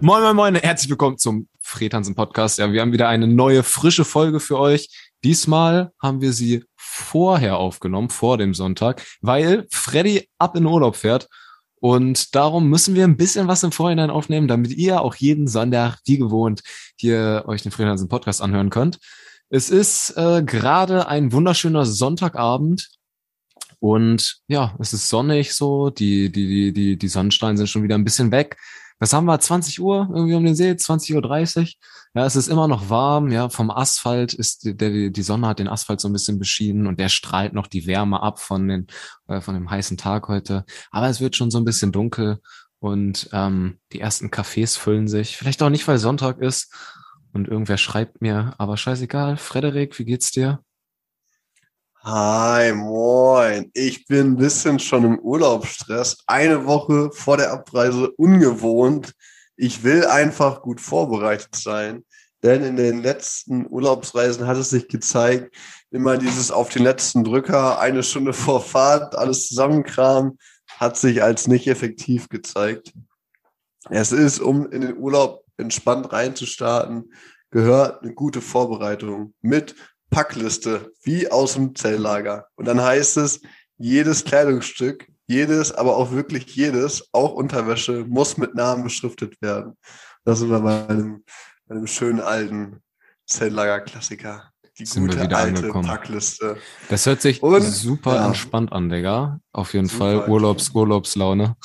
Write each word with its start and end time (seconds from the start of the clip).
Moin, 0.00 0.22
moin, 0.22 0.36
moin, 0.36 0.54
herzlich 0.54 0.90
willkommen 0.90 1.18
zum 1.18 1.48
Fredhansen 1.60 2.14
Podcast. 2.14 2.60
Ja, 2.60 2.72
wir 2.72 2.82
haben 2.82 2.92
wieder 2.92 3.08
eine 3.08 3.26
neue, 3.26 3.64
frische 3.64 4.04
Folge 4.04 4.38
für 4.38 4.56
euch. 4.56 4.88
Diesmal 5.24 5.90
haben 6.00 6.20
wir 6.20 6.32
sie 6.32 6.64
vorher 6.76 7.56
aufgenommen, 7.56 8.08
vor 8.08 8.38
dem 8.38 8.54
Sonntag, 8.54 9.04
weil 9.22 9.66
Freddy 9.72 10.28
ab 10.38 10.54
in 10.54 10.66
Urlaub 10.66 10.94
fährt. 10.94 11.28
Und 11.80 12.36
darum 12.36 12.68
müssen 12.68 12.94
wir 12.94 13.02
ein 13.02 13.16
bisschen 13.16 13.48
was 13.48 13.64
im 13.64 13.72
Vorhinein 13.72 14.10
aufnehmen, 14.10 14.46
damit 14.46 14.70
ihr 14.70 15.02
auch 15.02 15.16
jeden 15.16 15.48
Sonntag, 15.48 15.98
wie 16.04 16.18
gewohnt, 16.18 16.62
hier 16.94 17.42
euch 17.48 17.62
den 17.62 17.72
Fredhansen 17.72 18.08
Podcast 18.08 18.40
anhören 18.40 18.70
könnt. 18.70 19.00
Es 19.50 19.68
ist 19.68 20.16
äh, 20.16 20.44
gerade 20.44 21.08
ein 21.08 21.32
wunderschöner 21.32 21.84
Sonntagabend. 21.84 22.88
Und 23.80 24.42
ja, 24.46 24.76
es 24.78 24.92
ist 24.92 25.08
sonnig 25.08 25.54
so, 25.54 25.90
die, 25.90 26.30
die, 26.30 26.46
die, 26.46 26.72
die, 26.72 26.96
die 26.96 27.08
Sonnenstrahlen 27.08 27.56
sind 27.56 27.68
schon 27.68 27.82
wieder 27.82 27.96
ein 27.96 28.04
bisschen 28.04 28.30
weg 28.30 28.56
was 28.98 29.12
haben 29.12 29.26
wir, 29.26 29.38
20 29.38 29.80
Uhr 29.80 30.08
irgendwie 30.12 30.34
um 30.34 30.44
den 30.44 30.54
See, 30.54 30.70
20.30 30.70 31.60
Uhr. 31.60 31.66
Ja, 32.14 32.26
es 32.26 32.36
ist 32.36 32.48
immer 32.48 32.68
noch 32.68 32.90
warm, 32.90 33.30
ja, 33.30 33.48
vom 33.48 33.70
Asphalt 33.70 34.32
ist, 34.32 34.62
der, 34.64 35.10
die 35.10 35.22
Sonne 35.22 35.46
hat 35.46 35.58
den 35.58 35.68
Asphalt 35.68 36.00
so 36.00 36.08
ein 36.08 36.12
bisschen 36.12 36.38
beschienen 36.38 36.86
und 36.86 36.98
der 36.98 37.08
strahlt 37.08 37.52
noch 37.52 37.66
die 37.66 37.86
Wärme 37.86 38.22
ab 38.22 38.40
von 38.40 38.66
den, 38.66 38.86
äh, 39.28 39.40
von 39.40 39.54
dem 39.54 39.70
heißen 39.70 39.96
Tag 39.96 40.28
heute. 40.28 40.64
Aber 40.90 41.08
es 41.08 41.20
wird 41.20 41.36
schon 41.36 41.50
so 41.50 41.58
ein 41.58 41.64
bisschen 41.64 41.92
dunkel 41.92 42.40
und 42.80 43.28
ähm, 43.32 43.78
die 43.92 44.00
ersten 44.00 44.30
Cafés 44.30 44.78
füllen 44.78 45.08
sich. 45.08 45.36
Vielleicht 45.36 45.62
auch 45.62 45.70
nicht, 45.70 45.86
weil 45.86 45.98
Sonntag 45.98 46.38
ist 46.40 46.72
und 47.32 47.48
irgendwer 47.48 47.78
schreibt 47.78 48.20
mir, 48.20 48.54
aber 48.58 48.76
scheißegal. 48.76 49.36
Frederik, 49.36 49.98
wie 49.98 50.04
geht's 50.04 50.30
dir? 50.30 50.60
Hi, 52.04 52.72
moin. 52.72 53.70
Ich 53.74 54.06
bin 54.06 54.28
ein 54.32 54.36
bisschen 54.36 54.78
schon 54.78 55.04
im 55.04 55.18
Urlaubsstress. 55.18 56.18
Eine 56.28 56.64
Woche 56.64 57.10
vor 57.12 57.36
der 57.36 57.52
Abreise 57.52 58.10
ungewohnt. 58.12 59.12
Ich 59.56 59.82
will 59.82 60.06
einfach 60.06 60.62
gut 60.62 60.80
vorbereitet 60.80 61.56
sein. 61.56 62.04
Denn 62.44 62.62
in 62.62 62.76
den 62.76 63.02
letzten 63.02 63.66
Urlaubsreisen 63.68 64.46
hat 64.46 64.56
es 64.56 64.70
sich 64.70 64.86
gezeigt, 64.86 65.56
immer 65.90 66.18
dieses 66.18 66.52
auf 66.52 66.68
den 66.68 66.84
letzten 66.84 67.24
Drücker, 67.24 67.80
eine 67.80 68.04
Stunde 68.04 68.32
vor 68.32 68.60
Fahrt, 68.60 69.16
alles 69.16 69.48
zusammenkramen, 69.48 70.38
hat 70.68 70.96
sich 70.96 71.20
als 71.20 71.48
nicht 71.48 71.66
effektiv 71.66 72.28
gezeigt. 72.28 72.92
Es 73.90 74.12
ist, 74.12 74.38
um 74.38 74.70
in 74.70 74.82
den 74.82 74.96
Urlaub 74.98 75.44
entspannt 75.56 76.12
reinzustarten, 76.12 77.12
gehört 77.50 78.02
eine 78.02 78.14
gute 78.14 78.40
Vorbereitung 78.40 79.34
mit 79.40 79.74
Packliste, 80.10 80.92
wie 81.02 81.30
aus 81.30 81.54
dem 81.54 81.74
Zelllager. 81.74 82.46
Und 82.56 82.66
dann 82.66 82.80
heißt 82.80 83.16
es, 83.18 83.40
jedes 83.76 84.24
Kleidungsstück, 84.24 85.06
jedes, 85.26 85.72
aber 85.72 85.96
auch 85.96 86.10
wirklich 86.10 86.46
jedes, 86.56 87.08
auch 87.12 87.32
Unterwäsche, 87.32 88.04
muss 88.08 88.36
mit 88.36 88.54
Namen 88.54 88.84
beschriftet 88.84 89.40
werden. 89.40 89.76
Das 90.24 90.40
sind 90.40 90.50
wir 90.50 90.60
bei 90.60 90.88
einem, 90.88 91.24
bei 91.66 91.76
einem 91.76 91.86
schönen 91.86 92.20
alten 92.20 92.82
Zelllager-Klassiker. 93.26 94.50
Die 94.78 94.86
sind 94.86 95.06
gute 95.06 95.20
alte 95.20 95.36
angekommen. 95.36 95.86
Packliste. 95.86 96.56
Das 96.88 97.04
hört 97.04 97.20
sich 97.20 97.42
Und, 97.42 97.62
super 97.62 98.14
ja. 98.14 98.26
entspannt 98.28 98.72
an, 98.72 98.88
Digga. 98.88 99.40
Auf 99.52 99.74
jeden 99.74 99.88
super 99.88 100.20
Fall 100.20 100.30
Urlaubs, 100.30 100.70
Urlaubslaune. 100.70 101.56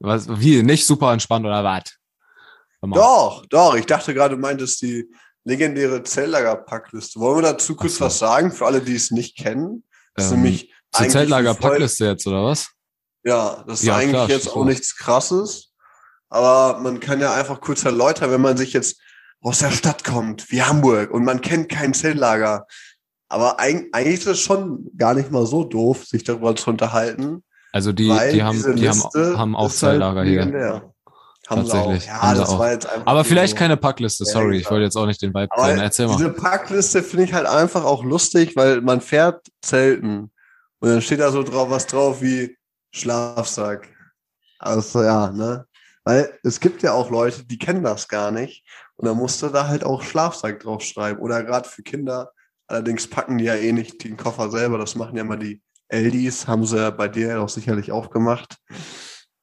Was, 0.00 0.28
wie, 0.40 0.62
nicht 0.62 0.86
super 0.86 1.12
entspannt 1.12 1.46
oder 1.46 1.62
was? 1.64 1.84
Doch, 2.82 3.46
doch. 3.46 3.74
Ich 3.74 3.86
dachte 3.86 4.12
gerade, 4.12 4.34
du 4.36 4.40
meintest 4.40 4.82
die, 4.82 5.08
legendäre 5.48 6.02
Zeltlager-Packliste. 6.02 7.18
Wollen 7.18 7.38
wir 7.38 7.52
dazu 7.52 7.74
kurz 7.74 7.96
so. 7.96 8.04
was 8.04 8.18
sagen 8.18 8.52
für 8.52 8.66
alle, 8.66 8.80
die 8.82 8.94
es 8.94 9.10
nicht 9.10 9.36
kennen? 9.36 9.82
Das 10.14 10.26
ähm, 10.26 10.30
ist 10.30 10.36
nämlich 10.36 10.72
zur 10.92 11.08
Zeltlager-Packliste 11.08 12.06
jetzt, 12.06 12.26
oder 12.26 12.44
was? 12.44 12.68
Ja, 13.24 13.64
das 13.66 13.80
ist 13.80 13.86
ja, 13.86 13.96
eigentlich 13.96 14.10
klar, 14.10 14.28
jetzt 14.28 14.48
auch 14.48 14.64
nichts 14.64 14.96
krasses. 14.96 15.72
Aber 16.28 16.78
man 16.80 17.00
kann 17.00 17.20
ja 17.20 17.32
einfach 17.32 17.60
kurz 17.60 17.84
erläutern, 17.84 18.30
wenn 18.30 18.42
man 18.42 18.56
sich 18.58 18.74
jetzt 18.74 19.00
aus 19.40 19.60
der 19.60 19.70
Stadt 19.70 20.04
kommt, 20.04 20.50
wie 20.50 20.62
Hamburg, 20.62 21.10
und 21.10 21.24
man 21.24 21.40
kennt 21.40 21.70
kein 21.70 21.94
Zeltlager. 21.94 22.66
Aber 23.30 23.58
eigentlich 23.58 24.20
ist 24.20 24.26
es 24.26 24.40
schon 24.40 24.90
gar 24.96 25.14
nicht 25.14 25.30
mal 25.30 25.46
so 25.46 25.64
doof, 25.64 26.04
sich 26.04 26.24
darüber 26.24 26.54
zu 26.56 26.70
unterhalten. 26.70 27.42
Also 27.72 27.92
die, 27.92 28.04
die 28.04 28.42
haben, 28.42 28.76
die 28.76 28.88
haben, 28.88 29.02
haben 29.38 29.56
auch 29.56 29.68
halt 29.68 29.72
Zeltlager 29.72 30.24
hier. 30.24 30.92
Haben 31.48 31.66
Tatsächlich. 31.66 32.06
Ja, 32.06 32.20
haben 32.20 32.38
das 32.38 32.50
auch. 32.50 32.58
war 32.58 32.72
jetzt 32.72 32.86
einfach 32.86 33.06
Aber 33.06 33.24
vielleicht 33.24 33.52
so 33.54 33.58
keine 33.58 33.78
Packliste, 33.78 34.26
sorry, 34.26 34.58
ich 34.58 34.70
wollte 34.70 34.84
jetzt 34.84 34.96
auch 34.96 35.06
nicht 35.06 35.22
den 35.22 35.32
Vibe 35.32 35.48
trennen. 35.48 35.80
Erzähl 35.80 36.06
mal. 36.06 36.16
Diese 36.16 36.30
Packliste 36.30 37.02
finde 37.02 37.24
ich 37.24 37.32
halt 37.32 37.46
einfach 37.46 37.84
auch 37.84 38.04
lustig, 38.04 38.54
weil 38.54 38.82
man 38.82 39.00
fährt 39.00 39.46
Zelten 39.62 40.30
und 40.80 40.88
dann 40.88 41.00
steht 41.00 41.20
da 41.20 41.30
so 41.30 41.42
drauf 41.42 41.70
was 41.70 41.86
drauf 41.86 42.20
wie 42.20 42.58
Schlafsack. 42.92 43.88
Also 44.58 45.02
ja, 45.02 45.30
ne? 45.30 45.64
Weil 46.04 46.38
es 46.42 46.60
gibt 46.60 46.82
ja 46.82 46.92
auch 46.92 47.10
Leute, 47.10 47.46
die 47.46 47.58
kennen 47.58 47.82
das 47.82 48.08
gar 48.08 48.30
nicht 48.30 48.66
und 48.96 49.06
dann 49.06 49.16
musst 49.16 49.40
du 49.40 49.48
da 49.48 49.68
halt 49.68 49.84
auch 49.84 50.02
Schlafsack 50.02 50.60
draufschreiben 50.60 51.22
oder 51.22 51.42
gerade 51.44 51.66
für 51.66 51.82
Kinder. 51.82 52.32
Allerdings 52.66 53.08
packen 53.08 53.38
die 53.38 53.44
ja 53.44 53.54
eh 53.54 53.72
nicht 53.72 54.04
den 54.04 54.18
Koffer 54.18 54.50
selber, 54.50 54.76
das 54.76 54.96
machen 54.96 55.16
ja 55.16 55.24
mal 55.24 55.38
die 55.38 55.62
Eldis, 55.88 56.46
haben 56.46 56.66
sie 56.66 56.76
ja 56.76 56.90
bei 56.90 57.08
dir 57.08 57.40
auch 57.40 57.48
sicherlich 57.48 57.90
auch 57.90 58.10
gemacht. 58.10 58.58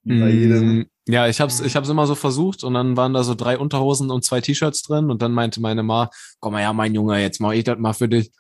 Bei 0.03 0.29
jedem 0.29 0.81
mm, 0.81 0.85
ja, 1.07 1.27
ich 1.27 1.39
hab's, 1.39 1.59
ich 1.59 1.75
hab's 1.75 1.89
immer 1.89 2.07
so 2.07 2.15
versucht 2.15 2.63
und 2.63 2.73
dann 2.73 2.97
waren 2.97 3.13
da 3.13 3.23
so 3.23 3.35
drei 3.35 3.57
Unterhosen 3.57 4.09
und 4.09 4.25
zwei 4.25 4.41
T-Shirts 4.41 4.83
drin 4.83 5.11
und 5.11 5.21
dann 5.21 5.31
meinte 5.31 5.61
meine 5.61 5.83
Ma, 5.83 6.09
komm 6.39 6.53
mal 6.53 6.61
her, 6.61 6.73
mein 6.73 6.95
Junge, 6.95 7.21
jetzt 7.21 7.39
mach 7.39 7.51
ich 7.51 7.63
das 7.63 7.77
mal 7.77 7.93
für 7.93 8.09
dich. 8.09 8.31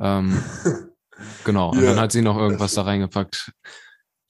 Ähm, 0.00 0.42
genau. 1.44 1.70
Und 1.70 1.82
ja, 1.82 1.90
dann 1.90 2.00
hat 2.00 2.12
sie 2.12 2.22
noch 2.22 2.36
irgendwas 2.36 2.74
da 2.74 2.82
reingepackt. 2.82 3.52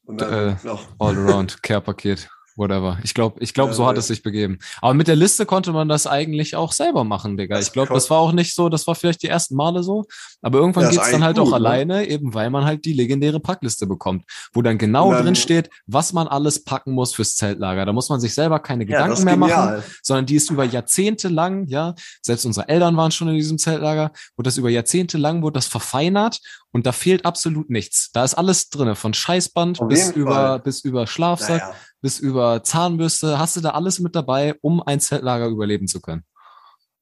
Und 0.04 0.20
dann 0.20 0.56
äh, 0.64 0.68
All 0.98 1.16
around 1.18 1.62
Care-Paket 1.62 2.28
whatever. 2.62 2.98
Ich 3.02 3.14
glaube, 3.14 3.40
ich 3.40 3.52
glaube, 3.52 3.70
ja, 3.70 3.76
so 3.76 3.86
hat 3.86 3.96
ja. 3.96 4.00
es 4.00 4.06
sich 4.06 4.22
begeben. 4.22 4.58
Aber 4.80 4.94
mit 4.94 5.08
der 5.08 5.16
Liste 5.16 5.44
konnte 5.44 5.72
man 5.72 5.88
das 5.88 6.06
eigentlich 6.06 6.56
auch 6.56 6.72
selber 6.72 7.04
machen, 7.04 7.36
Digga. 7.36 7.58
Ich 7.58 7.72
glaube, 7.72 7.92
das 7.92 8.08
war 8.08 8.18
auch 8.18 8.32
nicht 8.32 8.54
so, 8.54 8.68
das 8.68 8.86
war 8.86 8.94
vielleicht 8.94 9.22
die 9.22 9.28
ersten 9.28 9.56
Male 9.56 9.82
so. 9.82 10.04
Aber 10.40 10.58
irgendwann 10.58 10.84
ja, 10.84 10.90
geht's 10.90 11.10
dann 11.10 11.24
halt 11.24 11.36
gut, 11.36 11.46
auch 11.46 11.50
ne? 11.50 11.56
alleine, 11.56 12.08
eben 12.08 12.32
weil 12.34 12.50
man 12.50 12.64
halt 12.64 12.84
die 12.84 12.92
legendäre 12.92 13.40
Packliste 13.40 13.86
bekommt, 13.86 14.24
wo 14.52 14.62
dann 14.62 14.78
genau 14.78 15.12
dann, 15.12 15.24
drin 15.24 15.34
steht, 15.34 15.68
was 15.86 16.12
man 16.12 16.28
alles 16.28 16.64
packen 16.64 16.92
muss 16.92 17.14
fürs 17.14 17.36
Zeltlager. 17.36 17.84
Da 17.84 17.92
muss 17.92 18.08
man 18.08 18.20
sich 18.20 18.34
selber 18.34 18.60
keine 18.60 18.86
Gedanken 18.86 19.24
mehr 19.24 19.36
machen, 19.36 19.82
sondern 20.02 20.26
die 20.26 20.36
ist 20.36 20.50
über 20.50 20.64
Jahrzehnte 20.64 21.28
lang, 21.28 21.66
ja, 21.66 21.94
selbst 22.22 22.46
unsere 22.46 22.68
Eltern 22.68 22.96
waren 22.96 23.10
schon 23.10 23.28
in 23.28 23.34
diesem 23.34 23.58
Zeltlager, 23.58 24.12
wo 24.36 24.42
das 24.42 24.56
über 24.56 24.70
Jahrzehnte 24.70 25.18
lang 25.18 25.42
wurde 25.42 25.54
das 25.54 25.66
verfeinert 25.66 26.40
und 26.72 26.86
da 26.86 26.92
fehlt 26.92 27.24
absolut 27.24 27.70
nichts. 27.70 28.10
Da 28.12 28.24
ist 28.24 28.34
alles 28.34 28.70
drinne, 28.70 28.94
von 28.94 29.14
Scheißband 29.14 29.80
bis 29.88 30.10
über, 30.10 30.58
bis 30.58 30.80
über 30.84 31.06
Schlafsack, 31.06 31.60
naja. 31.60 31.74
Bis 32.02 32.18
über 32.18 32.62
Zahnbürste. 32.62 33.38
Hast 33.38 33.56
du 33.56 33.60
da 33.60 33.70
alles 33.70 34.00
mit 34.00 34.14
dabei, 34.14 34.56
um 34.60 34.82
ein 34.82 35.00
Zeltlager 35.00 35.46
überleben 35.46 35.88
zu 35.88 36.00
können? 36.00 36.24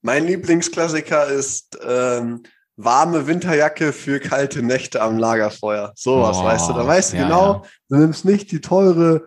Mein 0.03 0.27
Lieblingsklassiker 0.27 1.27
ist 1.27 1.79
ähm, 1.85 2.43
warme 2.77 3.27
Winterjacke 3.27 3.93
für 3.93 4.21
kalte 4.21 4.63
Nächte 4.63 5.03
am 5.03 5.19
Lagerfeuer. 5.19 5.93
Sowas, 5.97 6.39
oh, 6.39 6.45
weißt 6.45 6.69
du. 6.69 6.73
Da 6.75 6.87
weißt 6.87 7.13
du 7.13 7.17
ja, 7.17 7.23
genau, 7.25 7.53
ja. 7.53 7.63
du 7.89 7.97
nimmst 7.97 8.25
nicht 8.25 8.53
die 8.53 8.61
teure 8.61 9.27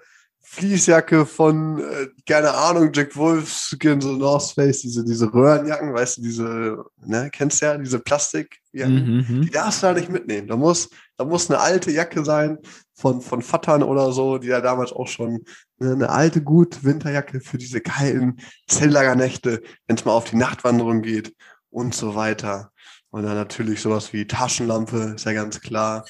Fließjacke 0.54 1.26
von, 1.26 1.80
äh, 1.80 2.08
keine 2.28 2.54
Ahnung, 2.54 2.92
Jack 2.94 3.16
Wolfskin, 3.16 4.00
so 4.00 4.12
North 4.12 4.52
Face, 4.52 4.82
diese, 4.82 5.04
diese 5.04 5.34
Röhrenjacken, 5.34 5.92
weißt 5.92 6.18
du, 6.18 6.22
diese, 6.22 6.86
ne, 7.04 7.30
kennst 7.32 7.60
du 7.62 7.66
ja, 7.66 7.78
diese 7.78 7.98
Plastikjacken, 7.98 9.06
mhm, 9.06 9.26
mhm, 9.28 9.42
die 9.42 9.50
darfst 9.50 9.82
du 9.82 9.88
da 9.88 9.94
nicht 9.94 10.10
mitnehmen. 10.10 10.48
Da 10.48 10.56
muss, 10.56 10.90
da 11.18 11.26
muss 11.26 11.50
eine 11.50 11.60
alte 11.60 11.90
Jacke 11.90 12.24
sein 12.24 12.60
von, 12.94 13.22
von 13.22 13.42
Vattern 13.42 13.82
oder 13.82 14.12
so, 14.12 14.38
die 14.38 14.50
ja 14.50 14.62
damals 14.62 14.92
auch 14.94 15.08
schon, 15.08 15.44
ne, 15.80 15.94
eine 15.94 16.10
alte, 16.10 16.44
gut 16.44 16.84
Winterjacke 16.84 17.40
für 17.40 17.58
diese 17.58 17.82
kalten 17.82 18.38
Zelllagernächte, 18.68 19.64
wenn 19.88 19.98
es 19.98 20.06
mal 20.06 20.12
auf 20.12 20.30
die 20.30 20.38
Nachtwanderung 20.38 21.02
geht 21.02 21.34
und 21.72 21.96
so 21.96 22.14
weiter. 22.14 22.72
Und 23.10 23.24
dann 23.24 23.36
natürlich 23.36 23.82
sowas 23.82 24.14
wie 24.14 24.28
Taschenlampe, 24.28 25.14
ist 25.16 25.26
ja 25.26 25.34
ganz 25.34 25.62
klar. 25.62 26.06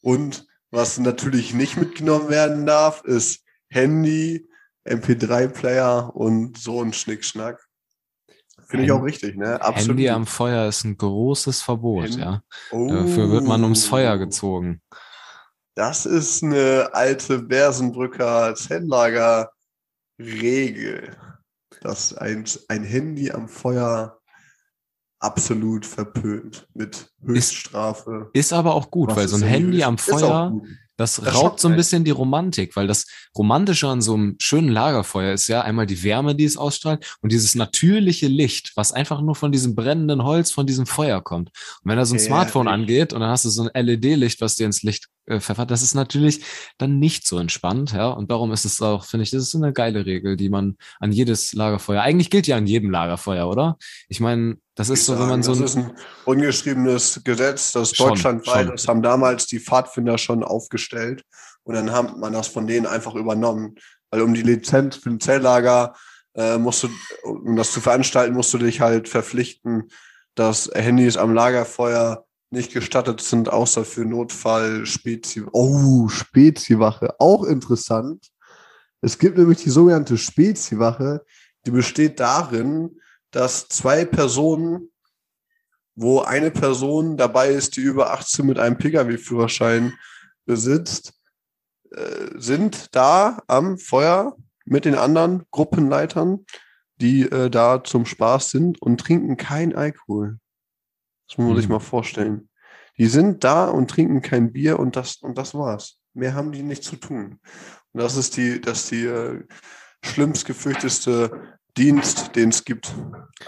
Und 0.00 0.46
was 0.70 1.00
natürlich 1.00 1.54
nicht 1.54 1.76
mitgenommen 1.76 2.28
werden 2.28 2.66
darf, 2.66 3.02
ist 3.02 3.42
Handy, 3.70 4.48
MP3-Player 4.86 6.14
und 6.14 6.58
so 6.58 6.82
ein 6.82 6.92
Schnickschnack. 6.92 7.64
Finde 8.66 8.86
ich 8.86 8.92
auch 8.92 9.02
richtig, 9.02 9.36
ne? 9.36 9.60
Absolut. 9.60 9.88
Handy 9.88 10.08
am 10.10 10.26
Feuer 10.26 10.68
ist 10.68 10.84
ein 10.84 10.96
großes 10.96 11.62
Verbot, 11.62 12.04
Handy? 12.04 12.20
ja. 12.20 12.42
Oh. 12.70 12.88
Dafür 12.88 13.30
wird 13.30 13.44
man 13.44 13.64
ums 13.64 13.86
Feuer 13.86 14.16
gezogen. 14.18 14.80
Das 15.74 16.06
ist 16.06 16.42
eine 16.42 16.90
alte 16.92 17.38
Bersenbrücker 17.40 18.54
Zendlager 18.54 19.50
Regel, 20.18 21.16
dass 21.80 22.14
ein, 22.14 22.44
ein 22.68 22.84
Handy 22.84 23.30
am 23.30 23.48
Feuer 23.48 24.20
absolut 25.20 25.86
verpönt 25.86 26.66
mit 26.74 27.10
Höchststrafe. 27.24 28.30
Ist, 28.32 28.46
ist 28.46 28.52
aber 28.52 28.74
auch 28.74 28.90
gut, 28.90 29.10
Was 29.10 29.16
weil 29.16 29.28
so 29.28 29.36
ein 29.36 29.42
Handy 29.42 29.82
am 29.82 29.98
Feuer, 29.98 30.60
das, 31.00 31.16
das 31.16 31.34
raubt 31.34 31.60
so 31.60 31.68
ein 31.68 31.76
bisschen 31.76 32.04
die 32.04 32.10
Romantik, 32.10 32.76
weil 32.76 32.86
das 32.86 33.06
Romantische 33.34 33.88
an 33.88 34.02
so 34.02 34.12
einem 34.12 34.36
schönen 34.38 34.68
Lagerfeuer 34.68 35.32
ist 35.32 35.48
ja 35.48 35.62
einmal 35.62 35.86
die 35.86 36.02
Wärme, 36.02 36.34
die 36.34 36.44
es 36.44 36.58
ausstrahlt 36.58 37.16
und 37.22 37.32
dieses 37.32 37.54
natürliche 37.54 38.28
Licht, 38.28 38.72
was 38.76 38.92
einfach 38.92 39.22
nur 39.22 39.34
von 39.34 39.50
diesem 39.50 39.74
brennenden 39.74 40.24
Holz, 40.24 40.50
von 40.50 40.66
diesem 40.66 40.84
Feuer 40.84 41.22
kommt. 41.22 41.48
Und 41.82 41.90
wenn 41.90 41.96
da 41.96 42.04
so 42.04 42.14
ein 42.14 42.18
ja, 42.18 42.24
Smartphone 42.26 42.66
ja. 42.66 42.72
angeht 42.74 43.14
und 43.14 43.20
dann 43.20 43.30
hast 43.30 43.46
du 43.46 43.48
so 43.48 43.70
ein 43.72 43.86
LED-Licht, 43.86 44.42
was 44.42 44.56
dir 44.56 44.66
ins 44.66 44.82
Licht 44.82 45.06
pfeffert, 45.38 45.70
das 45.70 45.82
ist 45.82 45.94
natürlich 45.94 46.44
dann 46.78 46.98
nicht 46.98 47.26
so 47.26 47.38
entspannt, 47.38 47.92
ja. 47.92 48.08
Und 48.08 48.30
darum 48.30 48.50
ist 48.52 48.64
es 48.64 48.82
auch, 48.82 49.04
finde 49.04 49.22
ich, 49.22 49.30
das 49.30 49.44
ist 49.44 49.54
eine 49.54 49.72
geile 49.72 50.04
Regel, 50.06 50.36
die 50.36 50.48
man 50.48 50.76
an 50.98 51.12
jedes 51.12 51.52
Lagerfeuer, 51.52 52.02
eigentlich 52.02 52.30
gilt 52.30 52.48
ja 52.48 52.56
an 52.56 52.66
jedem 52.66 52.90
Lagerfeuer, 52.90 53.48
oder? 53.48 53.76
Ich 54.08 54.18
meine, 54.18 54.56
das 54.74 54.88
ist 54.88 55.06
so, 55.06 55.18
wenn 55.18 55.28
man 55.28 55.42
so. 55.42 55.54
Das 55.54 55.70
ist 55.70 55.76
ein 55.76 55.92
ungeschriebenes 56.24 57.20
Gesetz, 57.22 57.72
das 57.72 57.92
deutschlandweit, 57.92 58.70
das 58.70 58.88
haben 58.88 59.02
damals 59.02 59.46
die 59.46 59.60
Pfadfinder 59.60 60.18
schon 60.18 60.42
aufgestellt 60.42 61.22
und 61.62 61.74
dann 61.74 61.92
hat 61.92 62.16
man 62.16 62.32
das 62.32 62.48
von 62.48 62.66
denen 62.66 62.86
einfach 62.86 63.14
übernommen. 63.14 63.76
Weil 64.10 64.22
um 64.22 64.34
die 64.34 64.42
Lizenz 64.42 64.96
für 64.96 65.10
ein 65.10 65.20
Zelllager 65.20 65.94
äh, 66.34 66.58
musst 66.58 66.84
du, 66.84 66.88
um 67.24 67.56
das 67.56 67.72
zu 67.72 67.80
veranstalten, 67.80 68.34
musst 68.34 68.52
du 68.54 68.58
dich 68.58 68.80
halt 68.80 69.08
verpflichten, 69.08 69.88
dass 70.34 70.70
Handys 70.74 71.16
am 71.16 71.34
Lagerfeuer 71.34 72.24
nicht 72.50 72.72
gestattet 72.72 73.20
sind, 73.20 73.48
außer 73.48 73.84
für 73.84 74.04
Notfall, 74.04 74.84
Spezi. 74.84 75.44
Oh, 75.52 76.08
Speziwache. 76.08 77.14
Auch 77.20 77.44
interessant. 77.44 78.26
Es 79.00 79.18
gibt 79.18 79.38
nämlich 79.38 79.62
die 79.62 79.70
sogenannte 79.70 80.18
Speziwache, 80.18 81.24
die 81.64 81.70
besteht 81.70 82.20
darin, 82.20 83.00
dass 83.30 83.68
zwei 83.68 84.04
Personen, 84.04 84.90
wo 85.94 86.20
eine 86.20 86.50
Person 86.50 87.16
dabei 87.16 87.50
ist, 87.50 87.76
die 87.76 87.82
über 87.82 88.12
18 88.12 88.46
mit 88.46 88.58
einem 88.58 88.78
Pkw-Führerschein 88.78 89.94
besitzt, 90.44 91.14
äh, 91.92 92.30
sind 92.36 92.94
da 92.94 93.42
am 93.46 93.78
Feuer 93.78 94.36
mit 94.64 94.84
den 94.84 94.94
anderen 94.94 95.44
Gruppenleitern, 95.50 96.44
die 97.00 97.22
äh, 97.22 97.50
da 97.50 97.82
zum 97.84 98.06
Spaß 98.06 98.50
sind 98.50 98.80
und 98.82 98.98
trinken 98.98 99.36
kein 99.36 99.74
Alkohol. 99.74 100.38
Das 101.30 101.38
muss 101.38 101.46
man 101.46 101.54
mhm. 101.54 101.60
sich 101.60 101.68
mal 101.68 101.78
vorstellen. 101.78 102.48
Die 102.98 103.06
sind 103.06 103.44
da 103.44 103.66
und 103.66 103.88
trinken 103.88 104.20
kein 104.20 104.52
Bier 104.52 104.80
und 104.80 104.96
das, 104.96 105.16
und 105.16 105.38
das 105.38 105.54
war's. 105.54 105.98
Mehr 106.12 106.34
haben 106.34 106.50
die 106.50 106.64
nicht 106.64 106.82
zu 106.82 106.96
tun. 106.96 107.38
Und 107.92 108.02
das 108.02 108.16
ist 108.16 108.36
die, 108.36 108.60
das 108.60 108.80
ist 108.80 108.90
die 108.90 109.06
äh, 109.06 109.44
schlimmst 110.04 110.44
gefürchteste 110.44 111.58
Dienst, 111.76 112.34
den 112.34 112.48
es 112.48 112.64
gibt, 112.64 112.92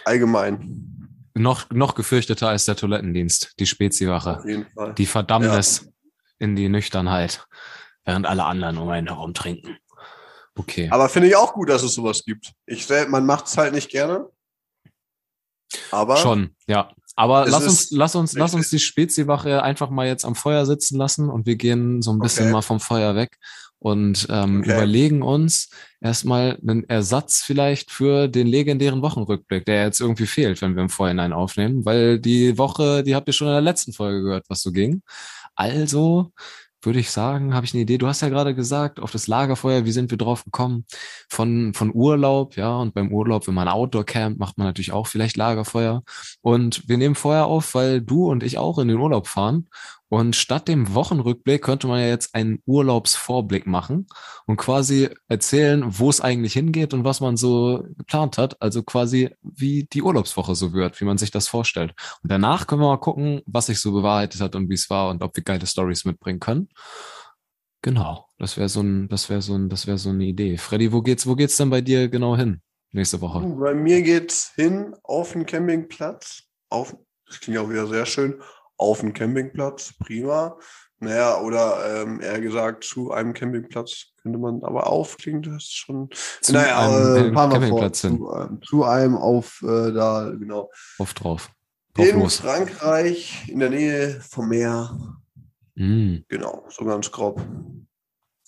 allgemein. 0.04 1.26
Noch, 1.34 1.68
noch 1.70 1.96
gefürchteter 1.96 2.48
als 2.48 2.66
der 2.66 2.76
Toilettendienst, 2.76 3.54
die 3.58 3.66
Speziwache. 3.66 4.38
Auf 4.38 4.44
jeden 4.44 4.66
Fall. 4.72 4.94
Die 4.94 5.06
Verdammnis 5.06 5.82
ja. 5.84 5.90
in 6.38 6.54
die 6.54 6.68
Nüchternheit, 6.68 7.46
während 8.04 8.26
alle 8.26 8.44
anderen 8.44 8.78
um 8.78 8.88
einen 8.90 9.08
herum 9.08 9.34
trinken. 9.34 9.76
Okay. 10.54 10.88
Aber 10.92 11.08
finde 11.08 11.28
ich 11.28 11.36
auch 11.36 11.52
gut, 11.54 11.68
dass 11.68 11.82
es 11.82 11.94
sowas 11.94 12.24
gibt. 12.24 12.52
Ich, 12.66 12.88
man 13.08 13.26
macht 13.26 13.46
es 13.46 13.56
halt 13.56 13.72
nicht 13.72 13.90
gerne. 13.90 14.28
Aber. 15.90 16.16
Schon, 16.16 16.54
ja. 16.66 16.92
Aber 17.14 17.46
lass 17.46 17.64
uns, 17.64 17.90
lass 17.90 18.14
uns, 18.14 18.32
lass 18.32 18.54
uns 18.54 18.70
die 18.70 18.78
Speziwache 18.78 19.62
einfach 19.62 19.90
mal 19.90 20.06
jetzt 20.06 20.24
am 20.24 20.34
Feuer 20.34 20.64
sitzen 20.64 20.96
lassen 20.96 21.28
und 21.28 21.46
wir 21.46 21.56
gehen 21.56 22.02
so 22.02 22.12
ein 22.12 22.18
bisschen 22.18 22.46
okay. 22.46 22.52
mal 22.52 22.62
vom 22.62 22.80
Feuer 22.80 23.14
weg 23.14 23.38
und 23.82 24.28
ähm, 24.30 24.60
okay. 24.60 24.72
überlegen 24.72 25.22
uns 25.22 25.68
erstmal 26.00 26.58
einen 26.62 26.88
Ersatz 26.88 27.42
vielleicht 27.42 27.90
für 27.90 28.28
den 28.28 28.46
legendären 28.46 29.02
Wochenrückblick, 29.02 29.64
der 29.64 29.84
jetzt 29.84 30.00
irgendwie 30.00 30.26
fehlt, 30.26 30.62
wenn 30.62 30.76
wir 30.76 30.84
im 30.84 30.88
Vorhinein 30.88 31.32
aufnehmen, 31.32 31.84
weil 31.84 32.18
die 32.20 32.56
Woche, 32.58 33.02
die 33.02 33.14
habt 33.14 33.28
ihr 33.28 33.34
schon 33.34 33.48
in 33.48 33.54
der 33.54 33.60
letzten 33.60 33.92
Folge 33.92 34.22
gehört, 34.22 34.44
was 34.48 34.62
so 34.62 34.70
ging. 34.70 35.02
Also 35.54 36.30
würde 36.84 36.98
ich 36.98 37.10
sagen, 37.10 37.54
habe 37.54 37.66
ich 37.66 37.74
eine 37.74 37.82
Idee. 37.82 37.98
Du 37.98 38.06
hast 38.06 38.22
ja 38.22 38.28
gerade 38.28 38.54
gesagt, 38.54 39.00
auf 39.00 39.10
das 39.10 39.26
Lagerfeuer, 39.26 39.84
wie 39.84 39.92
sind 39.92 40.10
wir 40.10 40.18
drauf 40.18 40.44
gekommen? 40.44 40.84
Von, 41.28 41.74
von 41.74 41.92
Urlaub, 41.94 42.56
ja, 42.56 42.76
und 42.76 42.94
beim 42.94 43.12
Urlaub, 43.12 43.46
wenn 43.46 43.54
man 43.54 43.68
Outdoor 43.68 44.04
camp, 44.04 44.38
macht 44.38 44.58
man 44.58 44.66
natürlich 44.66 44.92
auch 44.92 45.06
vielleicht 45.06 45.36
Lagerfeuer. 45.36 46.02
Und 46.40 46.88
wir 46.88 46.98
nehmen 46.98 47.14
Feuer 47.14 47.46
auf, 47.46 47.74
weil 47.74 48.00
du 48.00 48.30
und 48.30 48.42
ich 48.42 48.58
auch 48.58 48.78
in 48.78 48.88
den 48.88 48.98
Urlaub 48.98 49.28
fahren. 49.28 49.68
Und 50.12 50.36
statt 50.36 50.68
dem 50.68 50.92
Wochenrückblick 50.92 51.62
könnte 51.62 51.86
man 51.86 51.98
ja 51.98 52.08
jetzt 52.08 52.34
einen 52.34 52.62
Urlaubsvorblick 52.66 53.66
machen 53.66 54.06
und 54.44 54.58
quasi 54.58 55.08
erzählen, 55.26 55.84
wo 55.86 56.10
es 56.10 56.20
eigentlich 56.20 56.52
hingeht 56.52 56.92
und 56.92 57.02
was 57.02 57.22
man 57.22 57.38
so 57.38 57.82
geplant 57.96 58.36
hat. 58.36 58.60
Also 58.60 58.82
quasi, 58.82 59.30
wie 59.40 59.84
die 59.84 60.02
Urlaubswoche 60.02 60.54
so 60.54 60.74
wird, 60.74 61.00
wie 61.00 61.06
man 61.06 61.16
sich 61.16 61.30
das 61.30 61.48
vorstellt. 61.48 61.94
Und 62.22 62.30
danach 62.30 62.66
können 62.66 62.82
wir 62.82 62.88
mal 62.88 62.98
gucken, 62.98 63.40
was 63.46 63.66
sich 63.66 63.80
so 63.80 63.90
bewahrheitet 63.90 64.42
hat 64.42 64.54
und 64.54 64.68
wie 64.68 64.74
es 64.74 64.90
war 64.90 65.08
und 65.08 65.22
ob 65.22 65.34
wir 65.34 65.44
geile 65.44 65.66
Stories 65.66 66.04
mitbringen 66.04 66.40
können. 66.40 66.68
Genau, 67.80 68.28
das 68.36 68.58
wäre 68.58 68.68
so 68.68 68.82
ein, 68.82 69.08
das 69.08 69.30
wäre 69.30 69.40
so 69.40 69.54
ein, 69.54 69.70
das 69.70 69.86
wäre 69.86 69.96
so 69.96 70.10
eine 70.10 70.24
Idee. 70.24 70.58
Freddy, 70.58 70.92
wo 70.92 71.00
geht's, 71.00 71.26
wo 71.26 71.36
geht's 71.36 71.56
denn 71.56 71.70
bei 71.70 71.80
dir 71.80 72.10
genau 72.10 72.36
hin 72.36 72.60
nächste 72.90 73.22
Woche? 73.22 73.40
Bei 73.40 73.72
mir 73.72 74.02
geht's 74.02 74.52
hin 74.56 74.94
auf 75.04 75.32
den 75.32 75.46
Campingplatz. 75.46 76.42
Auf, 76.68 76.94
das 77.26 77.40
klingt 77.40 77.58
auch 77.58 77.70
wieder 77.70 77.86
sehr 77.86 78.04
schön 78.04 78.42
auf 78.76 79.00
dem 79.00 79.12
Campingplatz, 79.12 79.94
prima. 79.98 80.58
Naja, 80.98 81.40
oder 81.40 82.02
ähm, 82.02 82.20
eher 82.20 82.40
gesagt 82.40 82.84
zu 82.84 83.10
einem 83.10 83.34
Campingplatz 83.34 84.12
könnte 84.22 84.38
man 84.38 84.62
aber 84.62 84.86
auf, 84.86 85.16
klingt 85.16 85.48
das 85.48 85.64
schon. 85.64 86.08
Zu 86.40 86.52
naja, 86.52 86.78
einem 86.78 87.32
äh, 87.32 87.34
Campingplatz 87.34 88.00
vor, 88.02 88.10
zu, 88.10 88.32
äh, 88.32 88.66
zu, 88.66 88.84
einem 88.84 89.16
auf 89.16 89.60
äh, 89.62 89.92
da, 89.92 90.30
genau. 90.30 90.70
Auf 90.98 91.14
drauf. 91.14 91.50
drauf 91.94 92.06
in 92.06 92.20
los. 92.20 92.36
Frankreich, 92.36 93.48
in 93.48 93.58
der 93.58 93.70
Nähe 93.70 94.20
vom 94.20 94.48
Meer. 94.48 94.96
Mm. 95.74 96.18
Genau, 96.28 96.64
so 96.68 96.84
ganz 96.84 97.10
grob. 97.10 97.42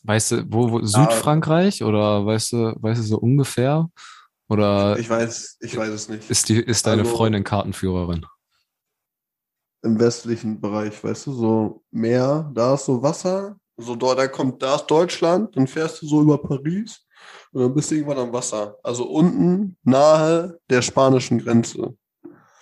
Weißt 0.05 0.31
du, 0.33 0.45
wo, 0.49 0.71
wo 0.71 0.85
Südfrankreich 0.85 1.83
oder 1.83 2.25
weißt 2.25 2.53
du, 2.53 2.77
weißt 2.81 3.01
du 3.01 3.05
so 3.05 3.19
ungefähr? 3.19 3.89
Oder 4.49 4.99
ich 4.99 5.09
weiß, 5.09 5.57
ich 5.61 5.77
weiß 5.77 5.89
es 5.89 6.09
nicht. 6.09 6.31
Ist 6.31 6.49
die, 6.49 6.61
ist 6.61 6.87
deine 6.87 7.03
also, 7.03 7.17
Freundin 7.17 7.43
Kartenführerin? 7.43 8.27
Im 9.85 10.01
westlichen 10.01 10.61
Bereich, 10.61 11.03
weißt 11.03 11.27
du, 11.27 11.33
so 11.33 11.83
Meer, 11.91 12.51
da 12.55 12.75
ist 12.75 12.87
so 12.87 13.03
Wasser, 13.03 13.57
so 13.77 13.95
dort, 13.95 14.19
da 14.19 14.27
kommt, 14.29 14.63
da 14.63 14.77
ist 14.77 14.87
Deutschland, 14.87 15.57
dann 15.57 15.67
fährst 15.67 16.03
du 16.03 16.07
so 16.07 16.23
über 16.23 16.39
Paris 16.39 17.07
und 17.53 17.63
dann 17.63 17.75
bist 17.75 17.91
du 17.91 17.97
irgendwann 17.97 18.19
am 18.19 18.33
Wasser. 18.33 18.77
Also 18.83 19.05
unten 19.09 19.77
nahe 19.83 20.59
der 20.71 20.83
spanischen 20.83 21.39
Grenze. 21.39 21.97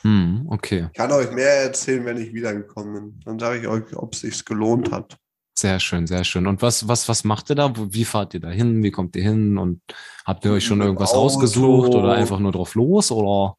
Hm, 0.03 0.47
okay. 0.49 0.89
Ich 0.93 0.99
kann 0.99 1.13
euch 1.13 1.31
mehr 1.31 1.63
erzählen, 1.63 2.05
wenn 2.05 2.17
ich 2.17 2.35
wiedergekommen 2.35 2.95
bin. 2.95 3.21
Dann 3.25 3.39
sage 3.39 3.61
ich 3.61 3.69
euch, 3.69 3.97
ob 3.97 4.15
es 4.15 4.21
sich 4.21 4.45
gelohnt 4.45 4.91
hat. 4.91 5.17
Sehr 5.55 5.79
schön, 5.79 6.07
sehr 6.07 6.25
schön. 6.25 6.47
Und 6.47 6.61
was, 6.63 6.89
was, 6.89 7.09
was 7.09 7.25
macht 7.25 7.51
ihr 7.51 7.57
da? 7.57 7.73
Wie 7.77 8.05
fahrt 8.05 8.35
ihr 8.35 8.41
da 8.41 8.49
hin? 8.49 8.83
Wie 8.83 8.91
kommt 8.91 9.15
ihr 9.17 9.23
hin? 9.23 9.59
Und 9.59 9.81
habt 10.25 10.45
ihr 10.45 10.53
euch 10.53 10.65
schon 10.65 10.81
irgendwas 10.81 11.13
Auto. 11.13 11.21
ausgesucht 11.21 11.95
oder 11.95 12.13
einfach 12.13 12.41
nur 12.41 12.53
drauf 12.53 12.75
los? 12.75 13.13
Oder? 13.13 13.57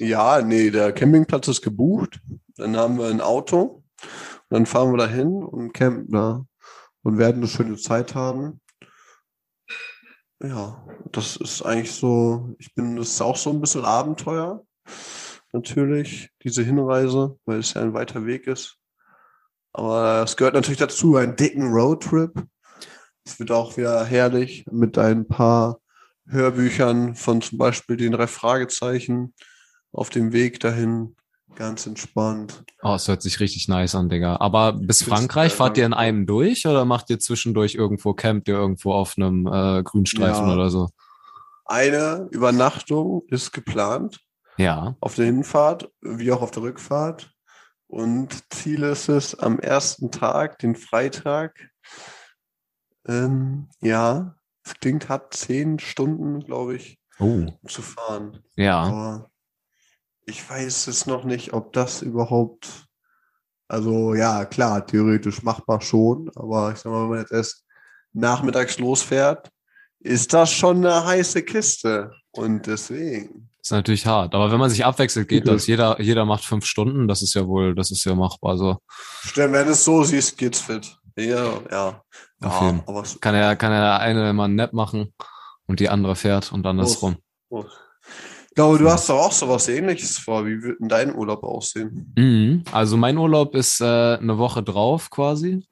Ja, 0.00 0.40
nee, 0.40 0.70
der 0.70 0.94
Campingplatz 0.94 1.46
ist 1.48 1.60
gebucht. 1.60 2.22
Dann 2.56 2.74
haben 2.74 2.96
wir 2.96 3.08
ein 3.08 3.20
Auto. 3.20 3.84
Dann 4.48 4.64
fahren 4.64 4.92
wir 4.92 4.96
da 4.96 5.06
hin 5.06 5.42
und 5.42 5.74
campen 5.74 6.10
da 6.10 6.46
und 7.02 7.18
werden 7.18 7.36
eine 7.36 7.48
schöne 7.48 7.76
Zeit 7.76 8.14
haben. 8.14 8.62
Ja, 10.42 10.82
das 11.12 11.36
ist 11.36 11.60
eigentlich 11.60 11.92
so, 11.92 12.54
ich 12.58 12.74
bin, 12.74 12.96
das 12.96 13.10
ist 13.10 13.20
auch 13.20 13.36
so 13.36 13.50
ein 13.50 13.60
bisschen 13.60 13.84
Abenteuer. 13.84 14.64
Natürlich, 15.52 16.30
diese 16.42 16.62
Hinreise, 16.62 17.38
weil 17.44 17.58
es 17.58 17.74
ja 17.74 17.82
ein 17.82 17.92
weiter 17.92 18.24
Weg 18.24 18.46
ist. 18.46 18.78
Aber 19.74 20.22
es 20.22 20.34
gehört 20.38 20.54
natürlich 20.54 20.80
dazu, 20.80 21.16
einen 21.16 21.36
dicken 21.36 21.74
Roadtrip. 21.74 22.46
Es 23.26 23.38
wird 23.38 23.50
auch 23.50 23.76
wieder 23.76 24.02
herrlich 24.06 24.64
mit 24.70 24.96
ein 24.96 25.28
paar 25.28 25.78
Hörbüchern 26.26 27.16
von 27.16 27.42
zum 27.42 27.58
Beispiel 27.58 27.98
den 27.98 28.12
drei 28.12 28.26
Fragezeichen 28.26 29.34
auf 29.92 30.10
dem 30.10 30.32
Weg 30.32 30.60
dahin 30.60 31.16
ganz 31.56 31.86
entspannt. 31.86 32.64
Oh, 32.82 32.94
es 32.94 33.08
hört 33.08 33.22
sich 33.22 33.40
richtig 33.40 33.68
nice 33.68 33.94
an, 33.94 34.08
Digga. 34.08 34.36
Aber 34.40 34.72
bis 34.72 35.02
Frankreich 35.02 35.52
fahrt 35.52 35.76
ihr 35.76 35.86
in 35.86 35.92
einem 35.92 36.26
durch 36.26 36.66
oder 36.66 36.84
macht 36.84 37.10
ihr 37.10 37.18
zwischendurch 37.18 37.74
irgendwo, 37.74 38.14
campt 38.14 38.48
ihr 38.48 38.54
irgendwo 38.54 38.92
auf 38.92 39.14
einem 39.16 39.46
äh, 39.46 39.82
Grünstreifen 39.82 40.46
ja. 40.46 40.54
oder 40.54 40.70
so? 40.70 40.88
Eine 41.66 42.28
Übernachtung 42.30 43.22
ist 43.28 43.52
geplant. 43.52 44.20
Ja. 44.56 44.96
Auf 45.00 45.14
der 45.14 45.26
Hinfahrt 45.26 45.90
wie 46.00 46.32
auch 46.32 46.42
auf 46.42 46.50
der 46.50 46.62
Rückfahrt. 46.62 47.32
Und 47.86 48.44
Ziel 48.52 48.84
ist 48.84 49.08
es 49.08 49.38
am 49.38 49.58
ersten 49.58 50.10
Tag, 50.10 50.58
den 50.60 50.76
Freitag, 50.76 51.70
ähm, 53.06 53.68
ja, 53.80 54.36
es 54.64 54.74
klingt, 54.74 55.08
hat 55.08 55.34
zehn 55.34 55.78
Stunden, 55.78 56.40
glaube 56.40 56.76
ich, 56.76 57.00
oh. 57.18 57.46
zu 57.66 57.82
fahren. 57.82 58.44
Ja. 58.56 58.82
Aber 58.82 59.29
ich 60.26 60.48
weiß 60.48 60.86
es 60.86 61.06
noch 61.06 61.24
nicht, 61.24 61.52
ob 61.52 61.72
das 61.72 62.02
überhaupt, 62.02 62.86
also 63.68 64.14
ja, 64.14 64.44
klar, 64.44 64.86
theoretisch 64.86 65.42
machbar 65.42 65.80
schon, 65.80 66.30
aber 66.34 66.72
ich 66.72 66.78
sag 66.78 66.92
mal, 66.92 67.02
wenn 67.02 67.08
man 67.10 67.18
jetzt 67.20 67.32
erst 67.32 67.64
nachmittags 68.12 68.78
losfährt, 68.78 69.50
ist 70.00 70.32
das 70.32 70.50
schon 70.52 70.84
eine 70.84 71.04
heiße 71.04 71.42
Kiste. 71.42 72.12
Und 72.32 72.66
deswegen. 72.66 73.50
Ist 73.60 73.72
natürlich 73.72 74.06
hart. 74.06 74.34
Aber 74.34 74.50
wenn 74.50 74.58
man 74.58 74.70
sich 74.70 74.84
abwechselt, 74.84 75.28
geht 75.28 75.46
das. 75.46 75.66
Jeder, 75.66 76.00
jeder 76.00 76.24
macht 76.24 76.44
fünf 76.44 76.64
Stunden. 76.64 77.08
Das 77.08 77.22
ist 77.22 77.34
ja 77.34 77.46
wohl, 77.46 77.74
das 77.74 77.90
ist 77.90 78.04
ja 78.04 78.14
machbar. 78.14 78.56
So. 78.56 78.78
Stimmt, 79.22 79.52
wenn 79.52 79.66
du 79.66 79.72
es 79.72 79.84
so 79.84 80.02
siehst, 80.02 80.38
geht's 80.38 80.60
fit. 80.60 80.96
Ja, 81.16 81.60
ja. 81.70 82.02
Auf 82.42 82.62
ja 82.62 82.82
aber 82.86 83.04
kann 83.20 83.34
er, 83.34 83.56
kann 83.56 83.72
er 83.72 84.00
eine 84.00 84.32
mal 84.32 84.48
nett 84.48 84.72
machen 84.72 85.12
und 85.66 85.80
die 85.80 85.88
andere 85.90 86.16
fährt 86.16 86.52
und 86.52 86.64
andersrum. 86.66 87.16
Oh, 87.50 87.64
oh. 87.64 87.66
Ich 88.50 88.56
glaube, 88.56 88.78
du 88.78 88.90
hast 88.90 89.08
doch 89.08 89.18
auch 89.18 89.32
so 89.32 89.48
was 89.48 89.68
ähnliches 89.68 90.18
vor. 90.18 90.44
Wie 90.44 90.60
wird 90.60 90.80
denn 90.80 90.88
dein 90.88 91.14
Urlaub 91.14 91.44
aussehen? 91.44 92.12
Mhm. 92.16 92.64
Also 92.72 92.96
mein 92.96 93.16
Urlaub 93.16 93.54
ist 93.54 93.80
äh, 93.80 93.84
eine 93.84 94.38
Woche 94.38 94.62
drauf 94.62 95.08
quasi. 95.08 95.62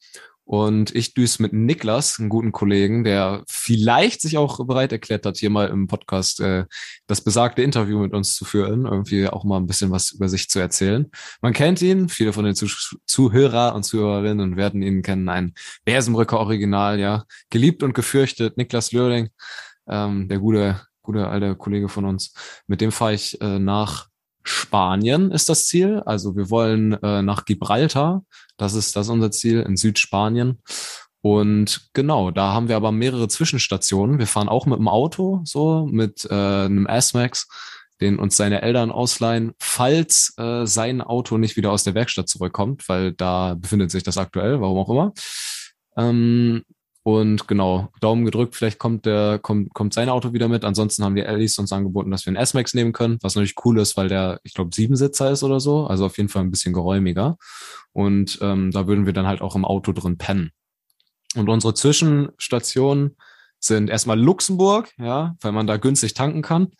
Und 0.49 0.95
ich 0.95 1.13
düse 1.13 1.43
mit 1.43 1.53
Niklas, 1.53 2.19
einem 2.19 2.31
guten 2.31 2.53
Kollegen, 2.53 3.05
der 3.05 3.43
vielleicht 3.51 4.23
sich 4.23 4.39
auch 4.39 4.65
bereit 4.65 4.93
erklärt 4.93 5.27
hat, 5.27 5.37
hier 5.37 5.51
mal 5.51 5.69
im 5.69 5.89
Podcast 5.89 6.41
äh, 6.41 6.65
das 7.07 7.21
besagte 7.21 7.61
Interview 7.61 7.99
mit 7.99 8.15
uns 8.15 8.35
zu 8.35 8.47
führen, 8.47 8.87
irgendwie 8.87 9.29
auch 9.29 9.45
mal 9.45 9.59
ein 9.59 9.67
bisschen 9.67 9.91
was 9.91 10.13
über 10.13 10.31
sich 10.31 10.49
zu 10.49 10.59
erzählen. 10.59 11.11
Man 11.43 11.53
kennt 11.53 11.83
ihn, 11.83 12.09
viele 12.09 12.33
von 12.33 12.47
den 12.47 12.55
Zuh 12.55 12.69
Zuhörer 13.05 13.75
und 13.75 13.83
Zuhörerinnen 13.83 14.57
werden 14.57 14.81
ihn 14.81 15.03
kennen, 15.03 15.29
ein 15.29 15.53
Bersenbrücker 15.85 16.39
Original, 16.39 16.99
ja, 16.99 17.25
geliebt 17.51 17.83
und 17.83 17.93
gefürchtet, 17.93 18.57
Niklas 18.57 18.93
Löhring, 18.93 19.29
ähm, 19.87 20.29
der 20.29 20.39
gute, 20.39 20.81
gute 21.09 21.27
alte 21.27 21.57
Kollege 21.57 21.89
von 21.89 22.05
uns. 22.05 22.35
Mit 22.67 22.83
dem 22.83 22.93
fahre 22.93 23.15
ich 23.15 23.41
äh, 23.41 23.59
nach 23.59 24.09
Spanien 24.45 25.31
ist 25.31 25.49
das 25.49 25.67
Ziel. 25.67 26.03
Also 26.05 26.37
wir 26.37 26.51
wollen 26.51 26.93
äh, 27.03 27.23
nach 27.23 27.45
Gibraltar. 27.47 28.25
Das 28.59 28.75
ist, 28.75 28.95
das 28.95 29.07
ist 29.07 29.13
unser 29.13 29.31
Ziel 29.31 29.61
in 29.61 29.77
Südspanien. 29.77 30.63
Und 31.23 31.89
genau, 31.95 32.31
da 32.31 32.53
haben 32.53 32.69
wir 32.69 32.77
aber 32.77 32.93
mehrere 32.93 33.29
Zwischenstationen. 33.29 34.19
Wir 34.19 34.27
fahren 34.27 34.49
auch 34.49 34.67
mit 34.67 34.79
dem 34.79 34.89
Auto, 34.89 35.41
so 35.45 35.87
mit 35.91 36.27
äh, 36.31 36.35
einem 36.35 36.87
S-Max, 36.87 37.49
den 38.01 38.19
uns 38.19 38.37
seine 38.37 38.63
Eltern 38.63 38.91
ausleihen, 38.91 39.53
falls 39.59 40.35
äh, 40.39 40.67
sein 40.67 41.01
Auto 41.01 41.39
nicht 41.39 41.57
wieder 41.57 41.73
aus 41.73 41.85
der 41.85 41.95
Werkstatt 41.95 42.29
zurückkommt, 42.29 42.89
weil 42.89 43.13
da 43.13 43.55
befindet 43.55 43.91
sich 43.91 44.03
das 44.03 44.19
aktuell, 44.19 44.61
warum 44.61 44.79
auch 44.79 44.91
immer. 44.91 45.13
Ähm, 45.97 46.65
und 47.09 47.49
genau, 47.49 47.89
Daumen 48.03 48.27
gedrückt, 48.27 48.55
vielleicht 48.55 48.79
kommt 48.79 49.07
der, 49.07 49.39
kommt, 49.39 49.73
kommt 49.73 49.95
sein 49.95 50.11
Auto 50.11 50.35
wieder 50.35 50.47
mit. 50.47 50.63
Ansonsten 50.63 51.03
haben 51.03 51.15
die 51.15 51.23
Ellis 51.23 51.59
uns 51.59 51.73
angeboten, 51.73 52.11
dass 52.11 52.27
wir 52.27 52.33
einen 52.33 52.37
S-Max 52.37 52.75
nehmen 52.75 52.93
können, 52.93 53.17
was 53.23 53.35
natürlich 53.35 53.55
cool 53.65 53.79
ist, 53.79 53.97
weil 53.97 54.09
der, 54.09 54.41
ich 54.43 54.53
glaube, 54.53 54.75
Siebensitzer 54.75 55.31
ist 55.31 55.43
oder 55.43 55.59
so. 55.59 55.87
Also 55.87 56.05
auf 56.05 56.19
jeden 56.19 56.29
Fall 56.29 56.43
ein 56.43 56.51
bisschen 56.51 56.75
geräumiger. 56.75 57.39
Und 57.95 58.39
ähm, 58.43 58.73
da 58.73 58.87
würden 58.87 59.07
wir 59.07 59.15
dann 59.15 59.27
halt 59.27 59.41
auch 59.41 59.57
im 59.57 59.65
Auto 59.65 59.93
drin 59.93 60.19
pennen. 60.19 60.51
Und 61.35 61.49
unsere 61.49 61.73
Zwischenstationen 61.73 63.17
sind 63.59 63.89
erstmal 63.89 64.21
Luxemburg, 64.21 64.93
ja, 64.99 65.35
weil 65.41 65.53
man 65.53 65.67
da 65.67 65.79
günstig 65.79 66.13
tanken 66.13 66.43
kann. 66.43 66.73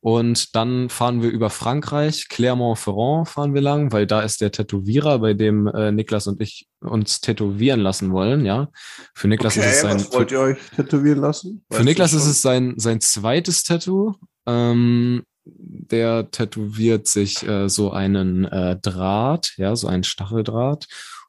Und 0.00 0.54
dann 0.54 0.90
fahren 0.90 1.22
wir 1.22 1.30
über 1.30 1.50
Frankreich, 1.50 2.28
Clermont-Ferrand 2.28 3.28
fahren 3.28 3.52
wir 3.52 3.60
lang, 3.60 3.90
weil 3.90 4.06
da 4.06 4.20
ist 4.20 4.40
der 4.40 4.52
Tätowierer, 4.52 5.18
bei 5.18 5.34
dem 5.34 5.66
äh, 5.66 5.90
Niklas 5.90 6.28
und 6.28 6.40
ich 6.40 6.68
uns 6.80 7.20
tätowieren 7.20 7.80
lassen 7.80 8.12
wollen, 8.12 8.46
ja. 8.46 8.68
Für 9.14 9.26
Niklas 9.26 9.56
okay, 9.56 9.66
ist 9.66 9.74
es 9.74 9.80
sein. 9.80 10.12
Wollt 10.12 10.30
ihr 10.30 10.40
euch 10.40 10.58
tätowieren 10.76 11.20
lassen? 11.20 11.64
Weißt 11.68 11.80
für 11.80 11.84
Niklas 11.84 12.12
ist 12.12 12.26
es 12.26 12.40
sein, 12.42 12.74
sein 12.76 13.00
zweites 13.00 13.64
Tattoo. 13.64 14.14
Ähm, 14.46 15.24
der 15.44 16.30
tätowiert 16.30 17.08
sich 17.08 17.46
äh, 17.46 17.68
so 17.68 17.90
einen 17.90 18.44
äh, 18.44 18.76
Draht, 18.76 19.54
ja, 19.56 19.74
so 19.74 19.88
einen 19.88 20.04
Stacheldraht. 20.04 20.86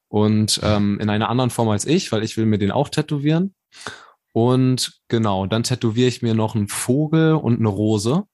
Und 0.10 0.60
ähm, 0.64 1.00
in 1.00 1.10
einer 1.10 1.30
anderen 1.30 1.50
Form 1.50 1.70
als 1.70 1.86
ich, 1.86 2.12
weil 2.12 2.24
ich 2.24 2.38
will 2.38 2.46
mir 2.46 2.58
den 2.60 2.72
auch 2.72 2.90
tätowieren. 2.90 3.56
Und 4.32 5.00
genau, 5.08 5.48
dann 5.48 5.64
tätowiere 5.64 6.08
ich 6.08 6.22
mir 6.22 6.36
noch 6.36 6.56
einen 6.56 6.68
Vogel 6.68 7.34
und 7.34 7.60
eine 7.60 7.70
Rose 7.70 8.26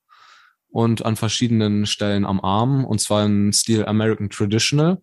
und 0.76 1.06
an 1.06 1.16
verschiedenen 1.16 1.86
Stellen 1.86 2.26
am 2.26 2.42
Arm 2.42 2.84
und 2.84 3.00
zwar 3.00 3.26
im 3.26 3.54
Stil 3.54 3.86
American 3.86 4.30
Traditional. 4.30 5.02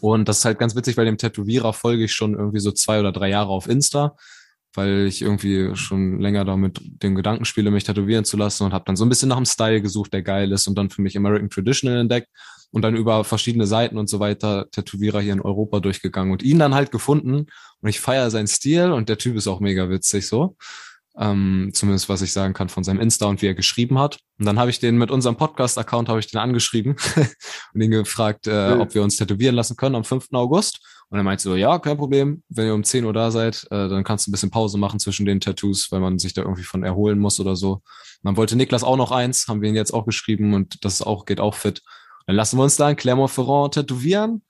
Und 0.00 0.28
das 0.28 0.38
ist 0.38 0.44
halt 0.44 0.58
ganz 0.58 0.74
witzig, 0.74 0.96
weil 0.96 1.04
dem 1.04 1.18
Tätowierer 1.18 1.72
folge 1.72 2.02
ich 2.02 2.12
schon 2.12 2.34
irgendwie 2.34 2.58
so 2.58 2.72
zwei 2.72 2.98
oder 2.98 3.12
drei 3.12 3.28
Jahre 3.28 3.50
auf 3.50 3.68
Insta, 3.68 4.16
weil 4.74 5.06
ich 5.06 5.22
irgendwie 5.22 5.76
schon 5.76 6.18
länger 6.18 6.44
damit 6.44 6.80
dem 6.82 7.14
Gedanken 7.14 7.44
spiele, 7.44 7.70
mich 7.70 7.84
tätowieren 7.84 8.24
zu 8.24 8.36
lassen 8.36 8.64
und 8.64 8.72
habe 8.72 8.82
dann 8.84 8.96
so 8.96 9.04
ein 9.04 9.08
bisschen 9.08 9.28
nach 9.28 9.36
einem 9.36 9.46
Style 9.46 9.82
gesucht, 9.82 10.12
der 10.12 10.22
geil 10.22 10.50
ist 10.50 10.66
und 10.66 10.76
dann 10.76 10.90
für 10.90 11.00
mich 11.00 11.16
American 11.16 11.48
Traditional 11.48 12.00
entdeckt 12.00 12.26
und 12.72 12.82
dann 12.82 12.96
über 12.96 13.22
verschiedene 13.22 13.68
Seiten 13.68 13.98
und 13.98 14.08
so 14.08 14.18
weiter 14.18 14.68
Tätowierer 14.72 15.20
hier 15.20 15.34
in 15.34 15.42
Europa 15.42 15.78
durchgegangen 15.78 16.32
und 16.32 16.42
ihn 16.42 16.58
dann 16.58 16.74
halt 16.74 16.90
gefunden 16.90 17.46
und 17.82 17.88
ich 17.88 18.00
feiere 18.00 18.32
seinen 18.32 18.48
Stil 18.48 18.90
und 18.90 19.08
der 19.08 19.18
Typ 19.18 19.36
ist 19.36 19.46
auch 19.46 19.60
mega 19.60 19.88
witzig 19.90 20.26
so. 20.26 20.56
Ähm, 21.18 21.70
zumindest 21.74 22.08
was 22.08 22.22
ich 22.22 22.32
sagen 22.32 22.54
kann 22.54 22.70
von 22.70 22.84
seinem 22.84 23.00
Insta 23.00 23.26
und 23.26 23.42
wie 23.42 23.46
er 23.46 23.54
geschrieben 23.54 23.98
hat. 23.98 24.18
Und 24.38 24.46
dann 24.46 24.58
habe 24.58 24.70
ich 24.70 24.78
den 24.78 24.96
mit 24.96 25.10
unserem 25.10 25.36
Podcast-Account 25.36 26.08
habe 26.08 26.20
ich 26.20 26.30
den 26.30 26.40
angeschrieben 26.40 26.96
und 27.74 27.80
ihn 27.80 27.90
gefragt, 27.90 28.46
äh, 28.46 28.74
mhm. 28.74 28.80
ob 28.80 28.94
wir 28.94 29.02
uns 29.02 29.16
tätowieren 29.16 29.54
lassen 29.54 29.76
können 29.76 29.94
am 29.94 30.04
5. 30.04 30.28
August. 30.32 30.80
Und 31.10 31.18
er 31.18 31.24
meinte 31.24 31.42
so, 31.42 31.54
ja, 31.54 31.78
kein 31.78 31.98
Problem, 31.98 32.42
wenn 32.48 32.66
ihr 32.66 32.74
um 32.74 32.84
10 32.84 33.04
Uhr 33.04 33.12
da 33.12 33.30
seid, 33.30 33.66
äh, 33.70 33.88
dann 33.90 34.02
kannst 34.02 34.26
du 34.26 34.30
ein 34.30 34.32
bisschen 34.32 34.50
Pause 34.50 34.78
machen 34.78 34.98
zwischen 34.98 35.26
den 35.26 35.40
Tattoos, 35.40 35.92
weil 35.92 36.00
man 36.00 36.18
sich 36.18 36.32
da 36.32 36.40
irgendwie 36.40 36.62
von 36.62 36.82
erholen 36.82 37.18
muss 37.18 37.38
oder 37.38 37.54
so. 37.54 37.72
Und 37.72 37.82
dann 38.22 38.36
wollte 38.38 38.56
Niklas 38.56 38.82
auch 38.82 38.96
noch 38.96 39.12
eins, 39.12 39.46
haben 39.46 39.60
wir 39.60 39.68
ihn 39.68 39.74
jetzt 39.74 39.92
auch 39.92 40.06
geschrieben 40.06 40.54
und 40.54 40.82
das 40.86 41.02
auch 41.02 41.26
geht 41.26 41.38
auch 41.38 41.54
fit. 41.54 41.82
Dann 42.26 42.36
lassen 42.36 42.56
wir 42.56 42.62
uns 42.62 42.76
da 42.76 42.88
in 42.88 42.96
Clermont-Ferrand 42.96 43.74
tätowieren 43.74 44.42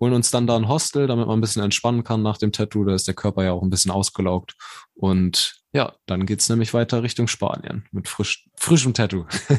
holen 0.00 0.14
uns 0.14 0.30
dann 0.30 0.46
da 0.46 0.56
ein 0.56 0.68
Hostel, 0.68 1.06
damit 1.06 1.26
man 1.26 1.38
ein 1.38 1.40
bisschen 1.40 1.62
entspannen 1.62 2.04
kann 2.04 2.22
nach 2.22 2.38
dem 2.38 2.52
Tattoo. 2.52 2.84
Da 2.84 2.94
ist 2.94 3.06
der 3.06 3.14
Körper 3.14 3.44
ja 3.44 3.52
auch 3.52 3.62
ein 3.62 3.70
bisschen 3.70 3.90
ausgelaugt. 3.90 4.54
Und 4.94 5.60
ja, 5.72 5.92
dann 6.06 6.26
geht's 6.26 6.48
nämlich 6.48 6.74
weiter 6.74 7.02
Richtung 7.02 7.28
Spanien 7.28 7.86
mit 7.92 8.08
frisch, 8.08 8.48
frischem 8.56 8.94
Tattoo. 8.94 9.26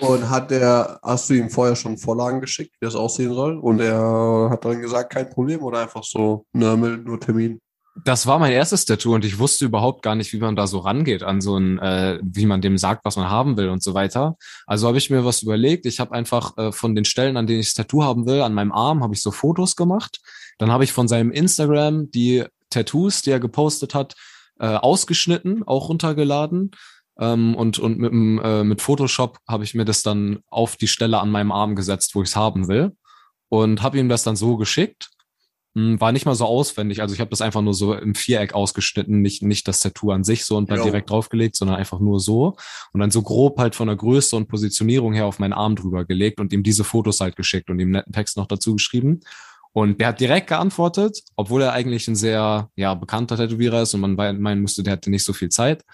Und 0.00 0.30
hat 0.30 0.52
der, 0.52 1.00
hast 1.02 1.28
du 1.28 1.34
ihm 1.34 1.50
vorher 1.50 1.74
schon 1.74 1.98
Vorlagen 1.98 2.40
geschickt, 2.40 2.76
wie 2.78 2.86
das 2.86 2.94
aussehen 2.94 3.34
soll? 3.34 3.58
Und 3.58 3.80
er 3.80 4.48
hat 4.48 4.64
dann 4.64 4.80
gesagt, 4.80 5.12
kein 5.12 5.28
Problem 5.28 5.60
oder 5.62 5.80
einfach 5.80 6.04
so, 6.04 6.46
Nörmel, 6.52 6.98
nur 6.98 7.18
Termin? 7.18 7.60
Das 8.04 8.26
war 8.26 8.38
mein 8.38 8.52
erstes 8.52 8.84
Tattoo 8.84 9.14
und 9.14 9.24
ich 9.24 9.38
wusste 9.38 9.64
überhaupt 9.64 10.02
gar 10.02 10.14
nicht, 10.14 10.32
wie 10.32 10.38
man 10.38 10.56
da 10.56 10.66
so 10.66 10.78
rangeht 10.78 11.22
an 11.22 11.40
so 11.40 11.56
ein, 11.56 11.78
äh, 11.78 12.18
wie 12.22 12.46
man 12.46 12.60
dem 12.60 12.78
sagt, 12.78 13.04
was 13.04 13.16
man 13.16 13.30
haben 13.30 13.56
will 13.56 13.68
und 13.68 13.82
so 13.82 13.94
weiter. 13.94 14.36
Also 14.66 14.86
habe 14.86 14.98
ich 14.98 15.10
mir 15.10 15.24
was 15.24 15.42
überlegt. 15.42 15.86
Ich 15.86 15.98
habe 15.98 16.12
einfach 16.12 16.56
äh, 16.58 16.72
von 16.72 16.94
den 16.94 17.04
Stellen, 17.04 17.36
an 17.36 17.46
denen 17.46 17.60
ich 17.60 17.66
das 17.66 17.74
Tattoo 17.74 18.04
haben 18.04 18.26
will, 18.26 18.42
an 18.42 18.54
meinem 18.54 18.72
Arm, 18.72 19.02
habe 19.02 19.14
ich 19.14 19.22
so 19.22 19.30
Fotos 19.30 19.74
gemacht. 19.74 20.20
Dann 20.58 20.70
habe 20.70 20.84
ich 20.84 20.92
von 20.92 21.08
seinem 21.08 21.30
Instagram 21.30 22.10
die 22.10 22.44
Tattoos, 22.70 23.22
die 23.22 23.30
er 23.30 23.40
gepostet 23.40 23.94
hat, 23.94 24.14
äh, 24.58 24.66
ausgeschnitten, 24.66 25.62
auch 25.66 25.88
runtergeladen. 25.88 26.72
Ähm, 27.18 27.54
und 27.54 27.78
und 27.78 27.98
mit, 27.98 28.12
äh, 28.12 28.64
mit 28.64 28.80
Photoshop 28.80 29.38
habe 29.48 29.64
ich 29.64 29.74
mir 29.74 29.84
das 29.84 30.02
dann 30.02 30.40
auf 30.48 30.76
die 30.76 30.88
Stelle 30.88 31.20
an 31.20 31.30
meinem 31.30 31.52
Arm 31.52 31.74
gesetzt, 31.74 32.14
wo 32.14 32.22
ich 32.22 32.28
es 32.28 32.36
haben 32.36 32.68
will. 32.68 32.96
Und 33.48 33.82
habe 33.82 33.98
ihm 33.98 34.08
das 34.08 34.22
dann 34.24 34.36
so 34.36 34.56
geschickt. 34.56 35.10
Hm, 35.78 36.00
war 36.00 36.10
nicht 36.10 36.26
mal 36.26 36.34
so 36.34 36.44
auswendig. 36.44 37.00
Also 37.00 37.14
ich 37.14 37.20
habe 37.20 37.30
das 37.30 37.40
einfach 37.40 37.62
nur 37.62 37.72
so 37.72 37.94
im 37.94 38.16
Viereck 38.16 38.52
ausgeschnitten, 38.52 39.22
nicht, 39.22 39.44
nicht 39.44 39.68
das 39.68 39.78
Tattoo 39.78 40.10
an 40.10 40.24
sich 40.24 40.44
so 40.44 40.56
und 40.56 40.68
dann 40.72 40.78
jo. 40.78 40.84
direkt 40.84 41.08
draufgelegt, 41.08 41.54
sondern 41.54 41.76
einfach 41.76 42.00
nur 42.00 42.18
so. 42.18 42.56
Und 42.92 43.00
dann 43.00 43.12
so 43.12 43.22
grob 43.22 43.60
halt 43.60 43.76
von 43.76 43.86
der 43.86 43.94
Größe 43.94 44.34
und 44.34 44.48
Positionierung 44.48 45.14
her 45.14 45.26
auf 45.26 45.38
meinen 45.38 45.52
Arm 45.52 45.76
drüber 45.76 46.04
gelegt 46.04 46.40
und 46.40 46.52
ihm 46.52 46.64
diese 46.64 46.82
Fotos 46.82 47.20
halt 47.20 47.36
geschickt 47.36 47.70
und 47.70 47.78
ihm 47.78 47.92
netten 47.92 48.12
Text 48.12 48.36
noch 48.36 48.46
dazu 48.46 48.72
geschrieben. 48.74 49.20
Und 49.72 50.00
der 50.00 50.08
hat 50.08 50.20
direkt 50.20 50.48
geantwortet, 50.48 51.22
obwohl 51.36 51.62
er 51.62 51.74
eigentlich 51.74 52.08
ein 52.08 52.16
sehr 52.16 52.70
ja, 52.74 52.94
bekannter 52.94 53.36
Tätowierer 53.36 53.82
ist 53.82 53.94
und 53.94 54.00
man 54.00 54.16
meinen 54.16 54.60
musste, 54.60 54.82
der 54.82 54.94
hätte 54.94 55.10
nicht 55.10 55.24
so 55.24 55.32
viel 55.32 55.50
Zeit. 55.50 55.84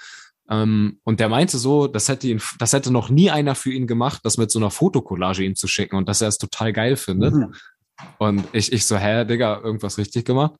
Ähm, 0.48 0.98
und 1.04 1.20
der 1.20 1.28
meinte 1.28 1.58
so, 1.58 1.88
das 1.88 2.08
hätte 2.08 2.28
ihn, 2.28 2.40
das 2.58 2.72
hätte 2.72 2.90
noch 2.90 3.10
nie 3.10 3.30
einer 3.30 3.54
für 3.54 3.72
ihn 3.72 3.86
gemacht, 3.86 4.20
das 4.24 4.38
mit 4.38 4.50
so 4.50 4.58
einer 4.58 4.70
Fotokollage 4.70 5.44
ihm 5.44 5.56
zu 5.56 5.66
schicken 5.66 5.96
und 5.96 6.08
dass 6.08 6.22
er 6.22 6.28
es 6.28 6.38
total 6.38 6.72
geil 6.72 6.96
findet. 6.96 7.34
Mhm. 7.34 7.54
Und 8.18 8.44
ich, 8.52 8.72
ich 8.72 8.86
so, 8.86 8.96
hä, 8.96 9.24
Digga, 9.24 9.60
irgendwas 9.62 9.98
richtig 9.98 10.24
gemacht. 10.24 10.54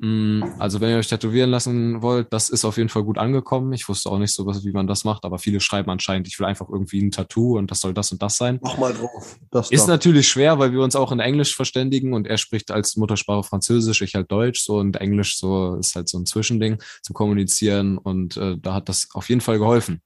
Mm, 0.00 0.44
also 0.60 0.80
wenn 0.80 0.90
ihr 0.90 0.98
euch 0.98 1.08
tätowieren 1.08 1.50
lassen 1.50 2.02
wollt, 2.02 2.32
das 2.32 2.50
ist 2.50 2.64
auf 2.64 2.76
jeden 2.76 2.88
Fall 2.88 3.02
gut 3.02 3.18
angekommen. 3.18 3.72
Ich 3.72 3.88
wusste 3.88 4.10
auch 4.10 4.18
nicht 4.18 4.32
so 4.32 4.46
was, 4.46 4.64
wie 4.64 4.70
man 4.70 4.86
das 4.86 5.02
macht, 5.02 5.24
aber 5.24 5.38
viele 5.38 5.58
schreiben 5.58 5.90
anscheinend, 5.90 6.28
ich 6.28 6.38
will 6.38 6.46
einfach 6.46 6.68
irgendwie 6.68 7.02
ein 7.02 7.10
Tattoo 7.10 7.58
und 7.58 7.70
das 7.70 7.80
soll 7.80 7.94
das 7.94 8.12
und 8.12 8.22
das 8.22 8.36
sein. 8.36 8.60
Mach 8.62 8.78
mal 8.78 8.94
drauf. 8.94 9.36
Das 9.50 9.72
ist 9.72 9.82
doch. 9.82 9.88
natürlich 9.88 10.28
schwer, 10.28 10.60
weil 10.60 10.72
wir 10.72 10.82
uns 10.82 10.94
auch 10.94 11.10
in 11.10 11.18
Englisch 11.18 11.56
verständigen 11.56 12.14
und 12.14 12.28
er 12.28 12.38
spricht 12.38 12.70
als 12.70 12.96
Muttersprache 12.96 13.42
Französisch, 13.42 14.00
ich 14.02 14.14
halt 14.14 14.30
Deutsch 14.30 14.62
so 14.62 14.78
und 14.78 14.96
Englisch 14.96 15.36
so 15.36 15.74
ist 15.74 15.96
halt 15.96 16.08
so 16.08 16.18
ein 16.18 16.26
Zwischending 16.26 16.78
zum 17.02 17.14
Kommunizieren 17.14 17.98
und 17.98 18.36
äh, 18.36 18.56
da 18.56 18.74
hat 18.74 18.88
das 18.88 19.08
auf 19.14 19.28
jeden 19.28 19.40
Fall 19.40 19.58
geholfen. 19.58 20.00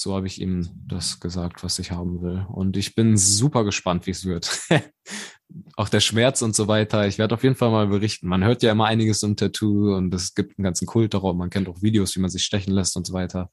So 0.00 0.14
habe 0.14 0.28
ich 0.28 0.40
ihm 0.40 0.68
das 0.86 1.18
gesagt, 1.18 1.64
was 1.64 1.80
ich 1.80 1.90
haben 1.90 2.22
will. 2.22 2.46
Und 2.48 2.76
ich 2.76 2.94
bin 2.94 3.16
super 3.16 3.64
gespannt, 3.64 4.06
wie 4.06 4.12
es 4.12 4.24
wird. 4.24 4.60
auch 5.76 5.88
der 5.88 5.98
Schmerz 5.98 6.40
und 6.40 6.54
so 6.54 6.68
weiter. 6.68 7.08
Ich 7.08 7.18
werde 7.18 7.34
auf 7.34 7.42
jeden 7.42 7.56
Fall 7.56 7.70
mal 7.70 7.88
berichten. 7.88 8.28
Man 8.28 8.44
hört 8.44 8.62
ja 8.62 8.70
immer 8.70 8.86
einiges 8.86 9.18
zum 9.20 9.36
Tattoo 9.36 9.96
und 9.96 10.14
es 10.14 10.34
gibt 10.34 10.56
einen 10.56 10.62
ganzen 10.64 10.86
Kult 10.86 11.14
darauf. 11.14 11.34
Man 11.34 11.50
kennt 11.50 11.68
auch 11.68 11.82
Videos, 11.82 12.14
wie 12.14 12.20
man 12.20 12.30
sich 12.30 12.44
stechen 12.44 12.72
lässt 12.72 12.96
und 12.96 13.08
so 13.08 13.12
weiter. 13.12 13.50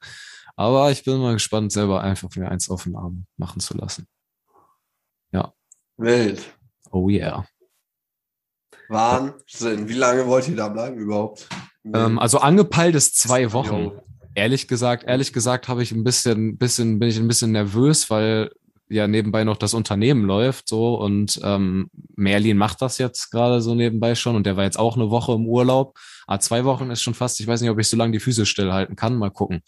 Aber 0.56 0.92
ich 0.92 1.04
bin 1.04 1.18
mal 1.18 1.34
gespannt, 1.34 1.72
selber 1.72 2.02
einfach 2.02 2.30
mir 2.36 2.50
eins 2.50 2.70
auf 2.70 2.84
den 2.84 2.96
Arm 2.96 3.26
machen 3.38 3.60
zu 3.60 3.76
lassen. 3.76 4.08
Ja. 5.32 5.52
Wild. 5.98 6.44
Oh 6.92 7.10
yeah. 7.10 7.48
Wahnsinn. 8.88 9.90
Wie 9.90 9.94
lange 9.94 10.28
wollt 10.28 10.48
ihr 10.48 10.56
da 10.56 10.70
bleiben 10.70 10.98
überhaupt? 10.98 11.50
Ähm, 11.92 12.20
also 12.20 12.38
angepeilt 12.38 12.94
ist 12.94 13.20
zwei 13.20 13.52
Wochen. 13.52 13.94
Ehrlich 14.36 14.68
gesagt, 14.68 15.06
ehrlich 15.08 15.34
gesagt 15.34 15.68
habe 15.68 15.82
ich 15.82 15.92
ein 15.92 16.04
bisschen, 16.04 16.58
bisschen, 16.58 17.00
bin 17.00 17.10
ich 17.10 17.18
ein 17.18 17.28
bisschen 17.28 17.52
nervös, 17.52 18.10
weil 18.10 18.52
ja 18.88 19.08
nebenbei 19.08 19.44
noch 19.44 19.58
das 19.58 19.74
Unternehmen 19.74 20.26
läuft 20.26 20.70
so 20.70 20.96
und 20.96 21.40
ähm, 21.44 21.90
Merlin 22.16 22.58
macht 22.58 22.82
das 22.82 22.98
jetzt 22.98 23.32
gerade 23.32 23.62
so 23.62 23.74
nebenbei 23.74 24.14
schon 24.14 24.36
und 24.36 24.46
der 24.46 24.58
war 24.58 24.64
jetzt 24.64 24.78
auch 24.78 24.96
eine 24.96 25.10
Woche 25.10 25.34
im 25.34 25.48
Urlaub. 25.48 25.98
Ah, 26.28 26.40
zwei 26.40 26.66
Wochen 26.66 26.92
ist 26.92 27.02
schon 27.02 27.14
fast, 27.14 27.40
ich 27.40 27.48
weiß 27.48 27.62
nicht, 27.62 27.70
ob 27.72 27.80
ich 27.80 27.88
so 27.88 27.98
lange 27.98 28.12
die 28.12 28.20
Füße 28.20 28.46
stillhalten 28.46 28.96
kann, 28.96 29.16
mal 29.16 29.32
gucken. 29.32 29.62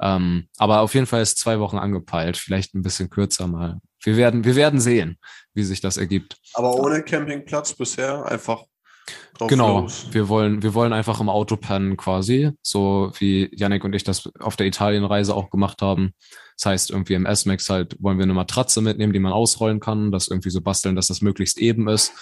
Ähm, 0.00 0.48
aber 0.56 0.80
auf 0.80 0.94
jeden 0.94 1.06
Fall 1.06 1.22
ist 1.22 1.38
zwei 1.38 1.60
Wochen 1.60 1.78
angepeilt, 1.78 2.36
vielleicht 2.36 2.74
ein 2.74 2.82
bisschen 2.82 3.10
kürzer 3.10 3.46
mal. 3.46 3.78
Wir 4.02 4.16
werden, 4.16 4.44
wir 4.44 4.56
werden 4.56 4.80
sehen, 4.80 5.18
wie 5.54 5.64
sich 5.64 5.80
das 5.80 5.96
ergibt. 5.96 6.36
Aber 6.54 6.74
ohne 6.74 7.02
Campingplatz 7.02 7.74
bisher 7.74 8.24
einfach 8.26 8.64
genau, 9.48 9.80
los. 9.80 10.06
wir 10.10 10.28
wollen, 10.28 10.62
wir 10.62 10.74
wollen 10.74 10.92
einfach 10.92 11.20
im 11.20 11.28
Auto 11.28 11.56
pennen 11.56 11.96
quasi, 11.96 12.52
so 12.62 13.12
wie 13.18 13.50
Yannick 13.52 13.84
und 13.84 13.94
ich 13.94 14.04
das 14.04 14.30
auf 14.38 14.56
der 14.56 14.66
Italienreise 14.66 15.34
auch 15.34 15.50
gemacht 15.50 15.82
haben. 15.82 16.14
Das 16.56 16.66
heißt, 16.66 16.90
irgendwie 16.90 17.14
im 17.14 17.26
S-Max 17.26 17.68
halt 17.68 17.96
wollen 18.00 18.18
wir 18.18 18.24
eine 18.24 18.34
Matratze 18.34 18.80
mitnehmen, 18.80 19.12
die 19.12 19.18
man 19.18 19.32
ausrollen 19.32 19.80
kann, 19.80 20.12
das 20.12 20.28
irgendwie 20.28 20.50
so 20.50 20.60
basteln, 20.60 20.96
dass 20.96 21.08
das 21.08 21.22
möglichst 21.22 21.58
eben 21.58 21.88
ist. 21.88 22.12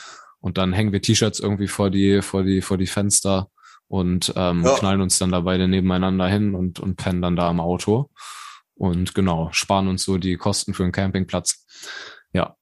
Und 0.41 0.57
dann 0.57 0.73
hängen 0.73 0.93
wir 0.93 1.03
T-Shirts 1.03 1.41
irgendwie 1.41 1.69
vor 1.69 1.91
die, 1.91 2.23
vor 2.23 2.43
die, 2.43 2.63
vor 2.63 2.79
die 2.79 2.87
Fenster 2.87 3.49
und 3.89 4.33
ähm, 4.37 4.65
ja. 4.65 4.75
knallen 4.77 5.03
uns 5.03 5.19
dann 5.19 5.33
da 5.33 5.41
beide 5.41 5.69
nebeneinander 5.69 6.29
hin 6.29 6.55
und, 6.55 6.81
und 6.81 6.97
pennen 6.97 7.21
dann 7.21 7.37
da 7.37 7.51
im 7.51 7.61
Auto. 7.61 8.09
Und 8.75 9.15
genau, 9.15 9.51
sparen 9.53 9.89
uns 9.89 10.05
so 10.05 10.17
die 10.17 10.37
Kosten 10.37 10.73
für 10.73 10.85
einen 10.85 10.93
Campingplatz. 10.93 11.67
Ja, 12.33 12.57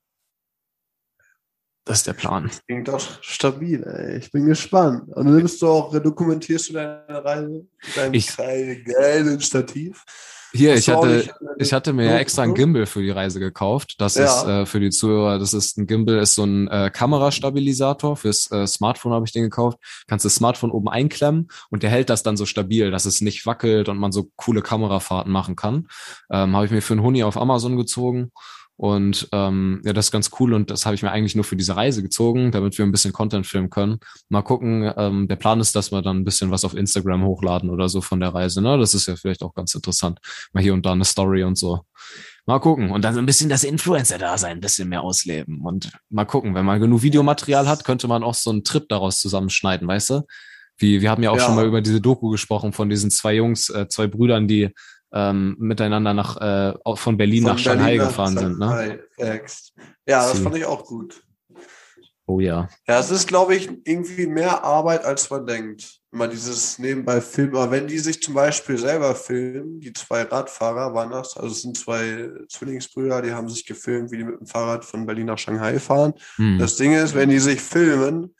das 1.88 1.98
ist 1.98 2.06
der 2.06 2.12
Plan. 2.12 2.44
Das 2.46 2.64
klingt 2.66 2.88
doch 2.88 3.00
stabil, 3.22 3.82
ey. 3.82 4.18
Ich 4.18 4.30
bin 4.30 4.44
gespannt. 4.44 5.08
Und 5.08 5.34
nimmst 5.34 5.62
du 5.62 5.68
auch, 5.68 5.90
dokumentierst 5.90 6.68
du 6.68 6.72
deine 6.74 7.24
Reise 7.24 7.48
mit 7.48 7.96
deinem 7.96 8.14
ich, 8.14 8.36
geilen 8.36 9.40
Stativ? 9.40 10.04
Hier, 10.52 10.74
ich 10.74 10.88
hatte, 10.88 11.28
ich 11.58 11.72
hatte 11.72 11.92
mir 11.92 12.06
ja 12.06 12.18
extra 12.18 12.42
ein 12.42 12.54
Gimbal 12.54 12.86
für 12.86 13.02
die 13.02 13.10
Reise 13.10 13.38
gekauft. 13.38 13.96
Das 13.98 14.14
ja. 14.14 14.24
ist 14.24 14.46
äh, 14.46 14.66
für 14.66 14.80
die 14.80 14.90
Zuhörer, 14.90 15.38
das 15.38 15.52
ist 15.52 15.78
ein 15.78 15.86
Gimbal, 15.86 16.18
ist 16.18 16.34
so 16.34 16.44
ein 16.44 16.68
äh, 16.68 16.90
Kamerastabilisator. 16.92 18.16
Fürs 18.16 18.50
äh, 18.50 18.66
Smartphone 18.66 19.12
habe 19.12 19.26
ich 19.26 19.32
den 19.32 19.44
gekauft. 19.44 19.78
Kannst 20.06 20.24
das 20.24 20.34
Smartphone 20.34 20.70
oben 20.70 20.88
einklemmen 20.88 21.48
und 21.70 21.82
der 21.82 21.90
hält 21.90 22.10
das 22.10 22.22
dann 22.22 22.36
so 22.36 22.46
stabil, 22.46 22.90
dass 22.90 23.04
es 23.04 23.20
nicht 23.20 23.46
wackelt 23.46 23.88
und 23.88 23.98
man 23.98 24.12
so 24.12 24.30
coole 24.36 24.62
Kamerafahrten 24.62 25.32
machen 25.32 25.56
kann. 25.56 25.88
Ähm, 26.30 26.54
habe 26.54 26.64
ich 26.66 26.72
mir 26.72 26.82
für 26.82 26.94
einen 26.94 27.02
Huni 27.02 27.22
auf 27.22 27.36
Amazon 27.36 27.76
gezogen 27.76 28.30
und 28.78 29.28
ähm, 29.32 29.82
ja, 29.84 29.92
das 29.92 30.06
ist 30.06 30.12
ganz 30.12 30.30
cool 30.38 30.54
und 30.54 30.70
das 30.70 30.86
habe 30.86 30.94
ich 30.94 31.02
mir 31.02 31.10
eigentlich 31.10 31.34
nur 31.34 31.42
für 31.42 31.56
diese 31.56 31.74
Reise 31.74 32.00
gezogen, 32.00 32.52
damit 32.52 32.78
wir 32.78 32.86
ein 32.86 32.92
bisschen 32.92 33.12
Content 33.12 33.44
filmen 33.44 33.70
können. 33.70 33.98
Mal 34.28 34.42
gucken, 34.42 34.92
ähm, 34.96 35.26
der 35.26 35.34
Plan 35.34 35.58
ist, 35.58 35.74
dass 35.74 35.90
wir 35.90 36.00
dann 36.00 36.18
ein 36.18 36.24
bisschen 36.24 36.52
was 36.52 36.64
auf 36.64 36.74
Instagram 36.74 37.24
hochladen 37.24 37.70
oder 37.70 37.88
so 37.88 38.00
von 38.00 38.20
der 38.20 38.32
Reise. 38.32 38.62
Ne? 38.62 38.78
Das 38.78 38.94
ist 38.94 39.08
ja 39.08 39.16
vielleicht 39.16 39.42
auch 39.42 39.52
ganz 39.52 39.74
interessant. 39.74 40.20
Mal 40.52 40.62
hier 40.62 40.74
und 40.74 40.86
da 40.86 40.92
eine 40.92 41.04
Story 41.04 41.42
und 41.42 41.58
so. 41.58 41.80
Mal 42.46 42.60
gucken. 42.60 42.92
Und 42.92 43.04
dann 43.04 43.14
so 43.14 43.20
ein 43.20 43.26
bisschen 43.26 43.48
das 43.48 43.64
Influencer-Dasein 43.64 44.58
ein 44.58 44.60
bisschen 44.60 44.88
mehr 44.88 45.02
ausleben. 45.02 45.60
Und 45.62 45.90
mal 46.08 46.24
gucken, 46.24 46.54
wenn 46.54 46.64
man 46.64 46.80
genug 46.80 47.02
Videomaterial 47.02 47.66
hat, 47.66 47.84
könnte 47.84 48.06
man 48.06 48.22
auch 48.22 48.34
so 48.34 48.50
einen 48.50 48.62
Trip 48.62 48.88
daraus 48.88 49.18
zusammenschneiden, 49.18 49.88
weißt 49.88 50.10
du? 50.10 50.22
Wie, 50.76 51.00
wir 51.00 51.10
haben 51.10 51.24
ja 51.24 51.32
auch 51.32 51.36
ja. 51.36 51.46
schon 51.46 51.56
mal 51.56 51.66
über 51.66 51.80
diese 51.80 52.00
Doku 52.00 52.30
gesprochen 52.30 52.72
von 52.72 52.88
diesen 52.88 53.10
zwei 53.10 53.34
Jungs, 53.34 53.70
äh, 53.70 53.88
zwei 53.88 54.06
Brüdern, 54.06 54.46
die 54.46 54.72
ähm, 55.12 55.56
miteinander 55.58 56.14
nach 56.14 56.36
äh, 56.40 56.74
von 56.96 57.16
Berlin 57.16 57.44
von 57.44 57.56
nach 57.56 57.62
Berlin 57.62 57.80
Shanghai 57.80 57.96
nach 57.96 58.06
gefahren 58.08 58.34
Shanghai. 58.34 58.86
sind. 58.86 59.06
Ne? 59.18 59.80
Ja, 60.06 60.28
das 60.28 60.38
fand 60.38 60.56
ich 60.56 60.64
auch 60.64 60.84
gut. 60.84 61.22
Oh 62.28 62.40
ja. 62.40 62.68
Ja, 62.86 63.00
es 63.00 63.10
ist, 63.10 63.26
glaube 63.26 63.56
ich, 63.56 63.70
irgendwie 63.84 64.26
mehr 64.26 64.62
Arbeit, 64.62 65.02
als 65.06 65.30
man 65.30 65.46
denkt. 65.46 65.98
Immer 66.12 66.28
dieses 66.28 66.78
nebenbei 66.78 67.22
Filmen. 67.22 67.56
Aber 67.56 67.70
wenn 67.70 67.86
die 67.86 67.98
sich 67.98 68.20
zum 68.20 68.34
Beispiel 68.34 68.76
selber 68.76 69.14
filmen, 69.14 69.80
die 69.80 69.94
zwei 69.94 70.22
Radfahrer 70.22 70.92
waren 70.92 71.10
das, 71.10 71.38
also 71.38 71.52
es 71.52 71.62
sind 71.62 71.78
zwei 71.78 72.28
Zwillingsbrüder, 72.50 73.22
die 73.22 73.32
haben 73.32 73.48
sich 73.48 73.64
gefilmt, 73.64 74.10
wie 74.10 74.18
die 74.18 74.24
mit 74.24 74.40
dem 74.40 74.46
Fahrrad 74.46 74.84
von 74.84 75.06
Berlin 75.06 75.26
nach 75.26 75.38
Shanghai 75.38 75.78
fahren. 75.78 76.12
Hm. 76.36 76.58
Das 76.58 76.76
Ding 76.76 76.92
ist, 76.92 77.14
wenn 77.14 77.30
die 77.30 77.38
sich 77.38 77.62
filmen, 77.62 78.34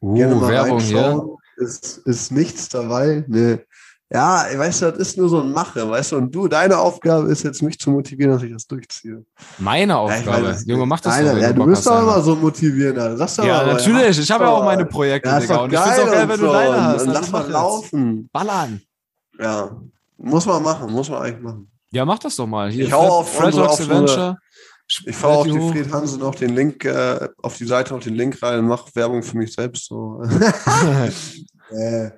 Uh, 0.00 0.14
Gerne 0.14 0.34
mal 0.34 0.52
Werbung 0.52 0.80
hier. 0.80 1.22
Ist, 1.56 1.98
ist 1.98 2.32
nichts 2.32 2.68
dabei. 2.68 3.24
Ne. 3.28 3.64
Ja, 4.12 4.44
weißt 4.54 4.82
du, 4.82 4.90
das 4.90 4.98
ist 4.98 5.18
nur 5.18 5.28
so 5.28 5.40
ein 5.40 5.50
Mache, 5.50 5.88
weißt 5.88 6.12
du, 6.12 6.16
und 6.18 6.32
du, 6.32 6.46
deine 6.46 6.78
Aufgabe 6.78 7.32
ist 7.32 7.42
jetzt, 7.42 7.62
mich 7.62 7.78
zu 7.78 7.90
motivieren, 7.90 8.32
dass 8.32 8.42
ich 8.42 8.52
das 8.52 8.66
durchziehe. 8.66 9.24
Meine 9.58 9.96
Aufgabe? 9.96 10.50
Ja, 10.50 10.56
Junge, 10.66 10.86
mach 10.86 11.00
das 11.00 11.16
deine, 11.16 11.32
doch. 11.32 11.38
Ja, 11.38 11.52
du 11.52 11.66
bist 11.66 11.86
doch 11.86 12.00
immer 12.00 12.20
so 12.20 12.36
motivieren, 12.36 12.98
Alter. 12.98 13.16
Sagst 13.16 13.38
ja, 13.38 13.62
aber, 13.62 13.72
natürlich, 13.72 14.16
ja, 14.16 14.22
ich 14.22 14.30
habe 14.30 14.44
ja 14.44 14.50
auch 14.50 14.64
meine 14.64 14.84
Projekte, 14.84 15.30
ja, 15.30 15.40
Digga. 15.40 15.56
Und 15.56 15.72
ich 15.72 15.78
find's 15.78 15.98
auch 15.98 16.12
geil, 16.12 16.28
wenn 16.28 16.40
du 16.40 16.46
deine 16.46 16.84
hast. 16.84 17.06
Lass 17.06 17.30
mal 17.32 17.50
laufen. 17.50 18.28
Ballern. 18.30 18.82
Ja, 19.40 19.80
muss 20.18 20.46
man 20.46 20.62
machen, 20.62 20.92
muss 20.92 21.08
man 21.08 21.22
eigentlich 21.22 21.42
machen. 21.42 21.70
Ja, 21.94 22.04
mach 22.04 22.18
das 22.18 22.34
doch 22.34 22.46
mal. 22.46 22.70
Hier, 22.70 22.86
ich 22.86 22.92
hau 22.92 23.20
auf, 23.20 23.32
Fred 23.32 23.54
auf 23.54 23.80
Adventure. 23.80 24.36
Ich 25.06 25.16
fahre 25.16 25.38
auf 25.38 25.46
die 25.46 25.52
Fred 25.52 25.92
Hansen 25.92 26.20
noch 26.20 26.34
den 26.34 26.54
Link, 26.54 26.84
äh, 26.84 27.28
auf 27.40 27.56
die 27.56 27.66
Seite 27.66 27.94
noch 27.94 28.02
den 28.02 28.16
Link 28.16 28.42
rein 28.42 28.58
und 28.58 28.66
mache 28.66 28.90
Werbung 28.94 29.22
für 29.22 29.38
mich 29.38 29.54
selbst. 29.54 29.86
So. 29.86 30.20
äh, 31.70 32.10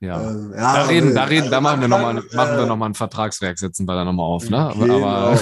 ja. 0.00 0.30
Ähm, 0.30 0.54
ja. 0.56 0.74
da 0.74 0.82
reden, 0.84 1.14
da 1.14 1.24
reden, 1.24 1.50
da 1.50 1.60
machen 1.60 1.82
wir 1.82 1.88
nochmal, 1.88 2.16
äh, 2.16 2.34
machen 2.34 2.56
wir 2.56 2.66
noch 2.66 2.76
mal 2.76 2.86
ein 2.86 2.94
Vertragswerk, 2.94 3.58
setzen 3.58 3.86
wir 3.86 3.94
da 3.94 4.04
nochmal 4.06 4.26
auf, 4.26 4.48
ne? 4.48 4.72
Genau. 4.78 5.04
aber, 5.06 5.38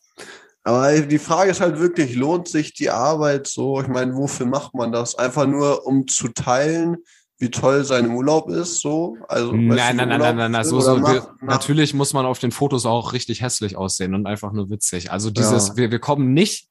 aber 0.64 1.00
die 1.02 1.18
Frage 1.18 1.50
ist 1.50 1.60
halt 1.60 1.78
wirklich, 1.78 2.16
lohnt 2.16 2.48
sich 2.48 2.72
die 2.72 2.88
Arbeit 2.88 3.46
so? 3.46 3.82
Ich 3.82 3.88
meine, 3.88 4.16
wofür 4.16 4.46
macht 4.46 4.74
man 4.74 4.92
das? 4.92 5.14
Einfach 5.14 5.46
nur, 5.46 5.86
um 5.86 6.08
zu 6.08 6.28
teilen, 6.28 6.96
wie 7.40 7.50
toll 7.50 7.84
sein 7.84 8.10
Urlaub 8.10 8.50
ist, 8.50 8.80
so? 8.80 9.16
Also, 9.26 9.52
nein, 9.52 9.96
nein, 9.96 10.08
nein, 10.08 10.20
nein, 10.20 10.36
nein, 10.36 10.52
nein, 10.52 10.64
so, 10.64 10.78
so, 10.80 10.98
mach, 10.98 11.26
natürlich 11.40 11.94
muss 11.94 12.12
man 12.12 12.26
auf 12.26 12.38
den 12.38 12.52
Fotos 12.52 12.84
auch 12.84 13.14
richtig 13.14 13.40
hässlich 13.40 13.76
aussehen 13.76 14.14
und 14.14 14.26
einfach 14.26 14.52
nur 14.52 14.68
witzig. 14.68 15.10
Also 15.10 15.30
dieses, 15.30 15.68
ja. 15.68 15.76
wir, 15.76 15.90
wir 15.90 15.98
kommen 16.00 16.34
nicht 16.34 16.68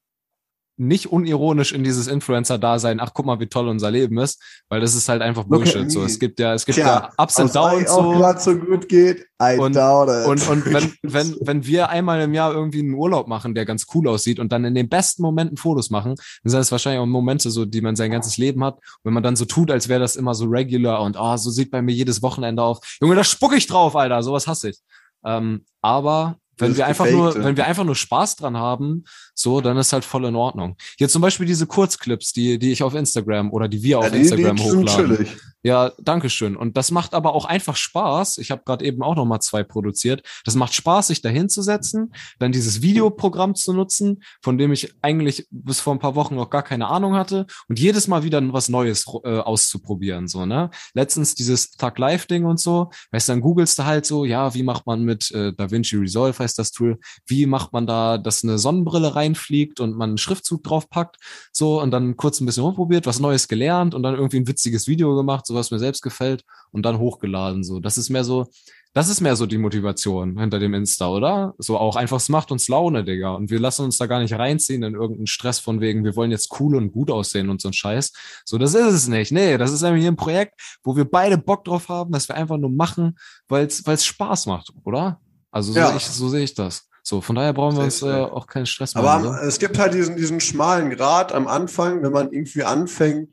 nicht 0.80 1.08
unironisch 1.08 1.74
in 1.74 1.84
dieses 1.84 2.08
Influencer-Dasein, 2.08 3.00
ach 3.00 3.12
guck 3.14 3.26
mal, 3.26 3.40
wie 3.40 3.48
toll 3.48 3.68
unser 3.68 3.92
Leben 3.92 4.18
ist, 4.18 4.42
weil 4.70 4.80
das 4.80 4.96
ist 4.96 5.10
halt 5.10 5.22
einfach 5.22 5.44
Bullshit. 5.44 5.92
So, 5.92 6.04
es 6.04 6.20
gibt 6.20 6.40
ja, 6.40 6.54
es 6.54 6.66
gibt 6.66 6.78
Tja, 6.78 6.88
ja 6.88 7.10
Ups 7.18 7.38
and 7.38 7.54
Downs 7.54 7.90
so. 7.90 8.12
gerade 8.12 8.40
so 8.40 8.56
gut 8.56 8.88
geht, 8.88 9.28
I 9.42 9.58
und, 9.58 9.76
und, 9.76 10.48
und 10.48 10.66
wenn, 10.74 10.94
wenn, 11.04 11.36
wenn 11.42 11.66
wir 11.66 11.90
einmal 11.90 12.22
im 12.22 12.34
Jahr 12.34 12.54
irgendwie 12.54 12.80
einen 12.80 12.94
Urlaub 12.94 13.28
machen, 13.28 13.56
der 13.56 13.66
ganz 13.66 13.88
cool 13.94 14.08
aussieht 14.08 14.40
und 14.40 14.52
dann 14.52 14.64
in 14.64 14.74
den 14.74 14.88
besten 14.88 15.22
Momenten 15.22 15.58
Fotos 15.58 15.90
machen, 15.90 16.16
dann 16.44 16.52
sind 16.52 16.60
das 16.60 16.72
wahrscheinlich 16.72 17.02
auch 17.02 17.06
Momente 17.06 17.52
so, 17.52 17.66
die 17.66 17.82
man 17.82 17.96
sein 17.96 18.12
ganzes 18.12 18.38
Leben 18.38 18.64
hat. 18.64 18.76
Und 18.76 18.84
wenn 19.04 19.14
man 19.14 19.24
dann 19.24 19.36
so 19.36 19.46
tut, 19.46 19.72
als 19.72 19.90
wäre 19.90 20.00
das 20.00 20.16
immer 20.16 20.34
so 20.34 20.46
regular 20.46 21.02
und 21.04 21.18
oh, 21.20 21.38
so 21.38 21.50
sieht 21.50 21.72
bei 21.72 21.82
mir 21.82 21.94
jedes 21.94 22.22
Wochenende 22.22 22.64
auf. 22.64 22.80
Junge, 23.02 23.16
da 23.16 23.24
spuck 23.24 23.54
ich 23.56 23.68
drauf, 23.68 23.96
Alter, 23.96 24.24
sowas 24.24 24.48
hasse 24.48 24.70
ich. 24.70 24.80
Ähm, 25.26 25.66
aber 25.82 26.38
wenn 26.60 26.76
wir 26.76 26.86
einfach 26.86 27.10
nur, 27.10 27.36
wenn 27.36 27.58
wir 27.58 27.66
einfach 27.66 27.84
nur 27.84 27.96
Spaß 27.96 28.36
dran 28.36 28.58
haben, 28.58 29.06
so, 29.40 29.62
dann 29.62 29.78
ist 29.78 29.94
halt 29.94 30.06
voll 30.06 30.26
in 30.26 30.36
Ordnung. 30.36 30.76
Jetzt 30.98 31.14
zum 31.14 31.22
Beispiel 31.22 31.46
diese 31.46 31.66
Kurzclips, 31.66 32.34
die, 32.34 32.60
die 32.60 32.72
ich 32.72 32.84
auf 32.84 32.94
Instagram 32.94 33.52
oder 33.52 33.68
die 33.68 33.82
wir 33.84 34.00
auf 34.00 34.06
ja, 34.06 34.12
die, 34.12 34.18
Instagram 34.20 34.56
die 34.58 34.64
hochladen. 34.64 35.16
Chillig. 35.16 35.38
Ja, 35.62 35.92
danke 36.00 36.30
schön. 36.30 36.56
Und 36.56 36.78
das 36.78 36.90
macht 36.90 37.14
aber 37.14 37.36
auch 37.36 37.44
einfach 37.44 37.76
Spaß. 37.76 38.38
Ich 38.38 38.50
habe 38.50 38.62
gerade 38.66 38.86
eben 38.86 39.04
auch 39.04 39.16
noch 39.16 39.26
mal 39.26 39.42
zwei 39.42 39.64
produziert. 39.64 40.26
Das 40.46 40.56
macht 40.56 40.74
Spaß, 40.74 41.08
sich 41.08 41.22
da 41.22 41.28
hinzusetzen, 41.28 42.14
dann 42.40 42.54
dieses 42.54 42.82
Videoprogramm 42.82 43.56
zu 43.56 43.74
nutzen, 43.74 44.24
von 44.42 44.58
dem 44.58 44.72
ich 44.72 44.94
eigentlich 45.02 45.48
bis 45.52 45.82
vor 45.82 45.94
ein 45.94 46.00
paar 46.00 46.16
Wochen 46.16 46.36
noch 46.36 46.50
gar 46.50 46.64
keine 46.64 46.88
Ahnung 46.88 47.16
hatte 47.16 47.46
und 47.68 47.78
jedes 47.78 48.08
Mal 48.08 48.24
wieder 48.24 48.42
was 48.54 48.70
Neues 48.70 49.06
äh, 49.26 49.40
auszuprobieren. 49.40 50.30
So, 50.30 50.46
ne? 50.46 50.70
Letztens 50.94 51.36
dieses 51.36 51.72
Tag 51.72 52.00
Live 52.00 52.26
Ding 52.28 52.46
und 52.46 52.60
so. 52.60 52.90
Weißt 53.12 53.28
du, 53.28 53.34
dann 53.34 53.42
googelst 53.42 53.80
du 53.80 53.86
halt 53.86 54.06
so, 54.06 54.24
ja, 54.24 54.54
wie 54.54 54.64
macht 54.64 54.86
man 54.86 55.04
mit 55.04 55.30
äh, 55.32 55.52
DaVinci 55.52 55.98
Resolve 55.98 56.40
heißt 56.40 56.58
das 56.58 56.72
Tool, 56.72 57.00
wie 57.28 57.46
macht 57.46 57.74
man 57.74 57.86
da, 57.86 58.18
dass 58.18 58.46
eine 58.46 58.58
Sonnenbrille 58.58 59.16
reinfliegt 59.30 59.80
und 59.80 59.96
man 59.96 60.12
einen 60.12 60.18
Schriftzug 60.18 60.64
draufpackt, 60.64 61.18
so 61.52 61.82
und 61.82 61.92
dann 61.92 62.18
kurz 62.18 62.40
ein 62.40 62.46
bisschen 62.46 62.64
rumprobiert, 62.64 63.06
was 63.06 63.20
Neues 63.20 63.48
gelernt 63.48 63.94
und 63.94 64.04
dann 64.04 64.16
irgendwie 64.16 64.38
ein 64.38 64.48
witziges 64.48 64.88
Video 64.88 65.16
gemacht 65.16 65.46
so 65.46 65.56
was 65.56 65.72
mir 65.72 65.80
selbst 65.80 66.02
gefällt 66.02 66.44
und 66.72 66.84
dann 66.86 67.00
hochgeladen. 67.00 67.64
So, 67.64 67.80
das 67.80 67.98
ist 67.98 68.10
mehr 68.10 68.24
so, 68.24 68.48
das 68.94 69.08
ist 69.10 69.22
mehr 69.22 69.36
so 69.36 69.46
die 69.46 69.58
Motivation 69.58 70.40
hinter 70.40 70.60
dem 70.60 70.74
Insta, 70.74 71.10
oder? 71.10 71.54
So 71.60 71.78
auch 71.78 71.96
einfach, 71.96 72.18
es 72.18 72.30
macht 72.30 72.52
uns 72.52 72.68
Laune, 72.68 73.04
Digga. 73.04 73.36
Und 73.36 73.52
wir 73.52 73.60
lassen 73.60 73.86
uns 73.86 73.98
da 73.98 74.08
gar 74.08 74.20
nicht 74.20 74.34
reinziehen 74.34 74.84
in 74.84 74.96
irgendeinen 74.96 75.28
Stress 75.28 75.60
von 75.60 75.80
wegen, 75.80 76.04
wir 76.04 76.16
wollen 76.16 76.32
jetzt 76.32 76.60
cool 76.60 76.76
und 76.76 76.92
gut 76.92 77.12
aussehen 77.12 77.50
und 77.50 77.62
so 77.62 77.70
ein 77.70 77.74
Scheiß. 77.74 78.12
So, 78.46 78.58
das 78.58 78.74
ist 78.74 78.94
es 78.94 79.08
nicht. 79.08 79.32
Nee, 79.32 79.58
das 79.58 79.72
ist 79.72 79.84
nämlich 79.84 80.08
ein 80.08 80.16
Projekt, 80.16 80.60
wo 80.84 80.96
wir 80.96 81.06
beide 81.06 81.38
Bock 81.38 81.66
drauf 81.66 81.88
haben, 81.90 82.12
dass 82.12 82.28
wir 82.28 82.36
einfach 82.36 82.58
nur 82.58 82.72
machen, 82.72 83.18
weil 83.48 83.68
es 83.68 84.06
Spaß 84.06 84.48
macht, 84.48 84.74
oder? 84.84 85.22
Also 85.52 85.74
so, 85.74 85.80
ja. 85.80 85.96
ich, 85.96 86.06
so 86.06 86.30
sehe 86.30 86.44
ich 86.44 86.54
das. 86.54 86.89
So, 87.04 87.22
von 87.22 87.36
daher 87.36 87.54
brauchen 87.54 87.78
wir 87.78 87.84
uns 87.84 88.02
äh, 88.02 88.12
auch 88.12 88.48
keinen 88.48 88.66
Stress 88.66 88.96
machen. 88.96 89.06
Aber 89.06 89.30
oder? 89.30 89.44
es 89.44 89.60
gibt 89.60 89.78
halt 89.78 89.94
diesen, 89.94 90.16
diesen 90.16 90.40
schmalen 90.40 90.90
Grad 90.90 91.34
am 91.34 91.48
Anfang, 91.48 92.04
wenn 92.04 92.12
man 92.12 92.32
irgendwie 92.32 92.64
anfängt, 92.64 93.30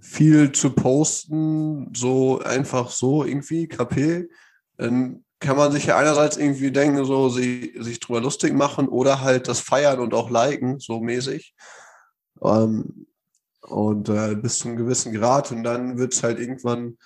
viel 0.00 0.52
zu 0.52 0.70
posten, 0.70 1.92
so 1.94 2.40
einfach 2.40 2.90
so 2.90 3.24
irgendwie, 3.24 3.68
KP, 3.68 4.28
dann 4.76 5.24
kann 5.40 5.56
man 5.56 5.72
sich 5.72 5.86
ja 5.86 5.96
einerseits 5.96 6.36
irgendwie 6.36 6.70
denken, 6.70 7.04
so 7.04 7.28
sie, 7.28 7.74
sich 7.78 8.00
drüber 8.00 8.20
lustig 8.20 8.54
machen 8.54 8.88
oder 8.88 9.20
halt 9.20 9.48
das 9.48 9.60
feiern 9.60 10.00
und 10.00 10.14
auch 10.14 10.30
liken, 10.30 10.78
so 10.78 11.00
mäßig. 11.00 11.54
Ähm, 12.42 13.06
und 13.62 14.08
äh, 14.08 14.34
bis 14.36 14.58
zu 14.58 14.68
einem 14.68 14.76
gewissen 14.76 15.12
Grad 15.12 15.52
und 15.52 15.62
dann 15.62 15.98
wird 15.98 16.14
es 16.14 16.22
halt 16.22 16.38
irgendwann 16.38 16.98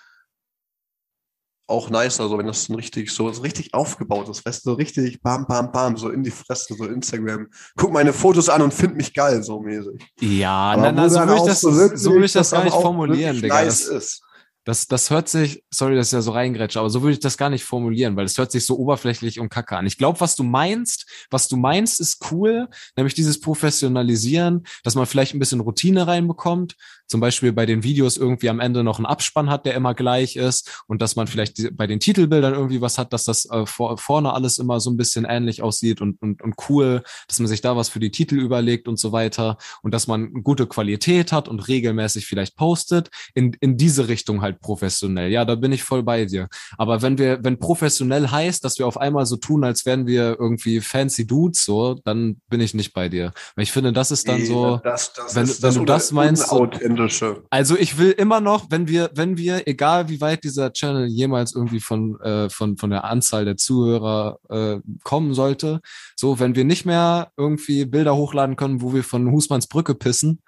auch 1.67 1.89
nice, 1.89 2.21
also 2.21 2.37
wenn 2.39 2.47
das 2.47 2.65
so 2.65 2.75
richtig 2.75 3.11
so, 3.11 3.33
so 3.33 3.43
richtig 3.43 3.73
aufgebaut 3.73 4.29
ist, 4.29 4.45
weißt 4.45 4.65
du, 4.65 4.71
so 4.71 4.77
richtig 4.77 5.23
bam, 5.23 5.47
bam, 5.47 5.73
bam, 5.73 5.97
so 5.97 6.11
in 6.11 6.23
die 6.23 6.31
Fresse, 6.31 6.75
so 6.75 6.85
Instagram. 6.85 7.49
Guck 7.77 7.93
meine 7.93 8.13
Fotos 8.13 8.49
an 8.49 8.63
und 8.63 8.75
find 8.75 8.97
mich 8.97 9.15
geil, 9.15 9.43
so 9.43 9.61
mäßig. 9.61 10.05
Ja, 10.21 10.77
na, 10.77 10.93
na, 10.93 11.09
so 11.09 11.21
würde 11.21 11.37
ich 11.37 11.43
das, 11.43 11.61
so, 11.61 11.71
so 11.97 12.15
will 12.15 12.25
ich 12.25 12.33
das 12.33 12.51
gar 12.51 12.65
nicht 12.65 12.75
formulieren, 12.75 13.41
Digga. 13.41 13.63
Nice 13.63 13.87
das, 13.87 14.05
ist. 14.05 14.23
Das, 14.67 14.87
das 14.87 15.11
hört 15.11 15.29
sich, 15.29 15.63
sorry, 15.71 15.95
dass 15.95 16.07
ich 16.09 16.13
ja 16.15 16.23
so 16.23 16.33
reingrätsche, 16.33 16.81
aber 16.81 16.89
so 16.89 17.03
würde 17.03 17.13
ich 17.13 17.21
das 17.21 17.37
gar 17.37 17.51
nicht 17.51 17.65
formulieren, 17.65 18.17
weil 18.17 18.25
es 18.25 18.39
hört 18.39 18.51
sich 18.51 18.65
so 18.65 18.79
oberflächlich 18.79 19.39
und 19.39 19.51
kacke 19.51 19.77
an. 19.77 19.87
Ich 19.87 19.99
glaube, 19.99 20.21
was 20.21 20.37
du 20.37 20.43
meinst, 20.43 21.07
was 21.31 21.49
du 21.49 21.57
meinst, 21.57 22.01
ist 22.01 22.31
cool, 22.31 22.69
nämlich 22.97 23.13
dieses 23.13 23.41
Professionalisieren, 23.41 24.65
dass 24.83 24.95
man 24.95 25.05
vielleicht 25.05 25.35
ein 25.35 25.39
bisschen 25.39 25.61
Routine 25.61 26.07
reinbekommt, 26.07 26.77
zum 27.07 27.21
Beispiel 27.21 27.53
bei 27.53 27.67
den 27.67 27.83
Videos 27.83 28.17
irgendwie 28.17 28.49
am 28.49 28.61
Ende 28.61 28.83
noch 28.83 28.99
einen 28.99 29.07
Abspann 29.07 29.51
hat, 29.51 29.67
der 29.67 29.75
immer 29.75 29.95
gleich 29.95 30.37
ist 30.37 30.85
und 30.87 31.03
dass 31.03 31.17
man 31.17 31.27
vielleicht 31.27 31.77
bei 31.77 31.87
den 31.87 32.01
Titelbildern 32.01 32.55
irgendwie 32.55 32.81
was 32.81 32.99
hat, 32.99 33.13
dass 33.13 33.25
das 33.25 33.49
äh, 33.51 33.67
vor, 33.67 33.99
vorne 33.99 34.33
alles 34.33 34.59
immer 34.59 34.81
so 34.81 34.91
ein 34.91 34.97
bisschen 34.97 35.25
ähnlich 35.25 35.63
aussieht 35.63 36.01
und, 36.01 36.21
und, 36.23 36.43
und 36.43 36.55
cool, 36.69 37.03
dass 37.29 37.39
man 37.39 37.49
sich 37.49 37.61
da 37.61 37.77
was 37.77 37.89
für 37.89 38.01
die 38.01 38.11
Titel 38.11 38.37
überlegt 38.37 38.89
und 38.89 38.99
so 38.99 39.13
weiter 39.13 39.59
und 39.83 39.93
dass 39.93 40.07
man 40.07 40.33
gute 40.43 40.67
Qualität 40.67 41.33
hat 41.33 41.49
und 41.49 41.69
regelmäßig 41.69 42.27
vielleicht 42.27 42.57
postet, 42.57 43.11
in, 43.35 43.53
in 43.61 43.77
diese 43.77 44.09
Richtung 44.09 44.43
halt 44.43 44.61
professionell. 44.61 45.31
Ja, 45.31 45.45
da 45.45 45.55
bin 45.55 45.73
ich 45.73 45.83
voll 45.83 46.03
bei 46.03 46.25
dir. 46.25 46.49
Aber 46.79 47.03
wenn 47.03 47.19
wir, 47.19 47.43
wenn 47.43 47.59
professionell 47.59 48.29
heißt, 48.29 48.65
dass 48.65 48.79
wir 48.79 48.87
auf 48.87 48.99
einmal 48.99 49.27
so 49.27 49.37
tun, 49.37 49.65
als 49.65 49.87
wären 49.87 50.07
wir 50.07 50.37
irgendwie 50.39 50.81
fancy 50.81 51.27
Dudes, 51.27 51.65
so, 51.65 51.95
dann 52.05 52.41
bin 52.49 52.61
ich 52.61 52.75
nicht 52.75 52.93
bei 52.93 53.09
dir. 53.09 53.33
Weil 53.57 53.65
ich 53.65 53.73
finde, 53.73 53.93
das 53.93 54.11
ist 54.11 54.29
dann 54.29 54.45
so, 54.45 54.81
das, 54.83 55.13
das 55.13 55.35
wenn, 55.35 55.45
ist, 55.45 55.63
wenn 55.63 55.75
du 55.75 55.85
das 55.85 56.13
meinst, 56.13 56.49
so, 56.49 56.67
Englische. 57.05 57.43
Also 57.51 57.77
ich 57.77 57.99
will 57.99 58.13
immer 58.13 58.41
noch, 58.41 58.67
wenn 58.71 58.89
wir, 58.89 59.11
wenn 59.15 59.37
wir, 59.37 59.67
egal 59.69 60.09
wie 60.09 60.21
weit 60.21 60.45
dieser 60.45 60.73
Channel 60.73 61.07
jemals 61.07 61.55
irgendwie 61.55 61.81
von, 61.81 62.21
äh, 62.21 62.49
von, 62.49 62.77
von 62.77 62.91
der 62.91 63.05
Anzahl 63.05 63.45
der 63.45 63.57
Zuhörer 63.57 64.39
äh, 64.49 64.81
kommen 65.03 65.35
sollte, 65.35 65.81
so, 66.17 66.41
wenn 66.41 66.55
wir 66.55 66.65
nicht 66.65 66.87
mehr 66.87 67.33
irgendwie 67.37 67.85
Bilder 67.85 68.17
hochladen 68.17 68.57
können, 68.57 68.81
wo 68.83 68.93
wir 68.95 69.05
von 69.05 69.31
Husmanns 69.31 69.67
Brücke 69.67 69.95
pissen, 69.95 70.43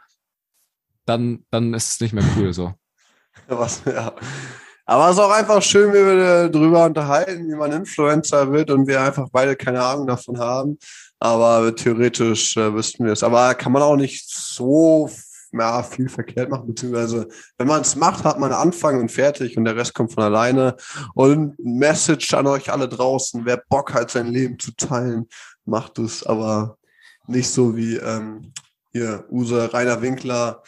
dann, 1.04 1.44
dann 1.50 1.74
ist 1.74 1.94
es 1.94 2.00
nicht 2.00 2.12
mehr 2.12 2.24
cool 2.36 2.52
so. 2.52 2.74
Was, 3.48 3.82
ja. 3.84 4.12
Aber 4.88 5.06
es 5.06 5.16
ist 5.16 5.22
auch 5.22 5.32
einfach 5.32 5.60
schön, 5.62 5.92
wie 5.92 5.96
wir 5.96 6.48
darüber 6.48 6.84
unterhalten, 6.84 7.48
wie 7.48 7.56
man 7.56 7.72
Influencer 7.72 8.52
wird 8.52 8.70
und 8.70 8.86
wir 8.86 9.00
einfach 9.00 9.28
beide 9.32 9.56
keine 9.56 9.82
Ahnung 9.82 10.06
davon 10.06 10.38
haben. 10.38 10.78
Aber 11.18 11.74
theoretisch 11.74 12.56
äh, 12.56 12.72
wüssten 12.72 13.04
wir 13.04 13.12
es. 13.12 13.24
Aber 13.24 13.54
kann 13.54 13.72
man 13.72 13.82
auch 13.82 13.96
nicht 13.96 14.30
so 14.30 15.10
ja, 15.58 15.82
viel 15.82 16.08
verkehrt 16.08 16.50
machen, 16.50 16.66
beziehungsweise 16.66 17.28
wenn 17.58 17.66
man 17.66 17.82
es 17.82 17.96
macht, 17.96 18.24
hat 18.24 18.38
man 18.38 18.52
Anfang 18.52 19.00
und 19.00 19.10
fertig 19.10 19.56
und 19.56 19.64
der 19.64 19.76
Rest 19.76 19.94
kommt 19.94 20.12
von 20.12 20.22
alleine. 20.22 20.76
Und 21.14 21.58
Message 21.58 22.32
an 22.34 22.46
euch 22.46 22.72
alle 22.72 22.88
draußen, 22.88 23.44
wer 23.44 23.62
Bock 23.68 23.94
hat, 23.94 24.10
sein 24.10 24.26
Leben 24.26 24.58
zu 24.58 24.72
teilen, 24.76 25.26
macht 25.64 25.98
es, 25.98 26.24
aber 26.24 26.78
nicht 27.26 27.50
so 27.50 27.76
wie 27.76 27.96
ähm, 27.96 28.52
hier 28.92 29.24
Use 29.30 29.72
Rainer 29.72 30.00
Winkler, 30.02 30.62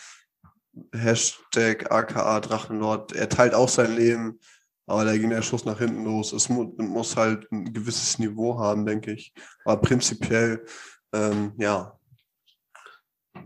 Hashtag 0.92 1.90
aka 1.90 2.40
Drachenlord, 2.40 3.12
er 3.12 3.28
teilt 3.28 3.54
auch 3.54 3.68
sein 3.68 3.94
Leben, 3.96 4.38
aber 4.86 5.04
da 5.04 5.16
ging 5.16 5.30
der 5.30 5.42
Schuss 5.42 5.64
nach 5.64 5.78
hinten 5.78 6.04
los. 6.04 6.32
Es 6.32 6.48
mu 6.48 6.72
muss 6.78 7.16
halt 7.16 7.50
ein 7.52 7.72
gewisses 7.72 8.18
Niveau 8.18 8.58
haben, 8.58 8.86
denke 8.86 9.12
ich. 9.12 9.34
Aber 9.64 9.80
prinzipiell, 9.82 10.64
ähm, 11.12 11.52
ja, 11.58 11.97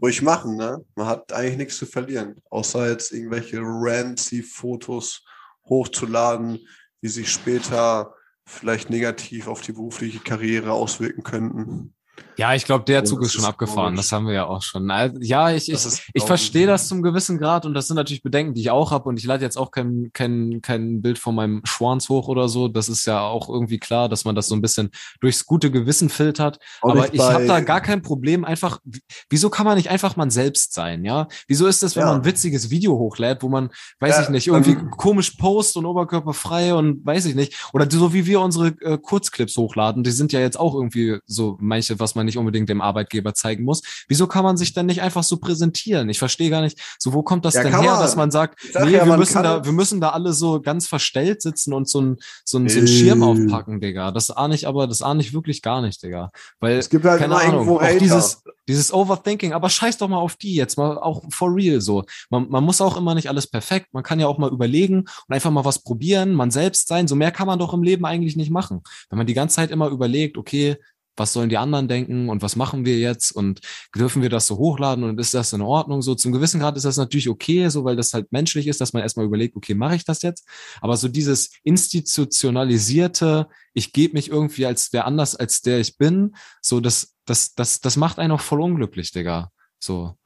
ruhig 0.01 0.23
machen, 0.23 0.57
ne? 0.57 0.85
Man 0.95 1.07
hat 1.07 1.33
eigentlich 1.33 1.57
nichts 1.57 1.77
zu 1.77 1.87
verlieren, 1.87 2.41
außer 2.51 2.89
jetzt 2.89 3.13
irgendwelche 3.13 3.61
rancy 3.61 4.43
Fotos 4.43 5.25
hochzuladen, 5.65 6.59
die 7.03 7.09
sich 7.09 7.31
später 7.31 8.15
vielleicht 8.45 8.91
negativ 8.91 9.47
auf 9.49 9.61
die 9.61 9.73
berufliche 9.73 10.21
Karriere 10.21 10.73
auswirken 10.73 11.23
könnten. 11.23 11.95
Ja, 12.37 12.55
ich 12.55 12.65
glaube, 12.65 12.85
der 12.85 13.05
Zug 13.05 13.23
ist 13.23 13.35
schon 13.35 13.45
abgefahren. 13.45 13.95
Das 13.95 14.11
haben 14.11 14.27
wir 14.27 14.35
ja 14.35 14.47
auch 14.47 14.63
schon. 14.63 14.91
Ja, 15.21 15.51
ich, 15.51 15.71
ich, 15.71 16.03
ich 16.13 16.23
verstehe 16.25 16.67
das 16.67 16.89
zum 16.89 17.03
gewissen 17.03 17.39
Grad 17.39 17.67
und 17.67 17.75
das 17.75 17.87
sind 17.87 17.97
natürlich 17.97 18.23
Bedenken, 18.23 18.55
die 18.55 18.63
ich 18.63 18.71
auch 18.71 18.91
habe. 18.91 19.09
Und 19.09 19.19
ich 19.19 19.25
lade 19.25 19.45
jetzt 19.45 19.57
auch 19.57 19.71
kein, 19.71 20.11
kein, 20.13 20.61
kein 20.63 21.03
Bild 21.03 21.19
von 21.19 21.35
meinem 21.35 21.61
Schwanz 21.65 22.09
hoch 22.09 22.29
oder 22.29 22.49
so. 22.49 22.69
Das 22.69 22.89
ist 22.89 23.07
ja 23.07 23.21
auch 23.21 23.49
irgendwie 23.49 23.79
klar, 23.79 24.09
dass 24.09 24.25
man 24.25 24.35
das 24.35 24.49
so 24.49 24.55
ein 24.55 24.63
bisschen 24.63 24.91
durchs 25.21 25.45
gute 25.47 25.71
Gewissen 25.71 26.09
filtert. 26.09 26.59
Auch 26.81 26.91
Aber 26.91 27.13
ich 27.13 27.21
habe 27.21 27.47
da 27.47 27.61
gar 27.61 27.81
kein 27.81 28.03
Problem. 28.03 28.45
Einfach, 28.45 28.81
wieso 29.29 29.51
kann 29.51 29.67
man 29.67 29.77
nicht 29.77 29.91
einfach 29.91 30.17
man 30.17 30.31
selbst 30.31 30.73
sein? 30.73 31.05
Ja, 31.05 31.29
wieso 31.49 31.67
ist 31.67 31.83
das, 31.83 31.97
wenn 31.97 32.03
ja. 32.03 32.09
man 32.09 32.21
ein 32.21 32.25
witziges 32.25 32.71
Video 32.71 32.99
hochlädt, 32.99 33.43
wo 33.43 33.49
man, 33.49 33.71
weiß 34.01 34.17
ja, 34.17 34.23
ich 34.23 34.29
nicht, 34.31 34.47
irgendwie 34.47 34.73
ähm, 34.73 34.91
komisch 34.91 35.33
post 35.33 35.77
und 35.77 35.87
oberkörperfrei 35.87 36.75
und 36.75 37.05
weiß 37.05 37.27
ich 37.27 37.35
nicht. 37.35 37.69
Oder 37.73 37.91
so 37.91 38.13
wie 38.15 38.27
wir 38.27 38.41
unsere 38.41 38.69
äh, 38.81 38.99
Kurzclips 38.99 39.57
hochladen. 39.57 40.03
Die 40.03 40.11
sind 40.11 40.33
ja 40.33 40.41
jetzt 40.41 40.59
auch 40.59 40.75
irgendwie 40.75 41.19
so 41.27 41.57
manche, 41.61 42.01
was 42.03 42.15
man 42.15 42.27
nicht 42.27 42.37
unbedingt 42.37 42.69
dem 42.69 42.83
Arbeitgeber 42.83 43.33
zeigen 43.33 43.65
muss. 43.65 43.81
Wieso 44.09 44.27
kann 44.27 44.45
man 44.45 44.59
sich 44.59 44.75
dann 44.75 44.87
nicht 44.87 45.01
einfach 45.01 45.23
so 45.23 45.39
präsentieren? 45.39 46.11
Ich 46.11 46.19
verstehe 46.19 46.51
gar 46.51 46.61
nicht, 46.61 46.79
so 46.99 47.15
wo 47.15 47.23
kommt 47.23 47.47
das 47.47 47.55
ja, 47.55 47.63
denn 47.63 47.73
her, 47.73 47.93
man. 47.93 48.01
dass 48.01 48.17
man 48.17 48.31
sagt, 48.31 48.59
nee, 48.85 48.91
ja, 48.91 49.07
wir 49.07 49.17
müssen 49.17 49.43
da, 49.43 49.65
wir 49.65 49.73
müssen 49.73 50.01
da 50.01 50.11
alle 50.11 50.35
so 50.35 50.61
ganz 50.61 50.87
verstellt 50.87 51.41
sitzen 51.41 51.73
und 51.73 51.89
so 51.89 52.03
ein, 52.03 52.17
so 52.45 52.59
ein, 52.59 52.69
so 52.69 52.81
ein 52.81 52.89
Schirm 52.89 53.23
aufpacken, 53.23 53.81
Digga. 53.81 54.11
Das 54.11 54.31
ahne 54.31 54.55
ich 54.55 54.69
aber, 54.69 54.87
das 54.87 55.01
ahne 55.01 55.23
ich 55.23 55.33
wirklich 55.33 55.63
gar 55.63 55.81
nicht, 55.81 56.03
Digga. 56.03 56.31
Weil, 56.61 56.77
es 56.77 56.91
gibt 56.91 57.05
halt 57.05 57.21
keine 57.21 57.37
Ahnung, 57.37 57.69
auch 57.69 57.99
dieses, 57.99 58.43
dieses 58.69 58.93
Overthinking, 58.93 59.53
aber 59.53 59.69
scheiß 59.71 59.99
doch 59.99 60.09
mal 60.09 60.19
auf 60.19 60.37
die 60.37 60.55
jetzt 60.55 60.77
mal 60.77 60.99
auch 60.99 61.23
for 61.31 61.55
real 61.55 61.81
so. 61.81 62.05
Man, 62.31 62.49
man 62.49 62.65
muss 62.65 62.81
auch 62.81 62.97
immer 62.97 63.15
nicht 63.15 63.29
alles 63.29 63.47
perfekt, 63.47 63.89
man 63.93 64.03
kann 64.03 64.21
ja 64.21 64.27
auch 64.27 64.39
mal 64.39 64.51
überlegen 64.51 65.01
und 65.01 65.35
einfach 65.35 65.51
mal 65.51 65.65
was 65.65 65.81
probieren, 65.81 66.35
man 66.35 66.51
selbst 66.51 66.89
sein, 66.89 67.09
so 67.09 67.15
mehr 67.15 67.31
kann 67.31 67.47
man 67.47 67.59
doch 67.59 67.73
im 67.73 67.83
Leben 67.83 68.05
eigentlich 68.05 68.37
nicht 68.37 68.51
machen. 68.51 68.83
Wenn 69.11 69.19
man 69.19 69.27
die 69.27 69.35
ganze 69.35 69.57
Zeit 69.57 69.71
immer 69.71 69.89
überlegt, 69.89 70.39
okay, 70.39 70.77
was 71.17 71.33
sollen 71.33 71.49
die 71.49 71.59
anderen 71.59 71.89
denken 71.89 72.29
und 72.29 72.43
was 72.43 72.57
machen 72.57 72.85
wir 72.85 72.99
jetzt 72.99 73.33
und 73.33 73.61
dürfen 73.95 74.23
wir 74.23 74.31
das 74.31 74.47
so 74.47 74.57
hochladen 74.57 75.05
und 75.05 75.21
ist 75.21 75.35
das 75.35 75.53
in 75.53 75.61
Ordnung? 75.61 76.03
So 76.03 76.15
zum 76.15 76.33
gewissen 76.33 76.61
Grad 76.61 76.77
ist 76.77 76.85
das 76.85 76.97
natürlich 76.97 77.29
okay, 77.29 77.69
so 77.69 77.85
weil 77.85 77.97
das 77.97 78.15
halt 78.15 78.33
menschlich 78.33 78.67
ist, 78.67 78.81
dass 78.81 78.93
man 78.93 79.03
erstmal 79.03 79.27
überlegt, 79.27 79.57
okay, 79.57 79.75
mache 79.75 79.97
ich 79.97 80.05
das 80.05 80.23
jetzt? 80.23 80.49
Aber 80.81 80.97
so 80.97 81.09
dieses 81.09 81.51
institutionalisierte, 81.65 83.49
ich 83.75 83.93
gebe 83.93 84.15
mich 84.15 84.31
irgendwie 84.31 84.67
als 84.67 84.93
wer 84.93 85.07
anders 85.07 85.37
als 85.37 85.61
der 85.61 85.81
ich 85.81 85.99
bin, 85.99 86.35
so 86.61 86.81
das, 86.81 87.15
das, 87.27 87.55
das, 87.55 87.81
das 87.81 87.97
macht 87.97 88.19
einen 88.19 88.33
auch 88.33 88.41
voll 88.41 88.61
unglücklich, 88.61 89.13
Digga. 89.13 89.51
So. 89.79 90.17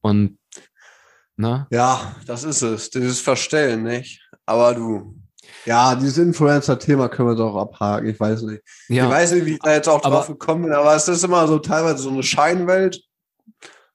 Und, 0.00 0.38
ne? 1.36 1.66
Ja, 1.70 2.16
das 2.26 2.44
ist 2.44 2.62
es. 2.62 2.90
Dieses 2.90 3.20
Verstellen, 3.20 3.84
nicht? 3.84 4.28
Aber 4.46 4.74
du, 4.74 5.20
ja, 5.64 5.94
dieses 5.94 6.18
Influencer-Thema 6.18 7.08
können 7.08 7.28
wir 7.28 7.34
doch 7.36 7.56
abhaken. 7.56 8.08
Ich 8.08 8.18
weiß 8.18 8.42
nicht. 8.42 8.62
Ja. 8.88 9.04
Ich 9.04 9.10
weiß 9.10 9.32
nicht, 9.32 9.46
wie 9.46 9.52
ich 9.54 9.58
da 9.58 9.72
jetzt 9.72 9.88
auch 9.88 10.00
drauf 10.00 10.26
gekommen 10.26 10.64
bin, 10.64 10.72
aber 10.72 10.94
es 10.94 11.08
ist 11.08 11.24
immer 11.24 11.46
so 11.46 11.58
teilweise 11.58 11.98
so 11.98 12.10
eine 12.10 12.22
Scheinwelt. 12.22 13.02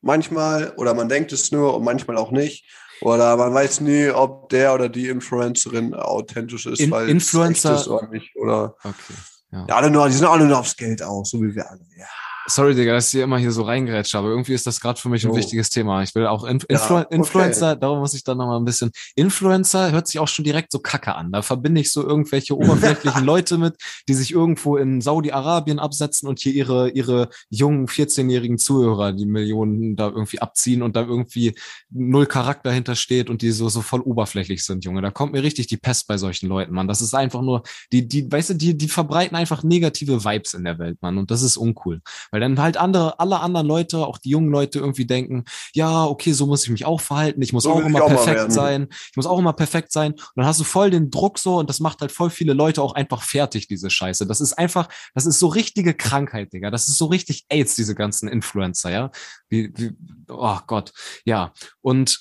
Manchmal, 0.01 0.73
oder 0.77 0.93
man 0.93 1.07
denkt 1.07 1.31
es 1.31 1.51
nur 1.51 1.75
und 1.75 1.83
manchmal 1.83 2.17
auch 2.17 2.31
nicht. 2.31 2.65
Oder 3.01 3.35
man 3.37 3.53
weiß 3.53 3.81
nie, 3.81 4.09
ob 4.09 4.49
der 4.49 4.73
oder 4.73 4.87
die 4.87 5.07
Influencerin 5.09 5.93
authentisch 5.93 6.65
ist, 6.65 6.79
In, 6.79 6.91
weil 6.91 7.09
Influencer 7.09 7.75
ist 7.75 7.87
oder 7.87 8.07
nicht. 8.07 8.35
Oder 8.35 8.75
okay. 8.83 9.13
ja. 9.51 9.65
alle 9.75 9.89
nur, 9.89 10.07
die 10.07 10.13
sind 10.13 10.27
alle 10.27 10.45
nur 10.45 10.59
aufs 10.59 10.75
Geld 10.77 11.01
aus, 11.01 11.31
so 11.31 11.41
wie 11.41 11.53
wir 11.53 11.69
alle. 11.69 11.81
Ja. 11.97 12.05
Sorry, 12.45 12.75
Digga, 12.75 12.91
dass 12.91 13.07
ich 13.07 13.11
hier 13.11 13.23
immer 13.23 13.37
hier 13.37 13.53
so 13.53 13.63
reingrätsche, 13.63 14.17
aber 14.17 14.27
irgendwie 14.27 14.53
ist 14.53 14.67
das 14.67 14.81
gerade 14.81 14.99
für 14.99 15.07
mich 15.07 15.23
ein 15.23 15.29
Jo. 15.29 15.37
wichtiges 15.37 15.69
Thema. 15.69 16.03
Ich 16.03 16.13
will 16.13 16.27
auch 16.27 16.43
Inf 16.43 16.65
Ja, 16.69 16.77
Influ 16.77 16.97
okay. 16.97 17.15
Influencer, 17.15 17.75
darum 17.77 17.99
muss 17.99 18.13
ich 18.13 18.23
dann 18.25 18.37
nochmal 18.37 18.59
ein 18.59 18.65
bisschen. 18.65 18.91
Influencer 19.15 19.91
hört 19.91 20.07
sich 20.07 20.19
auch 20.19 20.27
schon 20.27 20.43
direkt 20.43 20.71
so 20.71 20.79
kacke 20.79 21.15
an. 21.15 21.31
Da 21.31 21.41
verbinde 21.41 21.79
ich 21.79 21.91
so 21.91 22.05
irgendwelche 22.05 22.57
oberflächlichen 22.57 23.23
Leute 23.23 23.57
mit, 23.57 23.77
die 24.09 24.13
sich 24.13 24.31
irgendwo 24.31 24.75
in 24.75 24.99
Saudi-Arabien 24.99 25.79
absetzen 25.79 26.27
und 26.27 26.39
hier 26.39 26.53
ihre, 26.53 26.89
ihre 26.89 27.29
jungen 27.49 27.87
14-jährigen 27.87 28.57
Zuhörer, 28.57 29.13
die 29.13 29.25
Millionen 29.25 29.95
da 29.95 30.09
irgendwie 30.09 30.39
abziehen 30.39 30.81
und 30.81 30.97
da 30.97 31.01
irgendwie 31.01 31.55
null 31.91 32.25
Charakter 32.25 32.71
hintersteht 32.71 33.29
und 33.29 33.41
die 33.41 33.51
so, 33.51 33.69
so 33.69 33.81
voll 33.81 34.01
oberflächlich 34.01 34.65
sind, 34.65 34.83
Junge. 34.83 35.01
Da 35.01 35.11
kommt 35.11 35.31
mir 35.31 35.43
richtig 35.43 35.67
die 35.67 35.77
Pest 35.77 36.07
bei 36.07 36.17
solchen 36.17 36.49
Leuten, 36.49 36.73
Mann. 36.73 36.89
Das 36.89 37.01
ist 37.01 37.13
einfach 37.13 37.41
nur, 37.41 37.63
die, 37.93 38.05
die, 38.05 38.29
weißt 38.29 38.49
du, 38.49 38.53
die, 38.55 38.77
die 38.77 38.89
verbreiten 38.89 39.37
einfach 39.37 39.63
negative 39.63 40.25
Vibes 40.25 40.53
in 40.53 40.65
der 40.65 40.77
Welt, 40.77 40.97
Mann. 41.01 41.17
Und 41.17 41.31
das 41.31 41.41
ist 41.41 41.55
uncool. 41.55 42.01
Weil 42.33 42.39
dann 42.39 42.59
halt 42.59 42.77
andere, 42.77 43.19
alle 43.19 43.41
anderen 43.41 43.67
Leute, 43.67 43.99
auch 44.07 44.17
die 44.17 44.29
jungen 44.29 44.49
Leute 44.49 44.79
irgendwie 44.79 45.05
denken, 45.05 45.45
ja, 45.75 46.03
okay, 46.05 46.31
so 46.31 46.47
muss 46.47 46.63
ich 46.63 46.71
mich 46.71 46.83
auch 46.83 46.99
verhalten. 46.99 47.43
Ich 47.43 47.53
muss 47.53 47.61
So 47.61 47.73
auch 47.73 47.79
immer 47.79 48.07
perfekt 48.07 48.51
sein. 48.51 48.87
Ich 49.11 49.15
muss 49.15 49.27
auch 49.27 49.37
immer 49.37 49.53
perfekt 49.53 49.91
sein. 49.91 50.13
Und 50.13 50.31
dann 50.37 50.47
hast 50.47 50.59
du 50.59 50.63
voll 50.63 50.89
den 50.89 51.11
Druck 51.11 51.37
so 51.37 51.59
und 51.59 51.69
das 51.69 51.79
macht 51.79 52.01
halt 52.01 52.11
voll 52.11 52.31
viele 52.31 52.53
Leute 52.53 52.81
auch 52.81 52.95
einfach 52.95 53.21
fertig, 53.21 53.67
diese 53.67 53.91
Scheiße. 53.91 54.25
Das 54.25 54.41
ist 54.41 54.53
einfach, 54.53 54.89
das 55.13 55.27
ist 55.27 55.37
so 55.37 55.45
richtige 55.45 55.93
Krankheit, 55.93 56.51
Digga. 56.53 56.71
Das 56.71 56.87
ist 56.87 56.97
so 56.97 57.05
richtig 57.05 57.45
AIDS, 57.49 57.75
diese 57.75 57.93
ganzen 57.93 58.27
Influencer, 58.27 58.89
ja. 58.89 59.11
Wie, 59.49 59.71
wie, 59.75 59.91
oh 60.27 60.57
Gott. 60.65 60.91
Ja. 61.25 61.53
Und 61.81 62.19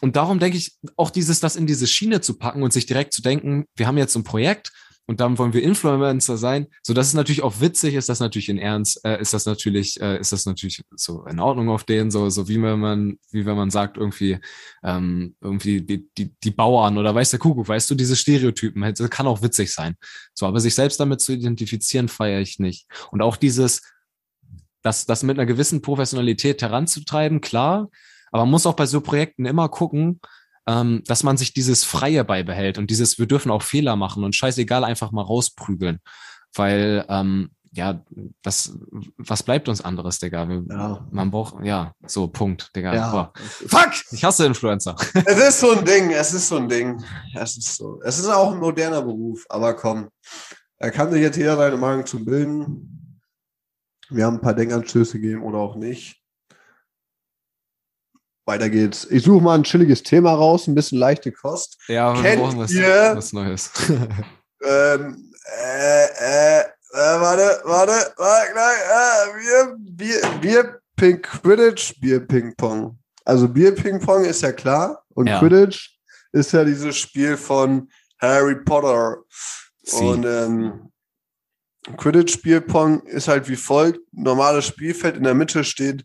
und 0.00 0.14
darum 0.14 0.38
denke 0.38 0.56
ich, 0.56 0.76
auch 0.96 1.10
dieses, 1.10 1.40
das 1.40 1.56
in 1.56 1.66
diese 1.66 1.88
Schiene 1.88 2.20
zu 2.20 2.38
packen 2.38 2.62
und 2.62 2.72
sich 2.72 2.86
direkt 2.86 3.12
zu 3.12 3.22
denken, 3.22 3.64
wir 3.74 3.88
haben 3.88 3.98
jetzt 3.98 4.12
so 4.12 4.20
ein 4.20 4.24
Projekt 4.24 4.70
und 5.08 5.20
dann 5.20 5.38
wollen 5.38 5.54
wir 5.54 5.62
Influencer 5.62 6.36
sein. 6.36 6.66
So, 6.82 6.92
das 6.92 7.08
ist 7.08 7.14
natürlich 7.14 7.42
auch 7.42 7.60
witzig, 7.60 7.94
ist 7.94 8.10
das 8.10 8.20
natürlich 8.20 8.50
in 8.50 8.58
Ernst, 8.58 9.02
äh, 9.06 9.18
ist 9.18 9.32
das 9.32 9.46
natürlich, 9.46 9.98
äh, 10.02 10.20
ist 10.20 10.32
das 10.32 10.44
natürlich 10.44 10.82
so 10.94 11.24
in 11.24 11.40
Ordnung 11.40 11.70
auf 11.70 11.84
denen, 11.84 12.10
so, 12.10 12.28
so 12.28 12.46
wie 12.46 12.60
wenn 12.60 12.78
man, 12.78 13.18
wie 13.30 13.46
wenn 13.46 13.56
man 13.56 13.70
sagt, 13.70 13.96
irgendwie, 13.96 14.38
ähm, 14.84 15.34
irgendwie 15.40 15.80
die, 15.80 16.06
die, 16.18 16.34
die 16.44 16.50
Bauern 16.50 16.98
oder 16.98 17.14
weiß 17.14 17.30
der 17.30 17.38
Kuckuck, 17.38 17.68
weißt 17.68 17.90
du, 17.90 17.94
diese 17.94 18.16
Stereotypen, 18.16 18.84
halt, 18.84 19.00
das 19.00 19.08
kann 19.08 19.26
auch 19.26 19.40
witzig 19.40 19.72
sein. 19.72 19.96
So, 20.34 20.44
aber 20.44 20.60
sich 20.60 20.74
selbst 20.74 21.00
damit 21.00 21.22
zu 21.22 21.32
identifizieren, 21.32 22.08
feiere 22.08 22.40
ich 22.40 22.58
nicht. 22.58 22.86
Und 23.10 23.22
auch 23.22 23.36
dieses, 23.36 23.80
das, 24.82 25.06
das 25.06 25.22
mit 25.22 25.38
einer 25.38 25.46
gewissen 25.46 25.80
Professionalität 25.80 26.60
heranzutreiben, 26.60 27.40
klar, 27.40 27.88
aber 28.30 28.42
man 28.42 28.50
muss 28.50 28.66
auch 28.66 28.76
bei 28.76 28.84
so 28.84 29.00
Projekten 29.00 29.46
immer 29.46 29.70
gucken, 29.70 30.20
ähm, 30.68 31.02
dass 31.06 31.22
man 31.22 31.38
sich 31.38 31.54
dieses 31.54 31.82
Freie 31.84 32.24
beibehält 32.24 32.76
und 32.76 32.90
dieses, 32.90 33.18
wir 33.18 33.26
dürfen 33.26 33.50
auch 33.50 33.62
Fehler 33.62 33.96
machen 33.96 34.22
und 34.22 34.36
scheißegal 34.36 34.84
einfach 34.84 35.12
mal 35.12 35.22
rausprügeln. 35.22 35.98
Weil, 36.54 37.06
ähm, 37.08 37.50
ja, 37.72 38.02
das, 38.42 38.76
was 39.16 39.42
bleibt 39.42 39.68
uns 39.68 39.80
anderes, 39.80 40.18
Digga? 40.18 40.46
Wir, 40.48 40.64
Ja. 40.68 41.06
Man 41.10 41.30
braucht, 41.30 41.64
ja, 41.64 41.92
so, 42.06 42.28
Punkt, 42.28 42.74
Digga. 42.76 42.94
Ja. 42.94 43.32
Fuck! 43.34 43.92
Ich 44.10 44.24
hasse 44.24 44.44
Influencer. 44.44 44.94
Es 45.24 45.38
ist 45.38 45.60
so 45.60 45.70
ein 45.70 45.84
Ding, 45.84 46.10
es 46.10 46.34
ist 46.34 46.48
so 46.48 46.56
ein 46.56 46.68
Ding. 46.68 47.02
Es 47.34 47.56
ist 47.56 47.76
so. 47.76 48.00
Es 48.02 48.18
ist 48.18 48.28
auch 48.28 48.52
ein 48.52 48.58
moderner 48.58 49.00
Beruf, 49.00 49.46
aber 49.48 49.74
komm. 49.74 50.08
Er 50.76 50.90
kann 50.90 51.10
sich 51.10 51.22
jetzt 51.22 51.36
jeder 51.36 51.56
seine 51.56 51.76
Meinung 51.78 52.04
zu 52.04 52.24
bilden. 52.24 53.20
Wir 54.10 54.26
haben 54.26 54.36
ein 54.36 54.42
paar 54.42 54.54
Denkanstöße 54.54 55.18
gegeben 55.18 55.42
oder 55.42 55.58
auch 55.58 55.76
nicht. 55.76 56.22
Weiter 58.48 58.70
geht's. 58.70 59.06
Ich 59.10 59.22
suche 59.24 59.42
mal 59.44 59.54
ein 59.56 59.62
chilliges 59.62 60.02
Thema 60.02 60.32
raus, 60.32 60.66
ein 60.66 60.74
bisschen 60.74 60.98
leichte 60.98 61.30
Kost. 61.30 61.76
Ja, 61.86 62.14
wir 62.16 62.22
Kennt 62.22 62.42
brauchen 62.42 62.58
was, 62.58 62.70
ihr- 62.72 63.12
was 63.14 63.32
Neues. 63.32 63.70
Ähm, 64.60 65.32
äh, 65.64 66.04
äh, 66.04 66.60
äh, 66.60 66.64
warte, 66.92 67.60
warte, 67.62 67.92
warte, 68.16 68.52
gleich, 68.52 68.76
äh, 68.90 69.76
Bier, 69.92 70.20
Bier, 70.20 70.40
Bier, 70.40 70.80
Ping, 70.96 71.22
Quidditch, 71.22 72.00
Bier, 72.00 72.18
Ping 72.26 72.52
Pong. 72.56 72.98
Also 73.24 73.46
Bier, 73.46 73.72
Ping 73.72 74.00
Pong 74.00 74.24
ist 74.24 74.42
ja 74.42 74.50
klar 74.50 75.04
und 75.14 75.28
Ja. 75.28 75.38
Quidditch 75.38 75.96
ist 76.32 76.50
ja 76.52 76.64
dieses 76.64 76.96
Spiel 76.96 77.36
von 77.36 77.88
Harry 78.20 78.56
Potter. 78.64 79.18
Sie. 79.84 80.04
Und 80.04 80.24
ähm, 80.26 80.90
Quidditch 81.96 82.42
Bier 82.42 82.60
Pong 82.60 83.02
ist 83.02 83.28
halt 83.28 83.48
wie 83.48 83.54
folgt: 83.56 84.00
normales 84.10 84.66
Spielfeld, 84.66 85.16
in 85.16 85.22
der 85.22 85.34
Mitte 85.34 85.62
steht 85.62 86.04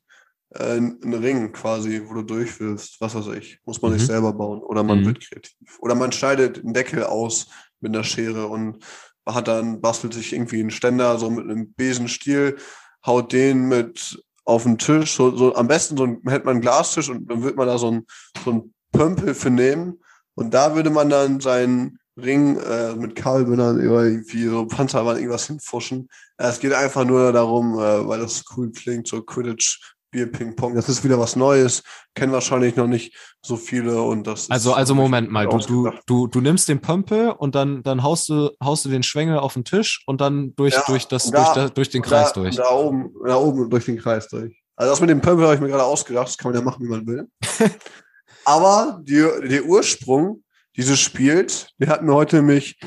äh, 0.56 0.78
ein 0.78 1.00
ein 1.04 1.13
Ring 1.13 1.52
quasi, 1.52 2.02
wo 2.08 2.13
du 2.16 2.22
durchwirfst, 2.24 2.98
was 3.00 3.16
weiß 3.16 3.28
ich. 3.38 3.60
Muss 3.66 3.82
man 3.82 3.92
Mhm. 3.92 3.98
nicht 3.98 4.08
selber 4.08 4.34
bauen. 4.34 4.60
Oder 4.62 4.84
man 4.84 5.02
Mhm. 5.02 5.06
wird 5.06 5.20
kreativ. 5.22 5.80
Oder 5.80 5.96
man 5.96 6.12
schneidet 6.12 6.60
einen 6.63 6.74
Deckel 6.74 7.04
aus 7.04 7.48
mit 7.82 7.94
einer 7.94 8.04
Schere 8.04 8.48
und 8.48 8.84
hat 9.26 9.48
dann, 9.48 9.80
bastelt 9.82 10.13
sich 10.13 10.34
irgendwie 10.34 10.60
einen 10.60 10.72
Ständer, 10.72 11.18
so 11.18 11.30
mit 11.30 11.46
einem 11.46 11.74
Besenstiel, 11.74 12.58
haut 13.06 13.32
den 13.32 13.68
mit 13.68 14.22
auf 14.46 14.63
den 14.63 14.78
Tisch, 14.78 15.13
so, 15.16 15.36
so 15.36 15.56
am 15.56 15.68
besten 15.68 15.96
so 15.96 16.04
ein, 16.06 16.22
hätte 16.28 16.46
man 16.46 16.56
einen 16.56 16.62
Glastisch 16.62 17.10
und 17.10 17.30
dann 17.30 17.44
wird 17.44 17.56
man 17.56 17.68
da 17.68 17.78
so 17.78 17.89
ein, 17.92 18.06
so 18.44 18.52
ein 18.52 18.74
Pömpel 18.92 19.34
für 19.34 19.50
nehmen 19.50 20.02
und 20.36 20.54
da 20.54 20.76
würde 20.76 20.89
man 20.89 21.10
dann 21.10 21.39
seinen 21.39 22.00
Ring 22.18 22.58
äh, 22.58 22.94
mit 22.96 23.16
Kabelbindern 23.16 23.80
über 23.80 24.04
irgendwie 24.04 24.46
so 24.46 24.68
Panzerwand 24.68 25.18
irgendwas 25.18 25.48
hinfuschen. 25.48 26.10
Äh, 26.38 26.48
Es 26.48 26.60
geht 26.60 26.74
einfach 26.74 27.06
nur 27.06 27.32
darum, 27.32 27.74
äh, 27.80 28.08
weil 28.08 28.20
das 28.20 28.44
cool 28.56 28.72
klingt, 28.72 29.08
so 29.08 29.24
Quidditch, 29.24 29.92
Bier, 30.13 30.32
Ping 30.32 30.56
Pong. 30.56 30.76
Das 30.76 30.88
ist 30.88 31.04
wieder 31.04 31.19
was 31.19 31.36
Neues, 31.36 31.84
kennen 32.15 32.32
wahrscheinlich 32.32 32.78
noch 32.78 32.88
nicht 32.88 33.13
so 33.41 33.58
viele 33.58 34.02
und 34.02 34.26
das 34.26 34.49
Also, 34.49 34.69
ist 34.71 34.78
also 34.78 34.95
Moment 34.95 35.30
mal, 35.32 35.47
du, 35.47 35.58
du, 35.58 35.89
du, 36.06 36.28
du 36.28 36.39
nimmst 36.39 36.69
den 36.69 36.80
Pömpel 36.80 37.32
und 37.32 37.56
dann, 37.56 37.84
dann 37.84 38.04
haust 38.04 38.30
du, 38.30 38.52
haust 38.63 38.86
du 38.86 38.89
den 38.89 39.04
Schwengel 39.04 39.38
auf 39.39 39.56
den 39.56 39.65
Tisch 39.65 40.04
und 40.08 40.21
dann 40.21 40.56
durch, 40.56 40.76
Ja, 40.76 40.84
durch 40.88 41.08
das, 41.08 41.26
und 41.26 41.36
durch, 41.36 41.49
da- 41.49 41.63
da, 41.63 41.69
durch 41.69 41.89
den 41.89 42.02
Kreis 42.04 42.32
da, 42.32 42.41
durch. 42.41 42.56
Da 42.56 42.71
oben, 42.71 43.13
da 43.28 43.36
oben 43.36 43.69
durch 43.69 43.86
den 43.86 43.97
Kreis 43.97 44.30
durch. 44.30 44.56
Also 44.76 44.91
das 44.93 45.02
mit 45.02 45.10
dem 45.10 45.19
Pömpel 45.21 45.45
habe 45.45 45.56
ich 45.56 45.62
mir 45.62 45.67
gerade 45.67 45.84
ausgedacht, 45.84 46.28
das 46.28 46.38
kann 46.38 46.52
man 46.52 46.60
ja 46.62 46.65
machen, 46.65 46.86
wie 46.86 46.89
man 46.89 47.06
will. 47.06 47.28
Aber 48.45 49.02
die, 49.04 49.26
der 49.49 49.65
Ursprung 49.65 50.43
dieses 50.76 50.99
Spiels, 50.99 51.67
den 51.80 51.89
hat 51.89 52.04
mir 52.04 52.13
heute 52.13 52.38
nämlich 52.38 52.80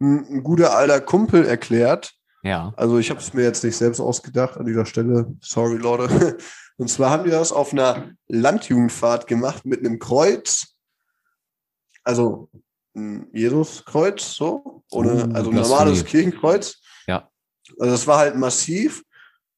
ein, 0.00 0.26
ein 0.28 0.42
guter 0.42 0.76
alter 0.76 1.00
Kumpel 1.00 1.44
erklärt. 1.46 2.12
Ja. 2.44 2.74
Also 2.76 2.98
ich 2.98 3.10
habe 3.10 3.20
es 3.20 3.32
mir 3.32 3.42
jetzt 3.42 3.64
nicht 3.64 3.76
selbst 3.76 4.00
ausgedacht 4.00 4.58
an 4.58 4.66
dieser 4.66 4.84
Stelle. 4.84 5.34
Sorry, 5.40 5.78
Leute. 5.78 6.36
Und 6.76 6.88
zwar 6.88 7.10
haben 7.10 7.24
die 7.24 7.30
das 7.30 7.52
auf 7.52 7.72
einer 7.72 8.10
Landjugendfahrt 8.28 9.26
gemacht 9.26 9.64
mit 9.64 9.80
einem 9.80 9.98
Kreuz. 9.98 10.74
Also 12.02 12.50
ein 12.94 13.28
Jesuskreuz, 13.32 14.34
so. 14.34 14.82
Ohne, 14.90 15.28
Oh, 15.30 15.34
also 15.34 15.50
ein 15.50 15.56
normales 15.56 16.04
Kirchenkreuz. 16.04 16.82
Ja. 17.06 17.30
Also 17.78 17.92
das 17.92 18.06
war 18.06 18.18
halt 18.18 18.36
massiv. 18.36 19.04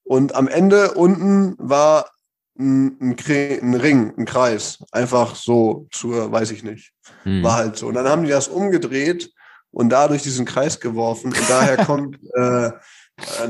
Und 0.04 0.36
am 0.36 0.46
Ende 0.46 0.92
unten 0.94 1.56
war 1.58 2.10
ein, 2.56 2.96
ein, 3.00 3.16
ein 3.18 3.74
Ring, 3.74 4.14
ein 4.16 4.26
Kreis. 4.26 4.78
Einfach 4.92 5.34
so 5.34 5.88
zur, 5.90 6.30
weiß 6.30 6.52
ich 6.52 6.62
nicht. 6.62 6.92
Hm. 7.24 7.42
War 7.42 7.56
halt 7.56 7.76
so. 7.76 7.88
Und 7.88 7.94
dann 7.94 8.08
haben 8.08 8.22
die 8.22 8.30
das 8.30 8.46
umgedreht 8.46 9.32
und 9.76 9.90
dadurch 9.90 10.22
diesen 10.22 10.46
Kreis 10.46 10.80
geworfen. 10.80 11.34
Und 11.34 11.50
daher 11.50 11.84
kommt, 11.84 12.18
äh, 12.34 12.68
äh, 12.68 12.72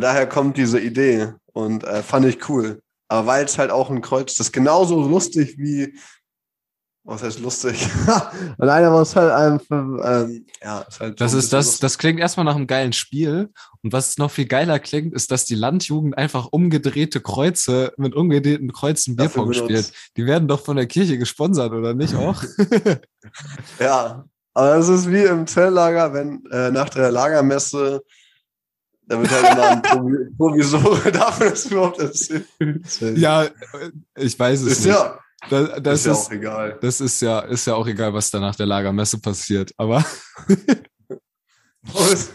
daher 0.01 0.29
kommt 0.29 0.57
diese 0.57 0.81
Idee. 0.81 1.33
Und 1.53 1.85
äh, 1.85 2.03
fand 2.03 2.27
ich 2.27 2.49
cool. 2.49 2.83
Aber 3.07 3.29
weil 3.29 3.45
es 3.45 3.59
halt 3.59 3.71
auch 3.71 3.91
ein 3.91 4.01
Kreuz, 4.01 4.35
das 4.35 4.49
ist 4.49 4.53
genauso 4.53 5.01
lustig 5.09 5.55
wie, 5.57 5.97
was 7.05 7.23
heißt 7.23 7.39
lustig? 7.39 7.89
und 8.59 8.69
einer 8.69 8.93
es 9.01 9.15
halt 9.15 9.31
einfach, 9.31 10.25
ähm, 10.25 10.47
ja, 10.61 10.81
ist 10.81 10.99
halt 10.99 11.21
Das 11.21 11.33
ist 11.33 11.53
das, 11.53 11.67
lustig. 11.67 11.81
das 11.83 11.99
klingt 11.99 12.19
erstmal 12.19 12.45
nach 12.45 12.57
einem 12.57 12.67
geilen 12.67 12.93
Spiel. 12.93 13.53
Und 13.83 13.93
was 13.93 14.19
noch 14.19 14.33
viel 14.33 14.47
geiler 14.47 14.81
klingt, 14.81 15.15
ist, 15.15 15.31
dass 15.31 15.45
die 15.45 15.55
Landjugend 15.55 16.19
einfach 16.19 16.49
umgedrehte 16.51 17.21
Kreuze 17.21 17.93
mit 17.99 18.17
umgedrehten 18.17 18.73
Kreuzen 18.73 19.15
Bierpong 19.15 19.53
spielt. 19.53 19.93
Die 20.17 20.27
werden 20.27 20.49
doch 20.49 20.65
von 20.65 20.77
der 20.77 20.89
Kirche 20.89 21.19
gesponsert, 21.19 21.71
oder 21.73 21.95
nicht 21.95 22.17
auch? 22.17 22.43
Ja, 23.81 24.25
aber 24.57 24.77
das 24.77 24.89
ist 24.89 25.11
wie 25.11 25.23
im 25.23 25.47
Zelllager, 25.47 26.13
wenn 26.15 26.45
äh, 26.51 26.71
nach 26.71 26.89
der 26.89 27.11
Lagermesse, 27.13 28.03
da 29.09 29.21
wird 29.21 29.31
halt 29.31 29.53
immer 29.53 29.69
ein 29.71 29.83
Provi 29.83 30.17
Provisor 30.37 30.99
dafür, 31.13 31.51
dass 31.51 31.67
überhaupt 31.67 31.99
erzählst. 32.01 33.01
ja, 33.01 33.45
äh, 33.45 33.51
ich 34.17 34.39
weiß 34.39 34.63
es 34.63 34.67
ist 34.73 34.79
nicht. 34.87 34.95
ja, 34.95 35.19
Da- 35.51 35.79
das 35.79 36.01
ist 36.01 36.07
ja 36.07 36.13
ist, 36.13 36.19
auch 36.27 36.31
egal. 36.33 36.79
das 36.81 37.01
ist 37.01 37.21
ja, 37.23 37.39
ist 37.41 37.67
ja 37.67 37.75
auch 37.75 37.87
egal, 37.87 38.13
was 38.15 38.31
da 38.31 38.41
nach 38.41 38.57
der 38.57 38.67
Lagermesse 38.67 39.21
passiert. 39.21 39.73
Aber 39.77 40.05
das, 41.93 42.33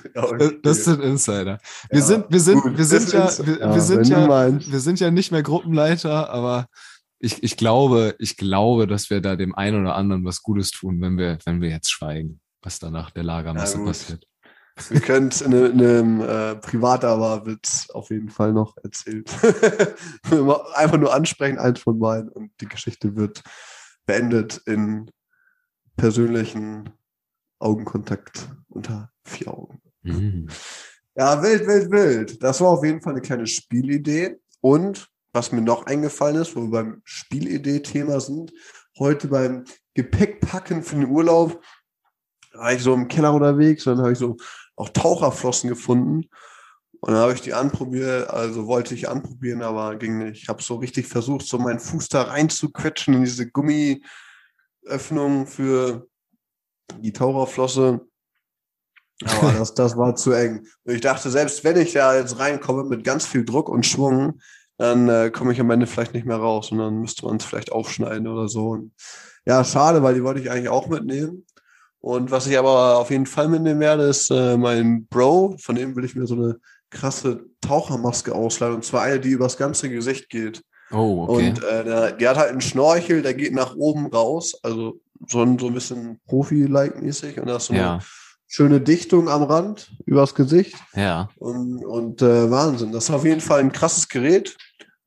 das 0.63 0.84
sind 0.86 1.01
Insider. 1.01 1.60
Wir 1.89 1.99
Ja, 1.99 2.05
sind, 2.05 2.25
wir 2.29 2.39
sind, 2.39 2.62
gut, 2.62 2.77
wir 2.77 2.86
sind 2.86 3.03
das 3.03 3.12
ja, 3.13 3.25
ist- 3.25 3.45
wir, 3.45 3.60
ja, 3.60 3.73
wir 3.73 3.81
sind 3.81 3.97
wenn 3.97 4.03
du 4.10 4.12
ja, 4.21 4.27
meinst. 4.27 4.71
wir 4.71 4.79
sind 4.79 4.99
ja 5.01 5.12
nicht 5.12 5.31
mehr 5.31 5.43
Gruppenleiter, 5.43 6.29
aber 6.29 6.67
ich, 7.21 7.43
ich 7.43 7.55
glaube, 7.55 8.15
ich 8.17 8.36
glaube, 8.36 8.88
dass 8.88 9.10
wir 9.10 9.21
da 9.21 9.36
dem 9.36 9.53
einen 9.55 9.81
oder 9.81 9.95
anderen 9.95 10.25
was 10.25 10.41
Gutes 10.41 10.71
tun, 10.71 10.99
wenn 11.01 11.17
wir, 11.17 11.38
wenn 11.45 11.62
wir 11.62 11.69
jetzt 11.69 11.91
schweigen, 11.91 12.41
was 12.62 12.79
da 12.79 12.89
nach 12.89 13.12
der 13.12 13.23
Lagermesse 13.23 13.77
Ja, 13.77 13.86
passiert. 13.86 14.27
Wir 14.89 15.01
können 15.01 15.27
es 15.27 15.41
in, 15.41 15.51
in 15.51 15.79
einem 15.79 16.21
äh, 16.21 16.55
Privat-Aber-Witz 16.55 17.91
auf 17.91 18.10
jeden 18.10 18.29
Fall 18.29 18.53
noch 18.53 18.75
erzählt. 18.84 19.29
Einfach 20.73 20.97
nur 20.97 21.13
ansprechen, 21.13 21.60
eins 21.60 21.79
von 21.79 21.99
beiden, 21.99 22.29
und 22.29 22.51
die 22.60 22.67
Geschichte 22.67 23.15
wird 23.15 23.43
beendet 24.07 24.60
in 24.65 25.12
persönlichen 25.97 26.89
Augenkontakt 27.60 28.49
unter 28.67 29.12
vier 29.23 29.53
Augen. 29.53 29.79
Mhm. 30.01 30.47
Ja, 31.13 31.43
wild, 31.43 31.67
wild, 31.67 31.91
wild. 31.91 32.43
Das 32.43 32.62
war 32.62 32.69
auf 32.69 32.84
jeden 32.84 33.01
Fall 33.01 33.13
eine 33.13 33.21
kleine 33.21 33.45
Spielidee. 33.45 34.39
Und 34.62 35.11
was 35.34 35.52
mir 35.52 35.62
noch 35.62 35.86
eingefallen 35.86 36.41
ist, 36.41 36.56
wo 36.56 36.62
wir 36.62 36.72
beim 36.72 37.02
Spielidee-Thema 37.04 38.20
sind, 38.20 38.52
heute 39.00 39.28
beim 39.28 39.65
Gepäckpacken 39.94 40.84
für 40.84 40.96
den 40.96 41.10
Urlaub, 41.10 41.62
war 42.54 42.74
ich 42.74 42.84
so 42.84 42.94
im 42.94 43.08
Keller 43.08 43.34
unterwegs 43.34 43.88
und 43.88 43.96
dann 43.96 44.04
habe 44.04 44.13
ich 44.13 44.20
so 44.20 44.38
auch 44.76 44.89
Taucherflossen 44.89 45.70
gefunden. 45.70 46.30
Und 47.00 47.13
dann 47.13 47.22
habe 47.22 47.34
ich 47.34 47.41
die 47.41 47.54
anprobiert, 47.54 48.30
also 48.30 48.67
wollte 48.67 48.94
ich 48.94 49.10
anprobieren, 49.10 49.63
aber 49.63 49.96
ging 49.96 50.20
nicht. 50.20 50.44
Ich 50.44 50.50
habe 50.50 50.62
so 50.62 50.76
richtig 50.76 51.08
versucht, 51.08 51.48
so 51.48 51.58
meinen 51.58 51.80
Fuß 51.80 52.10
da 52.10 52.24
reinzuquetschen 52.24 53.15
in 53.15 53.24
diese 53.24 53.50
Gummiöffnung 53.50 55.48
für 55.48 56.08
die 57.00 57.13
Taucherflosse. 57.13 58.02
Aber 59.24 59.52
das, 59.58 59.74
das 59.74 59.98
war 59.98 60.15
zu 60.15 60.32
eng. 60.32 60.67
Und 60.84 60.94
ich 60.94 61.02
dachte, 61.02 61.32
selbst 61.32 61.63
wenn 61.63 61.78
ich 61.78 61.94
da 61.94 62.15
jetzt 62.15 62.38
reinkomme 62.38 62.84
mit 62.84 63.04
ganz 63.04 63.26
viel 63.26 63.46
Druck 63.46 63.70
und 63.70 63.86
Schwung, 63.86 64.39
dann 64.82 65.10
äh, 65.10 65.30
komme 65.30 65.54
ich 65.54 65.62
am 65.62 65.70
Ende 65.70 65.86
vielleicht 65.86 66.15
nicht 66.15 66.26
mehr 66.26 66.38
raus 66.38 66.72
und 66.72 66.80
dann 66.80 67.02
müsste 67.02 67.26
man 67.28 67.38
es 67.38 67.46
vielleicht 67.46 67.72
aufschneiden 67.72 68.28
oder 68.28 68.48
so. 68.48 68.70
Und 68.70 68.91
ja, 69.46 69.63
schade, 69.63 70.02
weil 70.02 70.15
die 70.15 70.24
wollte 70.24 70.39
ich 70.39 70.50
eigentlich 70.50 70.70
auch 70.70 70.88
mitnehmen. 70.88 71.46
Und 72.00 72.32
was 72.32 72.48
ich 72.48 72.58
aber 72.58 72.98
auf 72.98 73.12
jeden 73.12 73.28
Fall 73.28 73.48
mitnehmen 73.48 73.80
werde, 73.80 74.06
ist 74.06 74.32
äh, 74.32 74.58
mein 74.58 75.06
Bro, 75.06 75.58
von 75.62 75.76
dem 75.76 75.96
will 75.96 76.04
ich 76.04 76.15
mir 76.15 76.26
so 76.26 76.34
eine 76.34 76.58
krasse 76.89 77.46
Tauchermaske 77.62 78.34
ausleihen. 78.34 78.74
Und 78.74 78.84
zwar 78.84 79.04
eine, 79.04 79.20
die 79.20 79.30
übers 79.30 79.56
ganze 79.56 79.88
Gesicht 79.88 80.30
geht. 80.30 80.63
Oh, 80.91 81.28
okay. 81.28 81.50
Und 81.50 81.63
äh, 81.63 81.84
der, 81.84 82.12
der 82.13 82.30
hat 82.32 82.38
halt 82.38 82.50
einen 82.50 82.62
Schnorchel, 82.62 83.22
der 83.22 83.36
geht 83.36 83.54
nach 83.54 83.76
oben 83.76 84.08
raus, 84.08 84.60
also 84.63 85.00
so 85.28 85.44
ein, 85.44 85.60
so 85.60 85.67
ein 85.67 85.76
bisschen 85.76 86.20
Profi-like 86.26 87.00
mäßig. 87.00 87.39
Und 87.39 87.46
da 87.46 87.58
ist 87.58 87.67
so 87.67 87.76
ja. 87.76 87.94
eine 87.94 88.02
schöne 88.48 88.82
Dichtung 88.82 89.30
am 89.30 89.44
Rand 89.44 89.91
übers 90.06 90.34
Gesicht. 90.34 90.76
Ja. 90.96 91.30
Und, 91.38 91.86
und 91.86 92.24
äh, 92.24 92.50
Wahnsinn. 92.50 92.91
Das 92.91 93.06
ist 93.06 93.12
auf 93.12 93.26
jeden 93.26 93.41
Fall 93.41 93.60
ein 93.60 93.72
krasses 93.72 94.10
Gerät. 94.10 94.58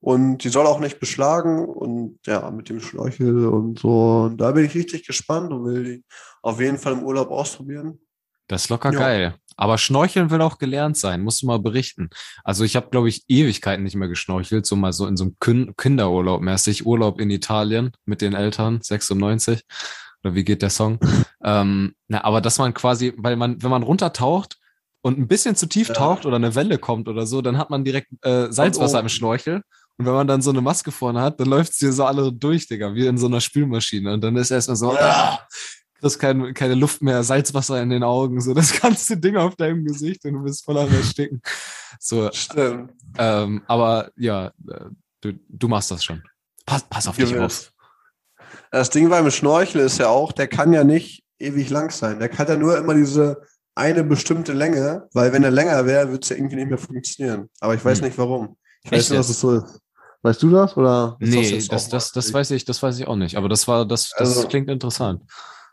Und 0.04 0.44
die 0.44 0.50
soll 0.50 0.66
auch 0.66 0.80
nicht 0.80 1.00
beschlagen 1.00 1.64
und 1.64 2.18
ja, 2.26 2.50
mit 2.50 2.68
dem 2.68 2.78
Schnorchel 2.78 3.46
und 3.46 3.78
so. 3.78 4.24
Und 4.24 4.36
da 4.36 4.50
bin 4.50 4.66
ich 4.66 4.74
richtig 4.74 5.06
gespannt 5.06 5.50
und 5.50 5.64
will 5.64 5.82
die 5.82 6.04
auf 6.42 6.60
jeden 6.60 6.76
Fall 6.76 6.92
im 6.92 7.04
Urlaub 7.04 7.30
ausprobieren. 7.30 7.98
Das 8.46 8.64
ist 8.64 8.68
locker 8.68 8.92
ja. 8.92 8.98
geil. 8.98 9.34
Aber 9.56 9.78
Schnorcheln 9.78 10.30
will 10.30 10.42
auch 10.42 10.58
gelernt 10.58 10.98
sein, 10.98 11.22
musst 11.22 11.40
du 11.40 11.46
mal 11.46 11.58
berichten. 11.58 12.10
Also 12.42 12.64
ich 12.64 12.76
habe, 12.76 12.90
glaube 12.90 13.08
ich, 13.08 13.24
Ewigkeiten 13.28 13.82
nicht 13.82 13.96
mehr 13.96 14.08
geschnorchelt, 14.08 14.66
so 14.66 14.76
mal 14.76 14.92
so 14.92 15.06
in 15.06 15.16
so 15.16 15.24
einem 15.24 15.74
Kinderurlaub 15.74 16.42
mäßig, 16.42 16.84
Urlaub 16.84 17.18
in 17.18 17.30
Italien 17.30 17.92
mit 18.04 18.20
den 18.20 18.34
Eltern, 18.34 18.80
96. 18.82 19.62
Oder 20.22 20.34
wie 20.34 20.44
geht 20.44 20.60
der 20.60 20.68
Song? 20.68 20.98
ähm, 21.42 21.94
na, 22.08 22.24
aber 22.24 22.42
dass 22.42 22.58
man 22.58 22.74
quasi, 22.74 23.14
weil 23.16 23.36
man, 23.36 23.62
wenn 23.62 23.70
man 23.70 23.82
runtertaucht 23.82 24.58
und 25.00 25.18
ein 25.18 25.28
bisschen 25.28 25.56
zu 25.56 25.66
tief 25.66 25.88
ja. 25.88 25.94
taucht 25.94 26.26
oder 26.26 26.36
eine 26.36 26.54
Welle 26.54 26.76
kommt 26.76 27.08
oder 27.08 27.26
so, 27.26 27.40
dann 27.40 27.56
hat 27.56 27.70
man 27.70 27.84
direkt 27.84 28.08
äh, 28.20 28.52
Salzwasser 28.52 29.00
im 29.00 29.08
Schnorchel. 29.08 29.62
Und 29.96 30.06
wenn 30.06 30.12
man 30.12 30.26
dann 30.26 30.42
so 30.42 30.50
eine 30.50 30.60
Maske 30.60 30.90
vorne 30.90 31.20
hat, 31.20 31.38
dann 31.38 31.48
läuft 31.48 31.72
es 31.72 31.78
dir 31.78 31.92
so 31.92 32.04
alle 32.04 32.32
durch, 32.32 32.66
Digga, 32.66 32.94
wie 32.94 33.06
in 33.06 33.16
so 33.16 33.26
einer 33.26 33.40
Spülmaschine. 33.40 34.12
Und 34.12 34.22
dann 34.22 34.36
ist 34.36 34.50
erstmal 34.50 34.76
so, 34.76 34.92
ja. 34.94 35.00
ah, 35.00 35.48
kriegst 36.00 36.18
kein, 36.18 36.52
keine 36.52 36.74
Luft 36.74 37.02
mehr, 37.02 37.22
Salzwasser 37.22 37.80
in 37.80 37.90
den 37.90 38.02
Augen, 38.02 38.40
so 38.40 38.54
das 38.54 38.72
ganze 38.80 39.16
Ding 39.16 39.36
auf 39.36 39.56
deinem 39.56 39.84
Gesicht 39.84 40.24
und 40.24 40.34
du 40.34 40.42
bist 40.42 40.64
voll 40.64 40.78
am 40.78 40.92
Ersticken. 40.92 41.40
So, 42.00 42.30
Stimmt. 42.32 42.92
Ähm, 43.16 43.62
aber 43.66 44.10
ja, 44.16 44.48
äh, 44.68 44.86
du, 45.20 45.32
du 45.48 45.68
machst 45.68 45.90
das 45.90 46.04
schon. 46.04 46.22
Pass, 46.66 46.82
pass 46.82 47.06
auf 47.06 47.16
dich 47.16 47.36
auf. 47.38 47.72
Das 48.70 48.90
Ding 48.90 49.08
beim 49.08 49.30
Schnorchel 49.30 49.82
ist 49.82 49.98
ja 49.98 50.08
auch, 50.08 50.32
der 50.32 50.48
kann 50.48 50.72
ja 50.72 50.84
nicht 50.84 51.24
ewig 51.38 51.70
lang 51.70 51.90
sein. 51.90 52.18
Der 52.18 52.28
kann 52.28 52.48
ja 52.48 52.56
nur 52.56 52.76
immer 52.76 52.94
diese 52.94 53.42
eine 53.74 54.04
bestimmte 54.04 54.52
Länge, 54.52 55.08
weil 55.12 55.32
wenn 55.32 55.44
er 55.44 55.50
länger 55.50 55.86
wäre, 55.86 56.08
würde 56.08 56.22
es 56.22 56.28
ja 56.28 56.36
irgendwie 56.36 56.56
nicht 56.56 56.68
mehr 56.68 56.78
funktionieren. 56.78 57.48
Aber 57.60 57.74
ich 57.74 57.84
weiß 57.84 57.98
hm. 57.98 58.06
nicht 58.06 58.18
warum. 58.18 58.56
Ich 58.82 58.92
weiß 58.92 59.10
nicht, 59.10 59.18
was 59.18 59.28
es 59.30 59.40
so 59.40 59.58
ist. 59.58 59.80
Weißt 60.24 60.42
du 60.42 60.48
das? 60.48 60.74
Oder 60.78 61.18
nee, 61.20 61.50
das, 61.50 61.68
das, 61.68 61.88
das, 61.90 62.12
das, 62.12 62.32
weiß 62.32 62.52
ich, 62.52 62.64
das 62.64 62.82
weiß 62.82 62.98
ich 62.98 63.06
auch 63.06 63.14
nicht. 63.14 63.36
Aber 63.36 63.50
das 63.50 63.68
war, 63.68 63.84
das, 63.84 64.08
das 64.08 64.38
also, 64.38 64.48
klingt 64.48 64.70
interessant. 64.70 65.22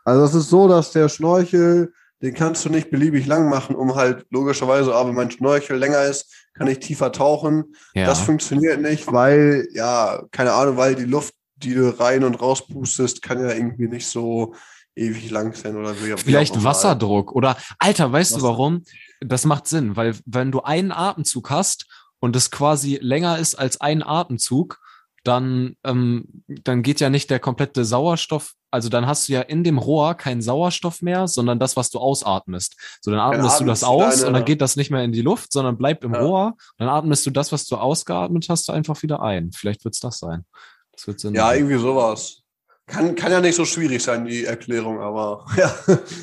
Also 0.04 0.24
es 0.24 0.34
ist 0.34 0.50
so, 0.50 0.68
dass 0.68 0.92
der 0.92 1.08
Schnorchel, 1.08 1.94
den 2.20 2.34
kannst 2.34 2.62
du 2.66 2.68
nicht 2.68 2.90
beliebig 2.90 3.24
lang 3.24 3.48
machen, 3.48 3.74
um 3.74 3.94
halt 3.94 4.26
logischerweise, 4.28 4.94
aber 4.94 5.08
wenn 5.08 5.16
mein 5.16 5.30
Schnorchel 5.30 5.78
länger 5.78 6.02
ist, 6.02 6.30
kann 6.52 6.66
ich 6.66 6.80
tiefer 6.80 7.12
tauchen. 7.12 7.74
Ja. 7.94 8.04
Das 8.04 8.20
funktioniert 8.20 8.82
nicht, 8.82 9.10
weil, 9.10 9.66
ja, 9.72 10.22
keine 10.32 10.52
Ahnung, 10.52 10.76
weil 10.76 10.96
die 10.96 11.06
Luft, 11.06 11.32
die 11.56 11.72
du 11.72 11.98
rein 11.98 12.22
und 12.22 12.34
raus 12.34 12.66
pustest, 12.66 13.22
kann 13.22 13.40
ja 13.40 13.54
irgendwie 13.54 13.88
nicht 13.88 14.06
so 14.06 14.54
ewig 14.94 15.30
lang 15.30 15.54
sein 15.54 15.76
oder 15.76 15.94
so. 15.94 16.14
Vielleicht 16.18 16.62
Wasserdruck 16.62 17.32
oder, 17.32 17.56
Alter, 17.78 18.12
weißt 18.12 18.32
Wasser. 18.32 18.42
du 18.42 18.46
warum? 18.46 18.82
Das 19.20 19.46
macht 19.46 19.66
Sinn, 19.66 19.96
weil 19.96 20.14
wenn 20.26 20.52
du 20.52 20.60
einen 20.60 20.92
Atemzug 20.92 21.48
hast 21.48 21.86
und 22.22 22.36
es 22.36 22.52
quasi 22.52 22.98
länger 23.02 23.38
ist 23.38 23.56
als 23.56 23.80
ein 23.80 24.02
Atemzug, 24.02 24.78
dann, 25.24 25.76
ähm, 25.82 26.44
dann 26.46 26.82
geht 26.82 27.00
ja 27.00 27.10
nicht 27.10 27.30
der 27.30 27.40
komplette 27.40 27.84
Sauerstoff, 27.84 28.52
also 28.70 28.88
dann 28.88 29.06
hast 29.06 29.28
du 29.28 29.32
ja 29.32 29.40
in 29.40 29.64
dem 29.64 29.76
Rohr 29.76 30.14
keinen 30.14 30.40
Sauerstoff 30.40 31.02
mehr, 31.02 31.26
sondern 31.26 31.58
das, 31.58 31.76
was 31.76 31.90
du 31.90 31.98
ausatmest. 31.98 32.76
So, 33.00 33.10
dann 33.10 33.18
atmest 33.18 33.58
dann 33.58 33.66
du 33.66 33.72
das 33.72 33.82
aus 33.82 34.16
deine... 34.16 34.28
und 34.28 34.34
dann 34.34 34.44
geht 34.44 34.60
das 34.60 34.76
nicht 34.76 34.90
mehr 34.90 35.02
in 35.02 35.12
die 35.12 35.20
Luft, 35.20 35.52
sondern 35.52 35.76
bleibt 35.76 36.04
im 36.04 36.14
ja. 36.14 36.20
Rohr. 36.20 36.56
Dann 36.78 36.88
atmest 36.88 37.26
du 37.26 37.30
das, 37.30 37.50
was 37.50 37.66
du 37.66 37.76
ausgeatmet 37.76 38.46
hast, 38.48 38.70
einfach 38.70 39.02
wieder 39.02 39.20
ein. 39.20 39.50
Vielleicht 39.52 39.84
wird's 39.84 40.00
das 40.00 40.18
sein. 40.18 40.44
Das 40.92 41.06
wird 41.08 41.18
Sinn. 41.18 41.34
Ja, 41.34 41.46
machen. 41.46 41.56
irgendwie 41.56 41.78
sowas. 41.78 42.38
Kann, 42.86 43.14
kann 43.14 43.32
ja 43.32 43.40
nicht 43.40 43.56
so 43.56 43.64
schwierig 43.64 44.02
sein, 44.02 44.24
die 44.26 44.44
Erklärung, 44.44 45.00
aber 45.00 45.46
ja. 45.56 45.74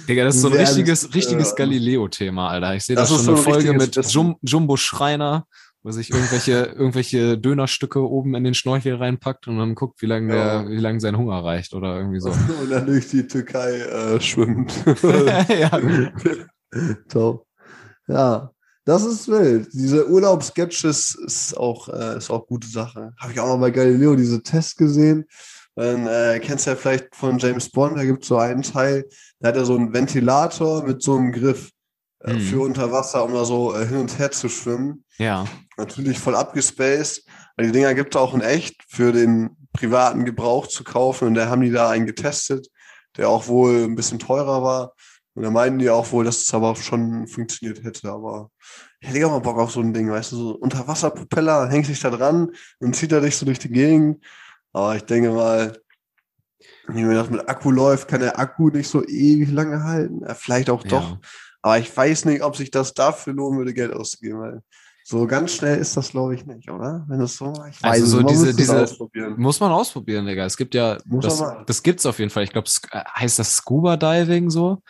Digga, 0.08 0.24
das 0.24 0.36
ist 0.36 0.42
so 0.42 0.50
ein 0.50 0.58
richtiges, 0.58 1.14
richtiges 1.14 1.52
äh, 1.52 1.56
Galileo-Thema, 1.56 2.50
Alter. 2.50 2.76
Ich 2.76 2.86
sehe 2.86 2.96
da 2.96 3.06
schon 3.06 3.28
eine 3.28 3.38
Folge 3.38 3.74
mit 3.74 3.96
Jum 4.12 4.38
Jumbo 4.42 4.78
Schreiner, 4.78 5.46
wo 5.84 5.92
sich 5.92 6.12
irgendwelche, 6.12 6.74
irgendwelche 6.76 7.38
Dönerstücke 7.38 8.02
oben 8.02 8.36
in 8.36 8.44
den 8.44 8.54
Schnorchel 8.54 8.96
reinpackt 8.96 9.48
und 9.48 9.58
dann 9.58 9.76
guckt, 9.76 10.02
wie 10.02 10.08
lange 10.08 10.36
ja. 10.36 10.62
der, 10.62 10.72
wie 10.72 10.78
lange 10.80 11.00
sein 11.00 11.18
Hunger 11.18 11.44
reicht 11.44 11.74
oder 11.74 11.98
irgendwie 11.98 12.20
so. 12.20 12.30
Und 12.62 12.70
dann 12.70 12.86
durch 12.86 13.08
die 13.08 13.26
Türkei 13.26 13.80
äh, 13.80 14.20
schwimmt. 14.20 14.74
ja. 15.04 15.80
Top. 17.08 17.46
Ja. 18.08 18.52
Das 18.86 19.06
ist 19.06 19.28
wild. 19.28 19.70
Diese 19.72 20.10
Urlaubssketches 20.10 21.16
ist 21.16 21.56
auch, 21.56 21.90
äh, 21.90 22.18
ist 22.18 22.32
auch 22.32 22.48
gute 22.48 22.68
Sache. 22.68 23.14
Habe 23.18 23.32
ich 23.32 23.40
auch 23.40 23.48
mal 23.48 23.58
bei 23.58 23.72
Galileo 23.72 24.16
diese 24.16 24.42
Tests 24.42 24.76
gesehen. 24.76 25.26
Dann 25.76 26.08
äh, 26.08 26.40
kennst 26.42 26.66
du 26.66 26.72
ja 26.72 26.76
vielleicht 26.76 27.16
von 27.16 27.38
James 27.38 27.70
Bond, 27.70 27.98
da 27.98 28.04
gibt 28.04 28.24
es 28.24 28.28
so 28.28 28.38
einen 28.38 28.64
Teil, 28.64 29.06
da 29.40 29.50
hat 29.50 29.56
er 29.56 29.64
so 29.64 29.78
einen 29.78 29.94
Ventilator 29.94 30.84
mit 30.84 31.02
so 31.02 31.16
einem 31.16 31.32
Griff 31.32 31.72
mhm. 32.26 32.40
für 32.40 32.62
unter 32.62 32.92
Wasser, 32.92 33.24
um 33.24 33.34
da 33.34 33.46
so 33.46 33.76
äh, 33.76 33.86
hin 33.86 33.98
und 33.98 34.20
her 34.20 34.32
zu 34.32 34.50
schwimmen. 34.50 35.04
Ja. 35.18 35.46
Natürlich 35.78 36.20
voll 36.20 36.36
abgespaced. 36.36 37.26
Weil 37.56 37.68
die 37.68 37.72
Dinger 37.72 37.94
gibt 37.94 38.16
es 38.16 38.22
auch 38.22 38.34
in 38.34 38.42
echt 38.42 38.84
für 38.88 39.12
den 39.12 39.58
privaten 39.74 40.26
Gebrauch 40.26 40.68
zu 40.68 40.84
kaufen. 40.84 41.28
Und 41.28 41.36
da 41.36 41.50
haben 41.50 41.62
die 41.62 41.72
da 41.72 41.90
einen 41.90 42.06
getestet, 42.06 42.68
der 43.18 43.30
auch 43.30 43.48
wohl 43.48 43.84
ein 43.84 43.96
bisschen 43.96 44.20
teurer 44.20 44.64
war. 44.64 44.94
Und 45.36 45.44
da 45.44 45.52
meinten 45.52 45.80
die 45.80 45.90
auch 45.90 46.12
wohl, 46.12 46.26
dass 46.26 46.42
es 46.42 46.54
aber 46.54 46.76
schon 46.76 47.28
funktioniert 47.28 47.84
hätte. 47.84 48.12
Aber 48.12 48.52
ich 49.00 49.10
hätte 49.10 49.26
auch 49.26 49.32
mal 49.32 49.40
Bock 49.40 49.58
auf 49.58 49.72
so 49.72 49.80
ein 49.80 49.94
Ding, 49.94 50.10
weißt 50.10 50.34
du, 50.34 50.36
so 50.36 50.56
Unterwasserpropeller, 50.56 51.70
hängst 51.70 51.90
dich 51.90 52.02
da 52.02 52.10
dran 52.10 52.52
und 52.80 52.96
zieht 52.96 53.12
er 53.12 53.22
dich 53.22 53.38
so 53.38 53.46
durch 53.46 53.60
die 53.60 53.70
Gegend. 53.70 54.24
Aber 54.74 54.96
ich 54.96 55.04
denke 55.04 55.32
mal, 55.32 55.78
wenn 56.88 57.14
das 57.14 57.30
mit 57.30 57.48
Akku 57.48 57.72
läuft, 57.72 58.08
kann 58.08 58.20
der 58.22 58.40
Akku 58.40 58.70
nicht 58.70 58.90
so 58.90 59.06
ewig 59.06 59.52
lange 59.52 59.84
halten. 59.84 60.22
Vielleicht 60.36 60.70
auch 60.70 60.84
doch. 60.84 61.12
Ja. 61.12 61.20
Aber 61.62 61.80
ich 61.80 61.96
weiß 61.96 62.26
nicht, 62.26 62.42
ob 62.42 62.56
sich 62.56 62.72
das 62.72 62.94
dafür 62.94 63.34
lohnen 63.34 63.58
würde, 63.58 63.74
Geld 63.74 63.94
auszugeben, 63.94 64.40
weil 64.40 64.64
so 65.04 65.26
ganz 65.26 65.54
schnell 65.54 65.80
ist 65.80 65.98
das, 65.98 66.12
glaube 66.12 66.36
ich, 66.36 66.46
nicht, 66.46 66.70
oder? 66.70 67.04
Wenn 67.08 67.20
es 67.20 67.36
so, 67.36 67.52
ich 67.68 67.82
weiß 67.82 68.02
also 68.02 68.06
so 68.06 68.24
diese, 68.24 68.54
diese, 68.54 68.86
muss 69.38 69.60
man 69.60 69.72
ausprobieren, 69.72 70.28
Digga. 70.28 70.46
Es 70.46 70.56
gibt 70.56 70.76
ja, 70.76 71.00
muss 71.06 71.26
das, 71.26 71.44
das 71.66 71.82
gibt's 71.82 72.06
auf 72.06 72.20
jeden 72.20 72.30
Fall. 72.30 72.44
Ich 72.44 72.52
glaube, 72.52 72.70
äh, 72.92 73.04
heißt 73.16 73.40
das 73.40 73.56
Scuba 73.56 73.98
Diving 73.98 74.52
so? 74.52 74.84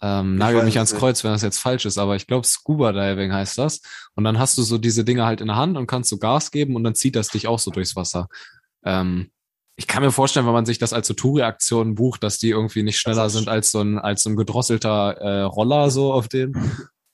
Ähm, 0.00 0.36
nagel 0.36 0.62
mich 0.62 0.76
ans 0.76 0.94
Kreuz, 0.94 1.24
wenn 1.24 1.32
das 1.32 1.42
jetzt 1.42 1.58
falsch 1.58 1.84
ist, 1.84 1.98
aber 1.98 2.16
ich 2.16 2.26
glaube, 2.26 2.46
Scuba 2.46 2.92
Diving 2.92 3.32
heißt 3.32 3.58
das. 3.58 3.80
Und 4.14 4.24
dann 4.24 4.38
hast 4.38 4.58
du 4.58 4.62
so 4.62 4.76
diese 4.78 5.04
Dinge 5.04 5.24
halt 5.24 5.40
in 5.40 5.48
der 5.48 5.56
Hand 5.56 5.76
und 5.76 5.86
kannst 5.86 6.10
so 6.10 6.18
Gas 6.18 6.50
geben 6.50 6.76
und 6.76 6.84
dann 6.84 6.94
zieht 6.94 7.16
das 7.16 7.28
dich 7.28 7.48
auch 7.48 7.58
so 7.58 7.70
durchs 7.70 7.96
Wasser. 7.96 8.28
Ähm, 8.84 9.30
ich 9.78 9.86
kann 9.86 10.02
mir 10.02 10.10
vorstellen, 10.10 10.44
wenn 10.44 10.52
man 10.52 10.66
sich 10.66 10.78
das 10.78 10.92
als 10.92 11.06
so 11.06 11.14
Touri-Aktionen 11.14 11.94
bucht, 11.94 12.24
dass 12.24 12.38
die 12.38 12.50
irgendwie 12.50 12.82
nicht 12.82 12.98
schneller 12.98 13.30
sind 13.30 13.48
als 13.48 13.70
so 13.70 13.80
ein, 13.80 13.96
als 13.96 14.24
so 14.24 14.30
ein 14.30 14.34
gedrosselter 14.34 15.12
äh, 15.18 15.42
Roller 15.42 15.90
so 15.90 16.12
auf 16.12 16.26
dem. 16.26 16.50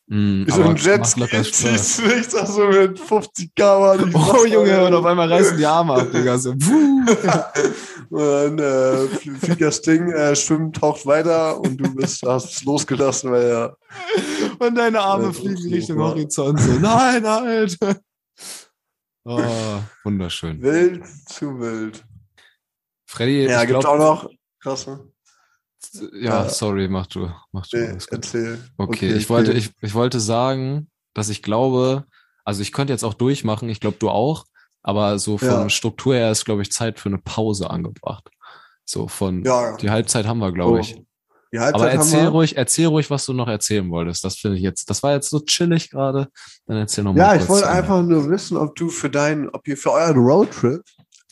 Mm, 0.06 0.44
so 0.48 0.62
ein 0.62 0.76
Jetski 0.76 1.26
ziehst 1.28 1.98
du 1.98 2.06
nicht 2.06 2.30
so 2.30 2.66
mit 2.68 2.98
50 2.98 3.54
km 3.54 4.14
Oh 4.14 4.46
Junge, 4.46 4.82
und 4.86 4.94
auf 4.94 5.04
einmal 5.04 5.30
reißen 5.30 5.58
die 5.58 5.66
Arme 5.66 5.92
ab, 5.92 6.10
Digga. 6.10 6.38
So, 6.38 6.50
und 8.10 8.56
dann 8.56 8.58
äh, 8.58 9.08
fliegt 9.08 9.60
das 9.60 9.82
Ding, 9.82 10.10
äh, 10.10 10.34
schwimmt, 10.34 10.76
taucht 10.76 11.04
weiter 11.04 11.60
und 11.60 11.76
du 11.76 11.94
bist, 11.94 12.22
hast 12.22 12.50
es 12.50 12.64
losgelassen, 12.64 13.30
weil 13.30 13.46
ja. 13.46 13.76
Und 14.58 14.74
deine 14.76 15.00
Arme 15.00 15.34
fliegen 15.34 15.68
Richtung 15.70 15.98
Horizont. 15.98 16.58
So, 16.60 16.72
nein, 16.78 17.26
Alter. 17.26 17.96
Oh, 19.26 19.40
wunderschön. 20.04 20.60
Wild 20.60 21.02
zu 21.30 21.58
wild. 21.58 22.04
Freddy, 23.14 23.44
ja, 23.44 23.64
gibt 23.64 23.86
auch 23.86 23.96
noch 23.96 24.28
krass. 24.60 24.88
Ne? 24.88 25.00
ja, 26.20 26.48
sorry, 26.48 26.88
mach 26.88 27.06
du. 27.06 27.30
Mach 27.52 27.64
du. 27.68 27.76
Nee, 27.76 27.98
erzähl. 28.10 28.58
Okay, 28.76 28.90
okay, 29.06 29.12
ich, 29.12 29.30
wollte, 29.30 29.52
ich, 29.52 29.70
ich 29.80 29.94
wollte 29.94 30.18
sagen, 30.18 30.90
dass 31.14 31.28
ich 31.28 31.40
glaube, 31.40 32.06
also 32.44 32.60
ich 32.60 32.72
könnte 32.72 32.92
jetzt 32.92 33.04
auch 33.04 33.14
durchmachen, 33.14 33.68
ich 33.68 33.78
glaube, 33.78 33.98
du 34.00 34.10
auch, 34.10 34.46
aber 34.82 35.20
so 35.20 35.38
von 35.38 35.48
ja. 35.48 35.68
Struktur 35.70 36.16
her 36.16 36.32
ist, 36.32 36.44
glaube 36.44 36.62
ich, 36.62 36.72
Zeit 36.72 36.98
für 36.98 37.08
eine 37.08 37.18
Pause 37.18 37.70
angebracht. 37.70 38.28
So 38.84 39.06
von, 39.06 39.44
ja. 39.44 39.76
die 39.76 39.90
Halbzeit 39.90 40.26
haben 40.26 40.40
wir, 40.40 40.50
glaube 40.50 40.80
ich. 40.80 41.00
Die 41.52 41.60
Halbzeit 41.60 41.82
aber 41.82 41.90
erzähl 41.92 42.26
ruhig, 42.26 42.56
erzähl 42.56 42.86
ruhig, 42.86 43.10
was 43.10 43.26
du 43.26 43.32
noch 43.32 43.46
erzählen 43.46 43.88
wolltest. 43.90 44.24
Das 44.24 44.36
finde 44.38 44.56
ich 44.56 44.64
jetzt, 44.64 44.90
das 44.90 45.04
war 45.04 45.12
jetzt 45.12 45.30
so 45.30 45.38
chillig 45.38 45.88
gerade. 45.88 46.26
Dann 46.66 46.78
erzähl 46.78 47.04
noch 47.04 47.14
mal. 47.14 47.20
Ja, 47.20 47.34
ich 47.36 47.48
wollte 47.48 47.68
einfach 47.68 48.02
nur 48.02 48.28
wissen, 48.28 48.56
ob 48.56 48.74
du 48.74 48.88
für 48.88 49.08
deinen, 49.08 49.48
ob 49.50 49.68
ihr 49.68 49.76
für 49.76 49.92
euren 49.92 50.18
Roadtrip, 50.18 50.82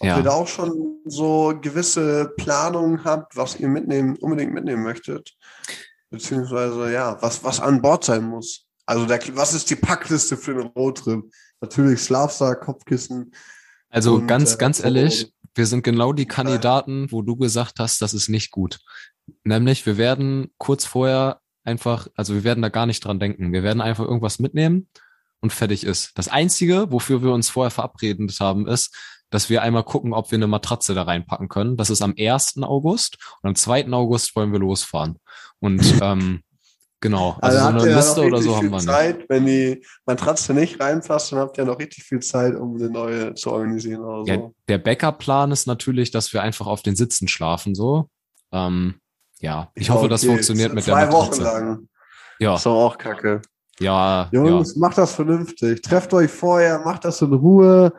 ob 0.03 0.09
ja. 0.09 0.17
ihr 0.17 0.25
da 0.25 0.33
auch 0.33 0.49
schon 0.49 0.99
so 1.05 1.55
gewisse 1.61 2.33
Planungen 2.37 3.05
habt, 3.05 3.37
was 3.37 3.61
ihr 3.61 3.69
mitnehmen, 3.69 4.17
unbedingt 4.17 4.53
mitnehmen 4.53 4.83
möchtet. 4.83 5.33
Beziehungsweise, 6.11 6.93
ja, 6.93 7.23
was, 7.23 7.45
was 7.45 7.61
an 7.61 7.81
Bord 7.81 8.05
sein 8.05 8.25
muss. 8.25 8.67
Also, 8.85 9.07
der, 9.07 9.21
was 9.37 9.55
ist 9.55 9.71
die 9.71 9.77
Packliste 9.77 10.37
für 10.37 10.51
einen 10.51 10.67
Roadtrip? 10.67 11.23
Natürlich 11.61 12.03
Schlafsack, 12.03 12.63
Kopfkissen. 12.63 13.33
Also, 13.91 14.17
und, 14.17 14.27
ganz, 14.27 14.55
äh, 14.55 14.59
ganz 14.59 14.83
ehrlich, 14.83 15.33
wir 15.55 15.67
sind 15.67 15.85
genau 15.85 16.13
die 16.13 16.27
Kandidaten, 16.27 17.13
wo 17.13 17.23
du 17.23 17.37
gesagt 17.37 17.79
hast, 17.79 18.03
das 18.03 18.13
ist 18.13 18.29
nicht 18.29 18.51
gut. 18.51 18.81
Nämlich, 19.45 19.87
wir 19.87 19.99
werden 19.99 20.51
kurz 20.59 20.85
vorher 20.85 21.41
einfach, 21.63 22.09
also 22.17 22.35
wir 22.35 22.43
werden 22.43 22.63
da 22.63 22.71
gar 22.71 22.87
nicht 22.87 23.05
dran 23.05 23.21
denken. 23.21 23.53
Wir 23.53 23.63
werden 23.63 23.81
einfach 23.81 24.05
irgendwas 24.05 24.41
mitnehmen 24.41 24.89
und 25.41 25.53
fertig 25.53 25.85
ist. 25.85 26.11
Das 26.17 26.27
Einzige, 26.27 26.91
wofür 26.91 27.23
wir 27.23 27.31
uns 27.31 27.49
vorher 27.49 27.71
verabredet 27.71 28.37
haben, 28.41 28.67
ist, 28.67 28.93
dass 29.33 29.49
wir 29.49 29.63
einmal 29.63 29.83
gucken, 29.83 30.13
ob 30.13 30.31
wir 30.31 30.37
eine 30.37 30.47
Matratze 30.47 30.95
da 30.95 31.03
reinpacken 31.03 31.49
können. 31.49 31.77
Das 31.77 31.91
ist 31.91 32.03
am 32.03 32.15
1. 32.17 32.63
August 32.63 33.17
und 33.41 33.49
am 33.49 33.55
2. 33.55 33.91
August 33.91 34.37
wollen 34.37 34.53
wir 34.53 34.61
losfahren. 34.61 35.19
Und 35.59 35.81
ähm, 36.03 36.43
genau, 37.01 37.39
also, 37.41 37.59
also 37.59 37.79
so 37.79 37.85
eine 37.85 37.95
Liste 37.97 38.23
oder 38.25 38.43
so 38.43 38.57
haben 38.57 38.71
wir 38.71 38.79
Zeit, 38.79 39.19
nicht. 39.19 39.31
Wenn 39.31 39.47
die 39.47 39.87
Matratze 40.05 40.53
nicht 40.53 40.79
reinpasst, 40.79 41.33
dann 41.33 41.39
habt 41.39 41.57
ihr 41.57 41.65
noch 41.65 41.79
richtig 41.79 42.05
viel 42.05 42.21
Zeit, 42.21 42.55
um 42.55 42.77
eine 42.77 42.91
neue 42.91 43.35
zu 43.35 43.51
organisieren 43.51 44.03
oder 44.03 44.25
so. 44.27 44.31
Ja, 44.31 44.51
der 44.69 44.79
Backup-Plan 44.79 45.51
ist 45.51 45.67
natürlich, 45.67 46.11
dass 46.11 46.35
wir 46.35 46.43
einfach 46.43 46.67
auf 46.67 46.83
den 46.83 46.95
Sitzen 46.95 47.27
schlafen, 47.27 47.75
so. 47.75 48.11
Ähm, 48.53 48.97
ja, 49.41 49.73
ich 49.75 49.89
hoffe, 49.89 50.09
das 50.09 50.25
funktioniert 50.25 50.75
mit 50.75 50.87
der 50.87 50.95
Matratze. 50.95 51.39
Zwei 51.39 51.53
Wochen 51.53 51.67
lang. 51.67 51.89
Ja. 52.39 52.57
ist 52.57 52.67
doch 52.67 52.77
auch 52.77 52.99
kacke. 52.99 53.41
Ja. 53.81 54.29
Jungs, 54.31 54.75
ja. 54.75 54.81
macht 54.81 54.99
das 54.99 55.15
vernünftig. 55.15 55.81
Trefft 55.81 56.13
euch 56.13 56.31
vorher, 56.31 56.81
macht 56.81 57.07
das 57.07 57.23
in 57.23 57.33
Ruhe. 57.33 57.93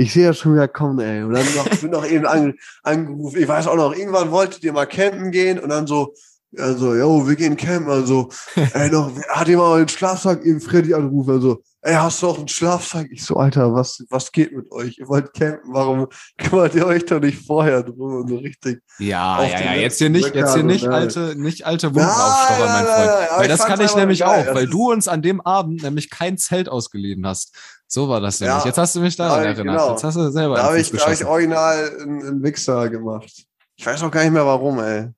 Ich 0.00 0.12
sehe 0.12 0.26
ja 0.26 0.32
schon 0.32 0.54
wieder 0.54 0.68
kommen, 0.68 1.00
ey. 1.00 1.24
Und 1.24 1.34
dann 1.34 1.44
noch, 1.56 1.68
bin 1.80 1.90
noch 1.90 2.06
eben 2.06 2.24
an, 2.24 2.54
angerufen. 2.84 3.40
Ich 3.40 3.48
weiß 3.48 3.66
auch 3.66 3.74
noch, 3.74 3.94
irgendwann 3.94 4.30
wolltet 4.30 4.62
ihr 4.62 4.72
mal 4.72 4.86
campen 4.86 5.32
gehen 5.32 5.58
und 5.58 5.70
dann 5.70 5.88
so, 5.88 6.14
also, 6.56 6.94
yo, 6.94 7.26
wir 7.28 7.34
gehen 7.34 7.56
campen. 7.56 7.90
Also, 7.90 8.28
ey, 8.54 8.90
noch, 8.90 9.12
hat 9.28 9.48
jemand 9.48 9.68
mal 9.70 9.78
den 9.84 9.88
Schlafsack 9.88 10.44
eben 10.44 10.60
Freddy 10.60 10.94
anrufen? 10.94 11.32
Also, 11.32 11.62
ey, 11.82 11.94
hast 11.94 12.22
du 12.22 12.28
auch 12.28 12.38
einen 12.38 12.46
Schlafsack? 12.46 13.08
Ich 13.10 13.24
so, 13.24 13.36
Alter, 13.36 13.74
was, 13.74 14.04
was 14.08 14.30
geht 14.30 14.52
mit 14.52 14.70
euch? 14.70 14.98
Ihr 14.98 15.08
wollt 15.08 15.34
campen, 15.34 15.74
warum 15.74 16.06
kümmert 16.38 16.76
ihr 16.76 16.86
euch 16.86 17.04
doch 17.04 17.20
nicht 17.20 17.44
vorher 17.44 17.82
drum 17.82 18.20
und 18.20 18.28
so 18.28 18.36
richtig? 18.36 18.80
Ja, 19.00 19.42
ja, 19.42 19.60
ja, 19.60 19.74
jetzt 19.74 19.98
hier 19.98 20.10
nicht, 20.10 20.32
jetzt 20.32 20.54
hier 20.54 20.62
nicht 20.62 20.86
alte, 20.86 21.34
nicht 21.36 21.66
alte 21.66 21.94
Wunden 21.94 22.08
aufstochern, 22.08 22.66
mein 22.66 22.86
Freund. 22.86 23.40
Weil 23.40 23.48
das 23.48 23.66
kann 23.66 23.80
ich 23.80 23.94
nämlich 23.96 24.24
auch, 24.24 24.54
weil 24.54 24.68
du 24.68 24.92
uns 24.92 25.08
an 25.08 25.22
dem 25.22 25.40
Abend 25.40 25.82
nämlich 25.82 26.08
kein 26.08 26.38
Zelt 26.38 26.68
ausgeliehen 26.68 27.26
hast. 27.26 27.52
So 27.90 28.06
war 28.08 28.20
das 28.20 28.38
nämlich. 28.38 28.58
Ja, 28.58 28.66
jetzt 28.66 28.76
hast 28.76 28.94
du 28.94 29.00
mich 29.00 29.16
daran 29.16 29.44
erinnert. 29.44 29.64
Genau. 29.64 29.90
Jetzt 29.92 30.04
hast 30.04 30.16
du 30.16 30.30
selber 30.30 30.56
Da 30.56 30.64
habe 30.64 30.78
ich, 30.78 30.92
da 30.92 30.98
hab 30.98 31.12
ich 31.12 31.24
original 31.24 31.90
einen, 32.00 32.22
einen 32.22 32.42
Wichser 32.42 32.88
gemacht. 32.90 33.32
Ich 33.76 33.86
weiß 33.86 34.02
auch 34.02 34.10
gar 34.10 34.22
nicht 34.22 34.32
mehr 34.32 34.44
warum, 34.44 34.78
ey. 34.80 35.08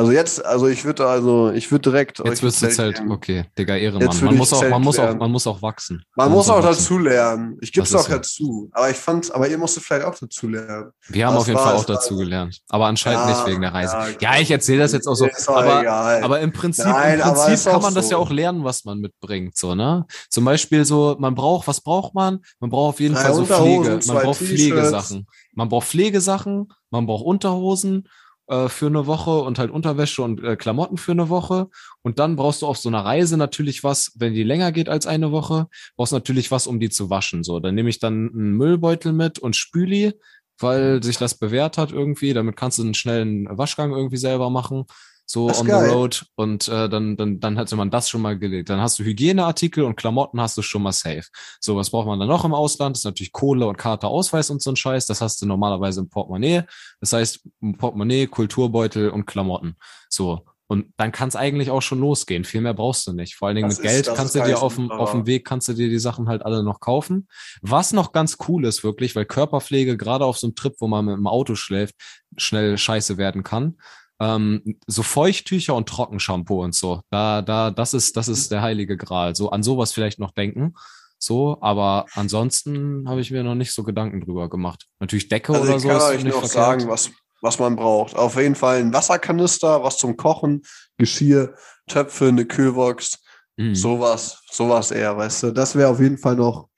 Also 0.00 0.12
jetzt, 0.12 0.42
also 0.46 0.66
ich 0.66 0.86
würde 0.86 1.06
also, 1.06 1.50
ich 1.50 1.70
würde 1.70 1.90
direkt. 1.90 2.20
Jetzt 2.24 2.42
wirst 2.42 2.62
du 2.62 2.70
Zelt, 2.70 3.02
okay, 3.10 3.44
Digga, 3.58 3.76
Ehrenmann. 3.76 4.16
Man 4.24 4.34
muss, 4.34 4.50
auch, 4.50 4.66
man, 4.66 4.80
muss 4.80 4.98
auch, 4.98 5.14
man 5.14 5.30
muss 5.30 5.46
auch 5.46 5.60
wachsen. 5.60 6.02
Man, 6.16 6.28
man 6.28 6.38
muss 6.38 6.48
auch 6.48 6.56
wachsen. 6.62 6.68
dazu 6.68 6.98
lernen. 6.98 7.58
Ich 7.60 7.70
gebe 7.70 7.84
es 7.84 7.94
auch 7.94 8.06
so. 8.06 8.12
dazu. 8.12 8.70
Aber 8.72 8.88
ich 8.88 8.96
fand, 8.96 9.30
aber 9.34 9.46
ihr 9.46 9.58
musstet 9.58 9.82
vielleicht 9.82 10.06
auch 10.06 10.14
dazu 10.14 10.48
lernen. 10.48 10.90
Wir 11.08 11.26
haben 11.26 11.34
das 11.34 11.42
auf 11.42 11.48
jeden 11.48 11.58
Fall 11.58 11.74
auch 11.74 11.84
dazu 11.84 12.16
gelernt. 12.16 12.60
Aber 12.70 12.86
anscheinend 12.86 13.28
ja, 13.28 13.28
nicht 13.28 13.46
wegen 13.46 13.60
der 13.60 13.74
Reise. 13.74 13.94
Ja, 14.22 14.32
ja 14.32 14.40
ich 14.40 14.50
erzähle 14.50 14.78
das 14.78 14.92
jetzt 14.92 15.06
auch 15.06 15.16
so. 15.16 15.28
Aber, 15.48 15.86
aber 15.86 16.40
im 16.40 16.52
Prinzip, 16.54 16.86
Nein, 16.86 17.20
im 17.20 17.34
Prinzip 17.34 17.70
kann 17.70 17.82
man 17.82 17.92
so. 17.92 18.00
das 18.00 18.10
ja 18.10 18.16
auch 18.16 18.30
lernen, 18.30 18.64
was 18.64 18.86
man 18.86 19.00
mitbringt, 19.00 19.54
so, 19.58 19.74
ne? 19.74 20.06
Zum 20.30 20.46
Beispiel 20.46 20.86
so, 20.86 21.16
man 21.18 21.34
braucht, 21.34 21.68
was 21.68 21.82
braucht 21.82 22.14
man? 22.14 22.40
Man 22.58 22.70
braucht 22.70 22.94
auf 22.94 23.00
jeden 23.00 23.16
Drei 23.16 23.24
Fall 23.24 23.34
so 23.34 23.44
Pflege. 23.44 24.00
Man 24.06 24.16
braucht 24.16 24.38
Pflegesachen. 24.38 25.26
Man 25.52 25.68
braucht 25.68 25.88
Pflegesachen, 25.88 26.72
man 26.88 27.04
braucht 27.04 27.26
Unterhosen 27.26 28.08
äh, 28.50 28.68
für 28.68 28.86
eine 28.86 29.06
Woche 29.06 29.30
und 29.30 29.58
halt 29.58 29.70
Unterwäsche 29.70 30.22
und 30.22 30.42
äh, 30.42 30.56
Klamotten 30.56 30.98
für 30.98 31.12
eine 31.12 31.28
Woche. 31.28 31.68
Und 32.02 32.18
dann 32.18 32.36
brauchst 32.36 32.62
du 32.62 32.66
auf 32.66 32.76
so 32.76 32.88
einer 32.88 33.04
Reise 33.04 33.36
natürlich 33.36 33.84
was, 33.84 34.12
wenn 34.16 34.34
die 34.34 34.42
länger 34.42 34.72
geht 34.72 34.88
als 34.88 35.06
eine 35.06 35.30
Woche, 35.30 35.68
brauchst 35.96 36.12
natürlich 36.12 36.50
was, 36.50 36.66
um 36.66 36.80
die 36.80 36.90
zu 36.90 37.10
waschen. 37.10 37.44
So, 37.44 37.60
dann 37.60 37.74
nehme 37.74 37.88
ich 37.88 38.00
dann 38.00 38.30
einen 38.34 38.56
Müllbeutel 38.56 39.12
mit 39.12 39.38
und 39.38 39.54
Spüli, 39.56 40.14
weil 40.58 41.02
sich 41.02 41.16
das 41.16 41.38
bewährt 41.38 41.78
hat 41.78 41.92
irgendwie. 41.92 42.34
Damit 42.34 42.56
kannst 42.56 42.78
du 42.78 42.82
einen 42.82 42.94
schnellen 42.94 43.46
Waschgang 43.56 43.92
irgendwie 43.92 44.18
selber 44.18 44.50
machen 44.50 44.84
so 45.30 45.48
on 45.48 45.64
geil. 45.64 45.88
the 45.88 45.94
road 45.94 46.26
und 46.34 46.66
äh, 46.66 46.88
dann, 46.88 47.16
dann, 47.16 47.38
dann 47.38 47.56
hätte 47.56 47.76
man 47.76 47.88
das 47.88 48.10
schon 48.10 48.20
mal 48.20 48.36
gelegt. 48.36 48.68
Dann 48.68 48.80
hast 48.80 48.98
du 48.98 49.04
Hygieneartikel 49.04 49.84
und 49.84 49.94
Klamotten 49.94 50.40
hast 50.40 50.58
du 50.58 50.62
schon 50.62 50.82
mal 50.82 50.90
safe. 50.90 51.22
So, 51.60 51.76
was 51.76 51.90
braucht 51.90 52.08
man 52.08 52.18
dann 52.18 52.26
noch 52.26 52.44
im 52.44 52.52
Ausland? 52.52 52.96
Das 52.96 53.02
ist 53.02 53.04
natürlich 53.04 53.30
Kohle 53.30 53.68
und 53.68 53.78
Karte, 53.78 54.08
Ausweis 54.08 54.50
und 54.50 54.60
so 54.60 54.72
ein 54.72 54.76
Scheiß. 54.76 55.06
Das 55.06 55.20
hast 55.20 55.40
du 55.40 55.46
normalerweise 55.46 56.00
im 56.00 56.08
Portemonnaie. 56.08 56.62
Das 56.98 57.12
heißt, 57.12 57.46
Portemonnaie, 57.78 58.26
Kulturbeutel 58.26 59.10
und 59.10 59.26
Klamotten. 59.26 59.76
So. 60.08 60.44
Und 60.66 60.86
dann 60.96 61.12
kann 61.12 61.28
es 61.28 61.36
eigentlich 61.36 61.70
auch 61.70 61.82
schon 61.82 62.00
losgehen. 62.00 62.44
Viel 62.44 62.60
mehr 62.60 62.74
brauchst 62.74 63.06
du 63.06 63.12
nicht. 63.12 63.36
Vor 63.36 63.46
allen 63.46 63.56
Dingen 63.56 63.68
das 63.68 63.78
mit 63.78 63.86
ist, 63.86 63.92
Geld 64.06 64.16
kannst 64.16 64.34
du 64.34 64.42
dir 64.42 64.60
auf 64.60 64.74
dem, 64.74 64.90
auf 64.90 65.12
dem 65.12 65.26
Weg, 65.26 65.44
kannst 65.44 65.68
du 65.68 65.74
dir 65.74 65.88
die 65.88 65.98
Sachen 66.00 66.28
halt 66.28 66.42
alle 66.44 66.64
noch 66.64 66.80
kaufen. 66.80 67.28
Was 67.62 67.92
noch 67.92 68.10
ganz 68.10 68.38
cool 68.48 68.64
ist 68.64 68.82
wirklich, 68.82 69.14
weil 69.14 69.26
Körperpflege 69.26 69.96
gerade 69.96 70.24
auf 70.24 70.38
so 70.38 70.48
einem 70.48 70.56
Trip, 70.56 70.74
wo 70.80 70.88
man 70.88 71.04
mit 71.04 71.16
dem 71.16 71.28
Auto 71.28 71.54
schläft, 71.54 71.94
schnell 72.36 72.76
scheiße 72.76 73.16
werden 73.16 73.44
kann 73.44 73.76
ähm, 74.20 74.78
so 74.86 75.02
Feuchttücher 75.02 75.74
und 75.74 75.88
Trockenshampoo 75.88 76.62
und 76.62 76.74
so. 76.74 77.00
Da, 77.10 77.42
da, 77.42 77.70
das 77.70 77.94
ist, 77.94 78.16
das 78.16 78.28
ist 78.28 78.52
der 78.52 78.62
heilige 78.62 78.96
Gral. 78.96 79.34
So 79.34 79.50
an 79.50 79.62
sowas 79.62 79.92
vielleicht 79.92 80.18
noch 80.18 80.30
denken. 80.30 80.74
So, 81.18 81.58
aber 81.60 82.06
ansonsten 82.14 83.08
habe 83.08 83.20
ich 83.20 83.30
mir 83.30 83.42
noch 83.42 83.54
nicht 83.54 83.72
so 83.72 83.82
Gedanken 83.82 84.20
drüber 84.20 84.48
gemacht. 84.48 84.86
Natürlich 85.00 85.28
Decke 85.28 85.52
also 85.52 85.64
oder 85.64 85.78
so. 85.78 85.90
Ich 85.90 85.98
kann 85.98 86.16
euch 86.16 86.24
noch 86.24 86.44
sagen, 86.44 86.88
was, 86.88 87.10
was 87.42 87.58
man 87.58 87.76
braucht. 87.76 88.14
Auf 88.14 88.36
jeden 88.36 88.54
Fall 88.54 88.80
ein 88.80 88.92
Wasserkanister, 88.92 89.82
was 89.82 89.98
zum 89.98 90.16
Kochen, 90.16 90.62
Geschirr, 90.96 91.54
Töpfe, 91.86 92.28
eine 92.28 92.46
Kühlbox, 92.46 93.18
mhm. 93.56 93.74
sowas, 93.74 94.42
sowas 94.50 94.90
eher, 94.90 95.16
weißt 95.16 95.44
du. 95.44 95.50
Das 95.50 95.74
wäre 95.74 95.90
auf 95.90 96.00
jeden 96.00 96.18
Fall 96.18 96.36
noch 96.36 96.68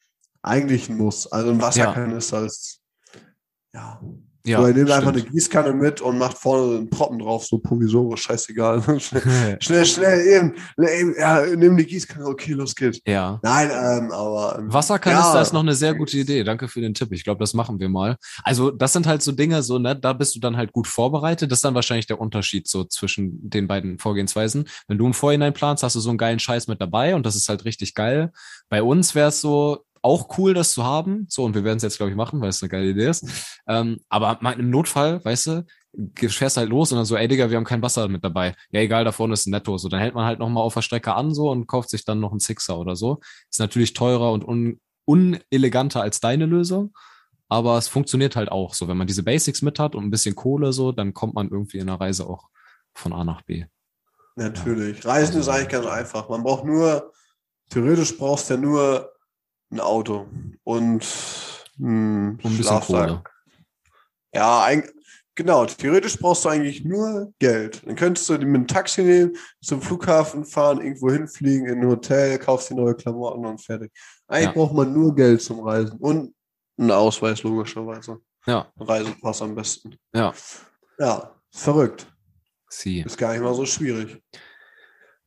eigentlich 0.43 0.88
ein 0.88 0.97
Muss. 0.97 1.30
Also 1.30 1.51
ein 1.51 1.61
Wasserkanister 1.61 2.40
ja. 2.40 2.47
ist, 2.47 2.80
ja, 3.74 4.01
ja, 4.45 4.61
so, 4.61 4.66
er 4.66 4.74
nimmt 4.74 4.90
einfach 4.90 5.12
eine 5.12 5.22
Gießkanne 5.22 5.72
mit 5.72 6.01
und 6.01 6.18
macht 6.18 6.36
vorne 6.36 6.76
einen 6.76 6.90
Proppen 6.90 7.18
drauf, 7.18 7.45
so 7.45 7.59
provisorisch, 7.59 8.22
scheißegal. 8.22 8.82
schnell, 9.01 9.22
schnell, 9.61 9.86
schnell, 9.86 10.26
eben, 10.26 10.55
eben, 10.78 11.14
ja, 11.18 11.47
nimm 11.47 11.76
die 11.76 11.86
Gießkanne, 11.86 12.26
okay, 12.26 12.53
los 12.53 12.74
geht's. 12.74 13.01
Ja. 13.07 13.38
Nein, 13.43 13.70
ähm, 13.70 14.11
aber. 14.11 14.59
Ähm, 14.59 14.72
Wasserkanister 14.72 15.34
ja, 15.34 15.43
ist 15.43 15.53
noch 15.53 15.61
eine 15.61 15.74
sehr 15.74 15.95
gute 15.95 16.16
Idee. 16.18 16.43
Danke 16.45 16.68
für 16.68 16.80
den 16.80 16.95
Tipp. 16.95 17.12
Ich 17.12 17.24
glaube, 17.24 17.40
das 17.40 17.55
machen 17.55 17.78
wir 17.78 17.88
mal. 17.88 18.16
Also, 18.43 18.70
das 18.70 18.93
sind 18.93 19.07
halt 19.07 19.22
so 19.22 19.32
Dinge, 19.32 19.62
so, 19.62 19.78
ne, 19.78 19.95
da 19.95 20.12
bist 20.12 20.34
du 20.34 20.40
dann 20.40 20.57
halt 20.57 20.72
gut 20.72 20.86
vorbereitet. 20.86 21.51
Das 21.51 21.59
ist 21.59 21.64
dann 21.64 21.74
wahrscheinlich 21.74 22.07
der 22.07 22.20
Unterschied 22.20 22.66
so 22.66 22.84
zwischen 22.84 23.49
den 23.49 23.68
beiden 23.68 23.99
Vorgehensweisen. 23.99 24.68
Wenn 24.88 24.99
du 24.99 25.07
im 25.07 25.14
Vorhinein 25.14 25.53
planst, 25.53 25.82
hast 25.82 25.97
du 25.97 26.01
so 26.01 26.11
einen 26.11 26.18
geilen 26.18 26.38
Scheiß 26.38 26.66
mit 26.66 26.80
dabei 26.80 27.14
und 27.14 27.26
das 27.26 27.36
ist 27.36 27.49
halt 27.49 27.64
richtig 27.64 27.95
geil. 27.95 28.32
Bei 28.68 28.82
uns 28.82 29.14
wäre 29.14 29.28
es 29.28 29.40
so, 29.40 29.84
auch 30.03 30.36
cool, 30.36 30.53
das 30.53 30.72
zu 30.72 30.84
haben. 30.84 31.26
So, 31.28 31.44
und 31.44 31.55
wir 31.55 31.64
werden 31.64 31.76
es 31.76 31.82
jetzt, 31.82 31.96
glaube 31.96 32.11
ich, 32.11 32.16
machen, 32.16 32.40
weil 32.40 32.48
es 32.48 32.62
eine 32.62 32.68
geile 32.68 32.90
Idee 32.90 33.09
ist. 33.09 33.24
Ähm, 33.66 33.98
aber 34.09 34.38
im 34.59 34.70
Notfall, 34.70 35.24
weißt 35.24 35.46
du, 35.46 35.66
fährst 36.28 36.57
halt 36.57 36.70
los 36.70 36.90
und 36.90 36.96
dann 36.96 37.05
so, 37.05 37.16
ey 37.16 37.28
Digga, 37.28 37.50
wir 37.50 37.57
haben 37.57 37.64
kein 37.64 37.82
Wasser 37.82 38.09
mit 38.09 38.24
dabei. 38.24 38.55
Ja, 38.70 38.80
egal, 38.80 39.05
da 39.05 39.12
vorne 39.12 39.34
ist 39.34 39.46
ein 39.46 39.50
Netto. 39.50 39.78
So, 39.78 39.88
dann 39.88 40.00
hält 40.00 40.14
man 40.14 40.24
halt 40.24 40.38
nochmal 40.38 40.62
auf 40.62 40.74
der 40.74 40.82
Strecke 40.82 41.14
an 41.14 41.34
so 41.34 41.50
und 41.50 41.66
kauft 41.66 41.90
sich 41.90 42.05
dann 42.05 42.20
noch 42.20 42.30
einen 42.30 42.40
Sixer 42.40 42.78
oder 42.78 42.96
so. 42.96 43.20
Ist 43.50 43.61
natürlich 43.61 43.92
teurer 43.92 44.32
und 44.32 44.44
un 44.44 44.80
uneleganter 45.05 46.00
als 46.00 46.20
deine 46.20 46.46
Lösung. 46.46 46.94
Aber 47.48 47.76
es 47.76 47.88
funktioniert 47.88 48.36
halt 48.36 48.50
auch 48.50 48.72
so. 48.72 48.88
Wenn 48.88 48.96
man 48.96 49.07
diese 49.07 49.22
Basics 49.24 49.61
mit 49.61 49.78
hat 49.78 49.94
und 49.94 50.05
ein 50.05 50.11
bisschen 50.11 50.34
Kohle 50.34 50.72
so, 50.72 50.92
dann 50.92 51.12
kommt 51.12 51.34
man 51.34 51.50
irgendwie 51.50 51.78
in 51.78 51.88
der 51.88 52.00
Reise 52.00 52.26
auch 52.26 52.48
von 52.94 53.12
A 53.12 53.24
nach 53.24 53.42
B. 53.42 53.64
Natürlich. 54.36 55.05
Reisen 55.05 55.40
ist 55.40 55.48
eigentlich 55.48 55.68
ganz 55.68 55.86
einfach. 55.86 56.28
Man 56.28 56.42
braucht 56.42 56.64
nur, 56.64 57.12
theoretisch 57.68 58.16
brauchst 58.16 58.48
du 58.48 58.55
ja 58.55 58.61
nur 58.61 59.11
ein 59.72 59.80
Auto 59.80 60.26
und 60.64 61.04
ein, 61.78 62.38
ein 62.42 62.62
Schlafsack. 62.62 63.30
Ja, 64.34 64.64
ein, 64.64 64.88
genau. 65.34 65.64
Theoretisch 65.66 66.18
brauchst 66.18 66.44
du 66.44 66.50
eigentlich 66.50 66.84
nur 66.84 67.32
Geld. 67.38 67.86
Dann 67.86 67.96
könntest 67.96 68.28
du 68.28 68.34
mit 68.34 68.42
dem 68.42 68.66
Taxi 68.66 69.02
nehmen, 69.02 69.36
zum 69.60 69.82
Flughafen 69.82 70.44
fahren, 70.44 70.80
irgendwo 70.80 71.10
hinfliegen, 71.10 71.66
in 71.66 71.80
ein 71.80 71.88
Hotel, 71.88 72.38
kaufst 72.38 72.70
die 72.70 72.74
neue 72.74 72.94
Klamotten 72.94 73.44
und 73.44 73.60
fertig. 73.60 73.92
Eigentlich 74.28 74.46
ja. 74.46 74.52
braucht 74.52 74.74
man 74.74 74.92
nur 74.92 75.14
Geld 75.14 75.42
zum 75.42 75.60
Reisen 75.60 75.98
und 75.98 76.34
einen 76.78 76.90
Ausweis, 76.90 77.42
logischerweise. 77.42 78.18
Ja. 78.46 78.70
Reisepass 78.76 79.42
am 79.42 79.54
besten. 79.54 79.96
Ja. 80.14 80.32
Ja, 80.98 81.34
verrückt. 81.50 82.06
Sie. 82.68 83.00
Ist 83.00 83.18
gar 83.18 83.32
nicht 83.32 83.42
mal 83.42 83.54
so 83.54 83.66
schwierig. 83.66 84.22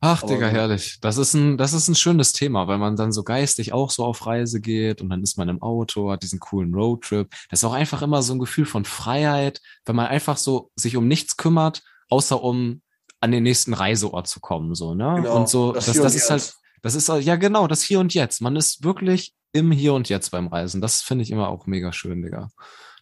Ach, 0.00 0.22
Aber 0.22 0.32
Digga, 0.32 0.48
herrlich. 0.48 0.98
Das 1.00 1.16
ist 1.16 1.34
ein, 1.34 1.56
das 1.56 1.72
ist 1.72 1.88
ein 1.88 1.94
schönes 1.94 2.32
Thema, 2.32 2.68
weil 2.68 2.78
man 2.78 2.96
dann 2.96 3.12
so 3.12 3.22
geistig 3.22 3.72
auch 3.72 3.90
so 3.90 4.04
auf 4.04 4.26
Reise 4.26 4.60
geht 4.60 5.00
und 5.00 5.08
dann 5.08 5.22
ist 5.22 5.38
man 5.38 5.48
im 5.48 5.62
Auto, 5.62 6.10
hat 6.10 6.22
diesen 6.22 6.38
coolen 6.38 6.74
Roadtrip. 6.74 7.30
Das 7.50 7.60
ist 7.60 7.64
auch 7.64 7.72
einfach 7.72 8.02
immer 8.02 8.22
so 8.22 8.34
ein 8.34 8.38
Gefühl 8.38 8.66
von 8.66 8.84
Freiheit, 8.84 9.60
wenn 9.86 9.96
man 9.96 10.06
einfach 10.06 10.36
so 10.36 10.70
sich 10.76 10.96
um 10.96 11.08
nichts 11.08 11.36
kümmert, 11.36 11.82
außer 12.10 12.42
um 12.42 12.82
an 13.20 13.32
den 13.32 13.42
nächsten 13.42 13.72
Reiseort 13.72 14.28
zu 14.28 14.40
kommen, 14.40 14.74
so, 14.74 14.94
ne? 14.94 15.14
Genau, 15.16 15.36
und 15.36 15.48
so, 15.48 15.72
das, 15.72 15.86
das, 15.86 15.96
das 15.96 16.14
ist 16.14 16.30
halt, 16.30 16.54
das 16.82 16.94
ist, 16.94 17.08
ja 17.08 17.36
genau, 17.36 17.66
das 17.66 17.82
Hier 17.82 17.98
und 17.98 18.12
Jetzt. 18.12 18.42
Man 18.42 18.54
ist 18.54 18.84
wirklich 18.84 19.34
im 19.52 19.72
Hier 19.72 19.94
und 19.94 20.10
Jetzt 20.10 20.30
beim 20.30 20.48
Reisen. 20.48 20.82
Das 20.82 21.00
finde 21.00 21.22
ich 21.22 21.30
immer 21.30 21.48
auch 21.48 21.66
mega 21.66 21.92
schön, 21.92 22.22
Digga. 22.22 22.48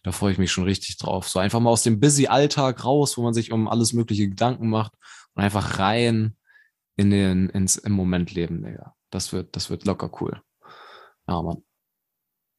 Da 0.03 0.11
freue 0.11 0.31
ich 0.31 0.37
mich 0.37 0.51
schon 0.51 0.63
richtig 0.63 0.97
drauf. 0.97 1.27
So 1.27 1.39
einfach 1.39 1.59
mal 1.59 1.71
aus 1.71 1.83
dem 1.83 1.99
busy 1.99 2.27
Alltag 2.27 2.85
raus, 2.85 3.17
wo 3.17 3.23
man 3.23 3.33
sich 3.33 3.51
um 3.51 3.67
alles 3.67 3.91
mögliche 3.91 4.29
Gedanken 4.29 4.69
macht 4.69 4.93
und 5.33 5.43
einfach 5.43 5.79
rein 5.79 6.35
in 6.95 7.09
den, 7.09 7.49
ins, 7.49 7.75
im 7.77 7.91
Moment 7.91 8.33
leben, 8.33 8.63
Digga. 8.63 8.95
Das 9.09 9.33
wird, 9.33 9.55
das 9.55 9.69
wird 9.69 9.85
locker 9.85 10.11
cool. 10.21 10.41
Ja, 11.27 11.41
Mann. 11.41 11.63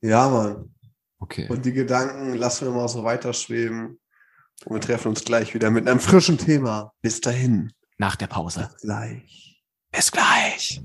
Ja, 0.02 0.28
Mann. 0.28 0.74
Okay. 1.18 1.48
Und 1.48 1.64
die 1.64 1.72
Gedanken 1.72 2.34
lassen 2.34 2.66
wir 2.66 2.74
mal 2.74 2.88
so 2.88 3.04
weiterschweben. 3.04 3.98
Und 4.64 4.74
wir 4.74 4.80
treffen 4.80 5.08
uns 5.08 5.24
gleich 5.24 5.54
wieder 5.54 5.70
mit 5.70 5.88
einem 5.88 6.00
frischen 6.00 6.38
Thema. 6.38 6.92
Bis 7.02 7.20
dahin. 7.20 7.72
Nach 7.98 8.16
der 8.16 8.26
Pause. 8.26 8.68
Bis 8.72 8.80
gleich. 8.82 9.62
Bis 9.92 10.12
gleich. 10.12 10.82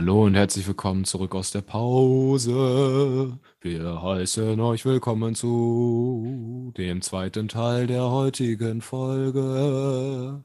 Hallo 0.00 0.24
und 0.24 0.34
herzlich 0.34 0.66
willkommen 0.66 1.04
zurück 1.04 1.34
aus 1.34 1.50
der 1.50 1.60
Pause. 1.60 3.38
Wir 3.60 4.02
heißen 4.02 4.58
euch 4.58 4.86
willkommen 4.86 5.34
zu 5.34 6.72
dem 6.78 7.02
zweiten 7.02 7.48
Teil 7.48 7.86
der 7.86 8.10
heutigen 8.10 8.80
Folge. 8.80 10.42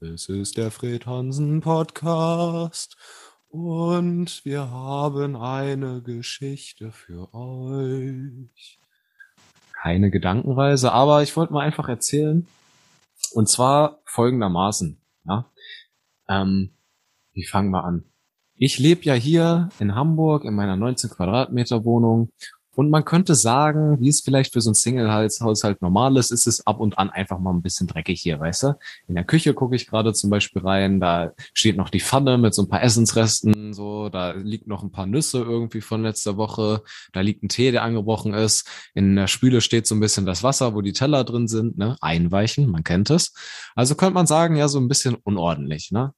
Es 0.00 0.28
ist 0.28 0.56
der 0.56 0.72
Fred 0.72 1.06
Hansen 1.06 1.60
Podcast 1.60 2.96
und 3.46 4.44
wir 4.44 4.72
haben 4.72 5.36
eine 5.36 6.02
Geschichte 6.02 6.90
für 6.90 7.32
euch. 7.32 8.80
Keine 9.80 10.10
Gedankenreise, 10.10 10.90
aber 10.90 11.22
ich 11.22 11.36
wollte 11.36 11.52
mal 11.52 11.64
einfach 11.64 11.88
erzählen. 11.88 12.44
Und 13.34 13.48
zwar 13.48 14.00
folgendermaßen. 14.04 15.00
Ja? 15.26 15.48
Ähm, 16.28 16.74
wie 17.34 17.46
fangen 17.46 17.70
wir 17.70 17.84
an? 17.84 18.04
Ich 18.58 18.78
lebe 18.78 19.02
ja 19.02 19.12
hier 19.12 19.68
in 19.78 19.94
Hamburg 19.94 20.44
in 20.44 20.54
meiner 20.54 20.76
19 20.76 21.10
Quadratmeter 21.10 21.84
Wohnung 21.84 22.30
und 22.74 22.88
man 22.88 23.04
könnte 23.04 23.34
sagen, 23.34 24.00
wie 24.00 24.08
es 24.08 24.22
vielleicht 24.22 24.54
für 24.54 24.62
so 24.62 24.70
ein 24.70 24.74
Single-Haushalt 24.74 25.82
normal 25.82 26.16
ist, 26.16 26.30
ist 26.30 26.46
es 26.46 26.66
ab 26.66 26.80
und 26.80 26.98
an 26.98 27.10
einfach 27.10 27.38
mal 27.38 27.52
ein 27.52 27.60
bisschen 27.60 27.86
dreckig 27.86 28.20
hier, 28.20 28.40
weißt 28.40 28.62
du? 28.62 28.74
In 29.08 29.14
der 29.14 29.24
Küche 29.24 29.52
gucke 29.52 29.76
ich 29.76 29.86
gerade 29.86 30.14
zum 30.14 30.30
Beispiel 30.30 30.62
rein, 30.62 31.00
da 31.00 31.32
steht 31.52 31.76
noch 31.76 31.90
die 31.90 32.00
Pfanne 32.00 32.38
mit 32.38 32.54
so 32.54 32.62
ein 32.62 32.68
paar 32.68 32.82
Essensresten, 32.82 33.74
so, 33.74 34.08
da 34.08 34.32
liegt 34.32 34.66
noch 34.66 34.82
ein 34.82 34.90
paar 34.90 35.06
Nüsse 35.06 35.38
irgendwie 35.38 35.82
von 35.82 36.02
letzter 36.02 36.38
Woche, 36.38 36.82
da 37.12 37.20
liegt 37.20 37.42
ein 37.42 37.50
Tee, 37.50 37.72
der 37.72 37.82
angebrochen 37.82 38.32
ist. 38.32 38.66
In 38.94 39.16
der 39.16 39.26
Spüle 39.26 39.60
steht 39.60 39.86
so 39.86 39.94
ein 39.94 40.00
bisschen 40.00 40.24
das 40.24 40.42
Wasser, 40.42 40.74
wo 40.74 40.80
die 40.80 40.94
Teller 40.94 41.24
drin 41.24 41.48
sind, 41.48 41.76
ne? 41.76 41.96
Einweichen, 42.00 42.70
man 42.70 42.84
kennt 42.84 43.10
es. 43.10 43.34
Also 43.74 43.94
könnte 43.94 44.14
man 44.14 44.26
sagen, 44.26 44.56
ja, 44.56 44.68
so 44.68 44.78
ein 44.78 44.88
bisschen 44.88 45.14
unordentlich, 45.14 45.92
ne? 45.92 46.12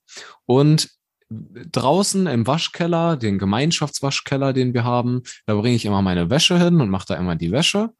Und 0.45 0.98
draußen 1.31 2.27
im 2.27 2.47
Waschkeller, 2.47 3.17
den 3.17 3.39
Gemeinschaftswaschkeller, 3.39 4.53
den 4.53 4.75
wir 4.75 4.85
haben, 4.85 5.23
da 5.47 5.55
bringe 5.55 5.77
ich 5.77 5.85
immer 5.85 6.03
meine 6.03 6.31
Wäsche 6.31 6.59
hin 6.59 6.81
und 6.81 6.91
mache 6.91 7.07
da 7.09 7.15
immer 7.17 7.37
die 7.37 7.53
Wäsche. 7.53 7.91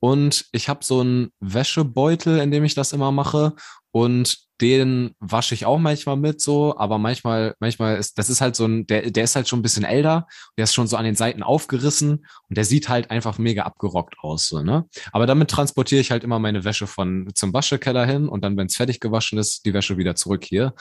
Und 0.00 0.46
ich 0.50 0.68
habe 0.68 0.84
so 0.84 1.00
einen 1.00 1.30
Wäschebeutel, 1.38 2.40
in 2.40 2.50
dem 2.50 2.64
ich 2.64 2.74
das 2.74 2.92
immer 2.92 3.12
mache. 3.12 3.54
Und 3.92 4.38
den 4.60 5.14
wasche 5.20 5.54
ich 5.54 5.66
auch 5.66 5.78
manchmal 5.78 6.16
mit 6.16 6.40
so, 6.40 6.76
aber 6.78 6.98
manchmal, 6.98 7.54
manchmal 7.60 7.96
ist, 7.96 8.16
das 8.16 8.30
ist 8.30 8.40
halt 8.40 8.56
so 8.56 8.64
ein, 8.64 8.86
der, 8.86 9.10
der 9.10 9.24
ist 9.24 9.36
halt 9.36 9.48
schon 9.48 9.58
ein 9.58 9.62
bisschen 9.62 9.84
älter, 9.84 10.26
der 10.56 10.64
ist 10.64 10.72
schon 10.72 10.86
so 10.86 10.96
an 10.96 11.04
den 11.04 11.16
Seiten 11.16 11.42
aufgerissen 11.42 12.24
und 12.48 12.56
der 12.56 12.64
sieht 12.64 12.88
halt 12.88 13.10
einfach 13.10 13.38
mega 13.38 13.64
abgerockt 13.64 14.14
aus, 14.20 14.46
so, 14.46 14.62
ne? 14.62 14.86
Aber 15.12 15.26
damit 15.26 15.50
transportiere 15.50 16.00
ich 16.00 16.10
halt 16.12 16.22
immer 16.22 16.38
meine 16.38 16.64
Wäsche 16.64 16.86
von 16.86 17.28
zum 17.34 17.52
Waschekeller 17.52 18.06
hin 18.06 18.28
und 18.28 18.42
dann, 18.44 18.56
wenn 18.56 18.66
es 18.66 18.76
fertig 18.76 19.00
gewaschen 19.00 19.38
ist, 19.38 19.66
die 19.66 19.74
Wäsche 19.74 19.98
wieder 19.98 20.14
zurück 20.14 20.44
hier. 20.44 20.74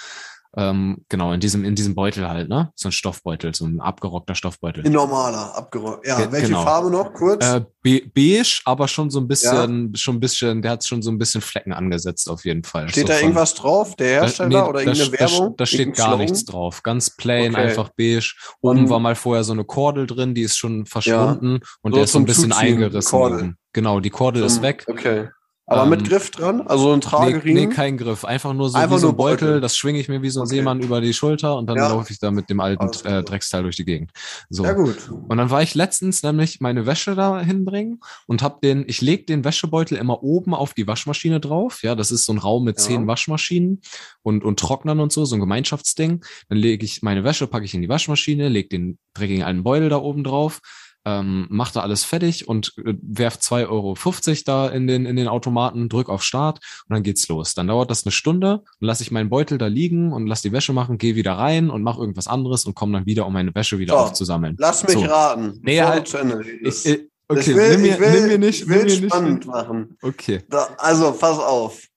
Ähm, 0.58 1.06
genau, 1.08 1.32
in 1.32 1.40
diesem, 1.40 1.64
in 1.64 1.76
diesem 1.76 1.96
Beutel 1.96 2.28
halt, 2.28 2.50
ne? 2.50 2.72
So 2.76 2.90
ein 2.90 2.92
Stoffbeutel, 2.92 3.56
so 3.56 3.66
ein 3.66 3.80
abgerockter 3.80 4.36
Stoffbeutel. 4.36 4.86
Ein 4.86 4.92
normaler, 4.92 5.56
abgerockt. 5.56 6.06
Ja, 6.06 6.18
Ge 6.18 6.32
welche 6.32 6.48
genau. 6.48 6.64
Farbe 6.64 6.92
noch, 6.92 7.14
kurz? 7.14 7.46
Äh, 7.46 7.62
be 7.82 8.02
beige, 8.14 8.62
aber 8.66 8.90
schon 8.90 9.10
so 9.10 9.20
ein 9.22 9.30
bisschen, 9.30 9.92
ja. 9.92 9.98
schon 9.98 10.18
ein 10.18 10.20
bisschen, 10.20 10.62
der 10.62 10.72
hat 10.72 10.86
schon 10.86 11.02
so 11.02 11.10
ein 11.10 11.18
bisschen 11.18 11.40
Flecken 11.40 11.72
angesetzt, 11.72 12.30
auf 12.30 12.44
jeden 12.44 12.64
Fall. 12.64 12.90
Steht 12.90 13.04
so 13.04 13.08
da 13.08 13.14
von, 13.14 13.24
irgendwas 13.24 13.54
drauf, 13.54 13.96
der 13.96 14.22
Hersteller 14.22 14.50
da, 14.50 14.64
nee, 14.64 14.70
oder 14.70 14.80
irgendeine 14.82 15.12
da, 15.12 15.20
Werbung? 15.20 15.56
Da, 15.56 15.66
steht 15.66 15.96
gar 15.96 16.08
Slogan? 16.08 16.20
nichts 16.20 16.46
drauf. 16.46 16.84
Ganz 16.84 17.10
plain, 17.16 17.54
okay. 17.54 17.62
einfach 17.62 17.90
beige. 17.98 18.34
Oben 18.60 18.80
um, 18.80 18.90
war 18.90 19.00
mal 19.00 19.16
vorher 19.16 19.46
so 19.46 19.54
eine 19.54 19.64
Kordel 19.64 20.06
drin, 20.06 20.36
die 20.36 20.42
ist 20.42 20.58
schon 20.58 20.86
verschwunden 20.86 21.60
ja. 21.62 21.68
und 21.82 21.92
so 21.92 21.96
der 21.96 22.04
ist 22.04 22.12
so 22.12 22.20
ein 22.20 22.26
bisschen 22.26 22.52
eingerissen. 22.52 23.10
Kordel. 23.10 23.54
Genau, 23.72 24.02
die 24.02 24.10
Kordel 24.10 24.42
zum, 24.42 24.58
ist 24.58 24.62
weg. 24.62 24.84
Okay. 24.88 25.30
Aber 25.72 25.84
ähm, 25.84 25.90
mit 25.90 26.08
Griff 26.08 26.32
dran? 26.32 26.62
Also 26.68 26.92
ein 26.92 27.00
Trageriemen? 27.00 27.62
Nee, 27.62 27.68
nee, 27.68 27.74
kein 27.74 27.98
Griff. 27.98 28.26
Einfach 28.26 28.54
nur 28.54 28.70
so 28.70 28.78
Einfach 28.78 28.98
wie 28.98 29.00
so 29.00 29.10
ein 29.10 29.16
Beutel. 29.16 29.48
Beutel. 29.48 29.62
Das 29.62 29.78
schwinge 29.78 30.00
ich 30.00 30.10
mir 30.10 30.22
wie 30.22 30.30
so 30.30 30.42
ein 30.42 30.48
okay. 30.48 30.56
Seemann 30.56 30.82
über 30.82 31.00
die 31.00 31.14
Schulter 31.14 31.56
und 31.56 31.68
dann 31.68 31.78
ja. 31.78 31.88
laufe 31.88 32.12
ich 32.12 32.20
da 32.20 32.30
mit 32.30 32.50
dem 32.50 32.60
alten 32.60 32.90
äh, 33.08 33.24
Drecksteil 33.24 33.64
durch 33.64 33.78
die 33.78 33.86
Gegend. 33.86 34.12
So. 34.50 34.66
Ja, 34.66 34.74
gut. 34.74 35.10
Und 35.10 35.38
dann 35.38 35.50
war 35.50 35.62
ich 35.62 35.74
letztens 35.74 36.24
nämlich 36.24 36.60
meine 36.60 36.86
Wäsche 36.86 37.16
da 37.16 37.40
hinbringen 37.40 38.02
und 38.28 38.42
hab 38.42 38.62
den, 38.62 38.84
ich 38.88 39.02
leg 39.02 39.28
den 39.28 39.46
Wäschebeutel 39.46 39.98
immer 39.98 40.24
oben 40.24 40.54
auf 40.54 40.74
die 40.74 40.88
Waschmaschine 40.88 41.40
drauf. 41.40 41.84
Ja, 41.84 41.96
das 41.96 42.12
ist 42.12 42.26
so 42.26 42.34
ein 42.34 42.38
Raum 42.38 42.66
mit 42.66 42.78
ja. 42.78 42.84
zehn 42.84 43.08
Waschmaschinen 43.08 43.82
und, 44.24 44.44
und 44.44 44.60
Trocknern 44.60 45.00
und 45.00 45.14
so, 45.14 45.24
so 45.24 45.36
ein 45.36 45.40
Gemeinschaftsding. 45.40 46.24
Dann 46.50 46.58
lege 46.58 46.84
ich 46.84 47.02
meine 47.02 47.24
Wäsche, 47.24 47.48
packe 47.48 47.64
ich 47.64 47.74
in 47.74 47.82
die 47.82 47.90
Waschmaschine, 47.90 48.50
leg 48.50 48.70
den 48.70 48.98
dreckigen 49.14 49.44
alten 49.44 49.64
Beutel 49.64 49.88
da 49.88 49.98
oben 49.98 50.26
drauf 50.26 50.60
ähm, 51.06 51.48
mach 51.50 51.72
da 51.72 51.82
alles 51.82 52.04
fertig 52.04 52.48
und 52.48 52.74
äh, 52.78 52.94
werf 53.02 53.36
2,50 53.36 53.70
Euro 53.70 53.96
da 54.46 54.70
in 54.70 54.88
den, 54.88 55.06
in 55.06 55.16
den 55.16 55.28
Automaten, 55.28 55.90
drück 55.90 56.10
auf 56.10 56.24
Start 56.24 56.60
und 56.88 56.94
dann 56.94 57.04
geht's 57.04 57.28
los. 57.28 57.54
Dann 57.54 57.68
dauert 57.68 57.90
das 57.90 58.06
eine 58.06 58.12
Stunde, 58.12 58.62
dann 58.80 58.88
lasse 58.88 59.04
ich 59.04 59.12
meinen 59.12 59.30
Beutel 59.30 59.58
da 59.58 59.68
liegen 59.68 60.14
und 60.14 60.28
lass 60.28 60.42
die 60.42 60.52
Wäsche 60.52 60.74
machen, 60.74 60.98
gehe 60.98 61.16
wieder 61.16 61.34
rein 61.34 61.70
und 61.70 61.82
mach 61.82 61.98
irgendwas 61.98 62.28
anderes 62.28 62.66
und 62.66 62.76
komme 62.76 62.94
dann 62.94 63.06
wieder, 63.06 63.26
um 63.26 63.34
meine 63.34 63.54
Wäsche 63.56 63.80
wieder 63.80 63.94
so, 63.94 64.00
aufzusammeln. 64.00 64.56
Lass 64.60 64.84
mich 64.84 64.94
so. 64.94 65.02
raten. 65.02 65.60
Nee, 65.64 65.82
halt, 65.82 66.14
ich, 66.62 66.86
ich, 66.86 67.00
okay, 67.28 67.56
will, 67.56 67.70
nimm, 67.72 67.82
mir, 67.82 68.00
will, 68.00 68.12
nimm 68.12 68.28
mir 68.28 68.38
nicht, 68.38 68.68
will 68.68 68.84
nimm 68.84 69.02
mir 69.02 69.10
spannend 69.10 69.40
nicht. 69.40 69.48
machen. 69.48 69.98
Okay. 70.02 70.42
Da, 70.50 70.70
also, 70.78 71.12
pass 71.14 71.40
auf. 71.40 71.88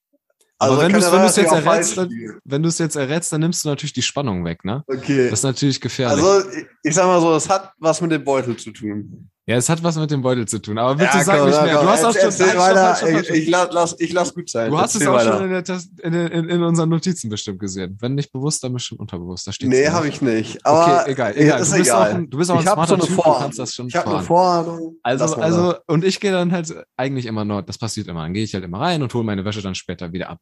Aber 0.57 0.71
also 0.71 0.83
wenn, 0.83 0.93
wenn 0.93 1.21
du 1.21 1.25
es 1.25 1.35
jetzt 1.35 1.51
errätst, 1.51 1.97
dann, 1.97 2.09
wenn 2.45 2.63
du 2.63 2.69
es 2.69 2.77
jetzt 2.77 2.95
errätst, 2.95 3.31
dann 3.33 3.41
nimmst 3.41 3.65
du 3.65 3.69
natürlich 3.69 3.93
die 3.93 4.01
Spannung 4.01 4.45
weg, 4.45 4.63
ne? 4.63 4.83
Okay. 4.87 5.29
Das 5.29 5.39
ist 5.39 5.43
natürlich 5.43 5.81
gefährlich. 5.81 6.23
Also 6.23 6.49
ich, 6.49 6.65
ich 6.83 6.95
sag 6.95 7.07
mal 7.07 7.19
so, 7.19 7.35
es 7.35 7.49
hat 7.49 7.73
was 7.77 7.99
mit 7.99 8.11
dem 8.11 8.23
Beutel 8.23 8.55
zu 8.55 8.71
tun. 8.71 9.29
Ja, 9.47 9.57
es 9.57 9.69
hat 9.69 9.83
was 9.83 9.95
mit 9.95 10.09
dem 10.09 10.23
Beutel 10.23 10.47
zu 10.47 10.59
tun. 10.59 10.79
Aber 10.79 10.95
bitte 10.95 11.17
ja, 11.17 11.23
sag 11.23 11.37
komm, 11.37 11.49
nicht 11.49 11.61
mehr. 11.61 11.79
Du 11.79 11.87
hast 11.87 12.03
auch 12.03 12.13
schon. 12.13 12.57
Weiter. 12.57 13.19
Ich, 13.21 13.29
ich, 13.29 13.47
lass, 13.47 13.95
ich 13.99 14.11
lass 14.11 14.33
gut 14.33 14.49
sein. 14.49 14.71
Du 14.71 14.79
hast 14.79 14.95
es 14.95 15.05
auch 15.05 15.13
weiter. 15.13 15.37
schon 15.37 15.83
in, 16.01 16.11
der, 16.13 16.31
in, 16.31 16.49
in, 16.49 16.63
unseren 16.63 16.89
Notizen 16.89 17.29
bestimmt 17.29 17.59
gesehen. 17.59 17.95
Wenn 18.01 18.15
nicht 18.15 18.31
bewusst, 18.31 18.63
dann 18.63 18.73
bestimmt 18.73 19.01
unterbewusst. 19.01 19.45
Da 19.45 19.51
steht 19.51 19.69
Nee, 19.69 19.87
habe 19.89 20.07
ich 20.07 20.19
nicht. 20.23 20.65
Aber 20.65 21.01
okay, 21.01 21.11
egal. 21.11 21.33
egal. 21.37 21.61
Ist 21.61 21.71
du, 21.71 21.77
bist 21.77 21.89
egal. 21.89 22.11
Auch 22.11 22.15
ein, 22.15 22.29
du 22.29 22.37
bist 22.39 22.49
auch 22.49 22.59
ich 22.59 22.67
ein 22.67 22.73
smarter 22.73 22.97
so 22.99 23.05
Typ. 23.05 23.15
Du 23.17 23.21
kannst 23.21 23.59
das 23.59 23.75
schon 23.75 23.87
Ich 23.87 23.95
habe 23.95 24.09
eine 24.09 24.23
Vorahnung. 24.23 24.97
Also, 25.03 25.35
also, 25.35 25.75
und 25.85 26.03
ich 26.03 26.19
gehe 26.19 26.31
dann 26.31 26.51
halt 26.51 26.73
eigentlich 26.97 27.27
immer 27.27 27.45
nur, 27.45 27.61
das 27.61 27.77
passiert 27.77 28.07
immer. 28.07 28.23
Dann 28.23 28.33
gehe 28.33 28.43
ich 28.43 28.55
halt 28.55 28.63
immer 28.63 28.79
rein 28.79 29.03
und 29.03 29.13
hole 29.13 29.23
meine 29.23 29.45
Wäsche 29.45 29.61
dann 29.61 29.75
später 29.75 30.11
wieder 30.11 30.29
ab. 30.29 30.39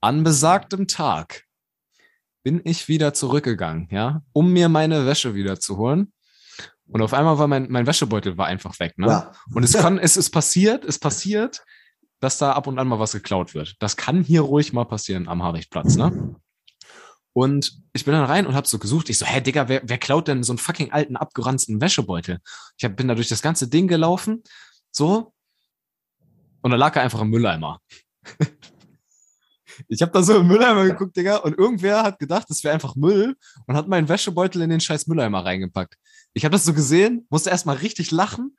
An 0.00 0.22
besagtem 0.22 0.86
Tag 0.86 1.46
bin 2.44 2.60
ich 2.62 2.86
wieder 2.86 3.12
zurückgegangen, 3.12 3.88
ja, 3.90 4.22
um 4.32 4.52
mir 4.52 4.68
meine 4.68 5.04
Wäsche 5.04 5.34
wieder 5.34 5.58
zu 5.58 5.78
holen. 5.78 6.12
Und 6.92 7.02
auf 7.02 7.14
einmal 7.14 7.38
war 7.38 7.46
mein, 7.46 7.70
mein 7.70 7.86
Wäschebeutel 7.86 8.36
war 8.36 8.46
einfach 8.46 8.78
weg, 8.80 8.98
ne? 8.98 9.06
Ja. 9.06 9.32
Und 9.54 9.62
es 9.62 9.72
kann, 9.78 9.98
es 9.98 10.16
ist 10.16 10.30
passiert, 10.30 10.84
es 10.84 10.98
passiert, 10.98 11.64
dass 12.20 12.38
da 12.38 12.52
ab 12.52 12.66
und 12.66 12.78
an 12.78 12.88
mal 12.88 12.98
was 12.98 13.12
geklaut 13.12 13.54
wird. 13.54 13.76
Das 13.78 13.96
kann 13.96 14.22
hier 14.22 14.42
ruhig 14.42 14.72
mal 14.72 14.84
passieren 14.84 15.28
am 15.28 15.42
Harichtplatz, 15.42 15.96
ne? 15.96 16.34
Und 17.32 17.80
ich 17.92 18.04
bin 18.04 18.12
dann 18.12 18.24
rein 18.24 18.46
und 18.46 18.54
hab 18.54 18.66
so 18.66 18.78
gesucht. 18.78 19.08
Ich 19.08 19.18
so, 19.18 19.24
hä, 19.24 19.40
Digga, 19.40 19.68
wer, 19.68 19.82
wer 19.84 19.98
klaut 19.98 20.26
denn 20.26 20.42
so 20.42 20.52
einen 20.52 20.58
fucking 20.58 20.90
alten, 20.90 21.16
abgeranzten 21.16 21.80
Wäschebeutel? 21.80 22.40
Ich 22.76 22.84
hab, 22.84 22.96
bin 22.96 23.06
da 23.06 23.14
durch 23.14 23.28
das 23.28 23.40
ganze 23.40 23.68
Ding 23.68 23.86
gelaufen, 23.86 24.42
so. 24.90 25.32
Und 26.62 26.72
da 26.72 26.76
lag 26.76 26.96
er 26.96 27.02
einfach 27.02 27.20
im 27.20 27.30
Mülleimer. 27.30 27.80
Ich 29.88 30.02
habe 30.02 30.12
da 30.12 30.22
so 30.22 30.38
im 30.38 30.46
Mülleimer 30.46 30.84
geguckt, 30.84 31.16
Digga, 31.16 31.36
und 31.36 31.56
irgendwer 31.56 32.02
hat 32.02 32.18
gedacht, 32.18 32.46
das 32.48 32.62
wäre 32.64 32.74
einfach 32.74 32.96
Müll 32.96 33.36
und 33.66 33.76
hat 33.76 33.88
meinen 33.88 34.08
Wäschebeutel 34.08 34.62
in 34.62 34.70
den 34.70 34.80
scheiß 34.80 35.06
Mülleimer 35.06 35.44
reingepackt. 35.44 35.96
Ich 36.32 36.44
habe 36.44 36.52
das 36.52 36.64
so 36.64 36.72
gesehen, 36.72 37.26
musste 37.30 37.50
erstmal 37.50 37.76
richtig 37.76 38.10
lachen, 38.10 38.56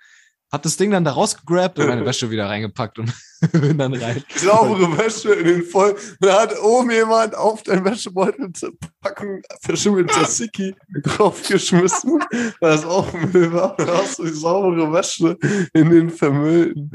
hab 0.52 0.64
das 0.64 0.76
Ding 0.76 0.92
dann 0.92 1.06
da 1.06 1.12
rausgegrabt 1.12 1.80
und 1.80 1.88
meine 1.88 2.06
Wäsche 2.06 2.30
wieder 2.30 2.48
reingepackt 2.48 3.00
und 3.00 3.14
bin 3.54 3.78
dann 3.78 3.94
rein. 3.94 4.22
Saubere 4.36 4.98
Wäsche 4.98 5.34
in 5.34 5.46
den 5.46 5.64
voll. 5.64 5.96
Da 6.20 6.42
hat 6.42 6.60
oben 6.62 6.92
jemand 6.92 7.36
auf 7.36 7.64
dein 7.64 7.86
Wäschebeutel 7.86 8.52
zur 8.52 8.74
Packung 9.00 9.42
verschimmelter 9.62 10.14
Tzatziki 10.14 10.76
draufgeschmissen, 11.04 12.20
weil 12.60 12.72
das 12.72 12.84
auch 12.84 13.14
Müll 13.14 13.54
war. 13.54 13.78
Da 13.78 14.00
hast 14.00 14.20
du 14.20 14.26
die 14.26 14.34
saubere 14.34 14.92
Wäsche 14.92 15.38
in 15.74 15.90
den 15.90 16.10
vermüllten. 16.10 16.92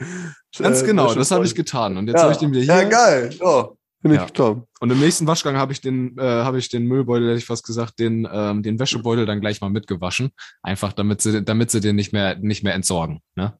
Ganz 0.58 0.82
äh, 0.82 0.86
genau, 0.86 1.14
das 1.14 1.30
habe 1.30 1.46
ich 1.46 1.54
getan. 1.54 1.96
Und 1.96 2.08
jetzt 2.08 2.18
ja. 2.18 2.22
habe 2.24 2.32
ich 2.32 2.38
den 2.38 2.52
wieder 2.52 2.62
hier. 2.62 2.82
Ja, 2.82 2.88
geil. 2.88 3.30
Ja. 3.40 3.70
Ich 4.12 4.20
ja. 4.20 4.26
top. 4.26 4.68
Und 4.80 4.90
im 4.90 5.00
nächsten 5.00 5.26
Waschgang 5.26 5.56
habe 5.56 5.72
ich 5.72 5.80
den, 5.80 6.16
äh, 6.18 6.22
habe 6.22 6.58
ich 6.58 6.68
den 6.68 6.86
Müllbeutel, 6.86 7.28
hätte 7.28 7.38
ich 7.38 7.46
fast 7.46 7.66
gesagt, 7.66 7.98
den, 7.98 8.28
ähm, 8.30 8.62
den 8.62 8.78
Wäschebeutel 8.78 9.26
dann 9.26 9.40
gleich 9.40 9.60
mal 9.60 9.70
mitgewaschen. 9.70 10.30
Einfach 10.62 10.92
damit 10.92 11.20
sie, 11.20 11.42
damit 11.42 11.70
sie 11.70 11.80
den 11.80 11.96
nicht 11.96 12.12
mehr, 12.12 12.36
nicht 12.36 12.62
mehr 12.62 12.74
entsorgen. 12.74 13.20
Ne? 13.34 13.58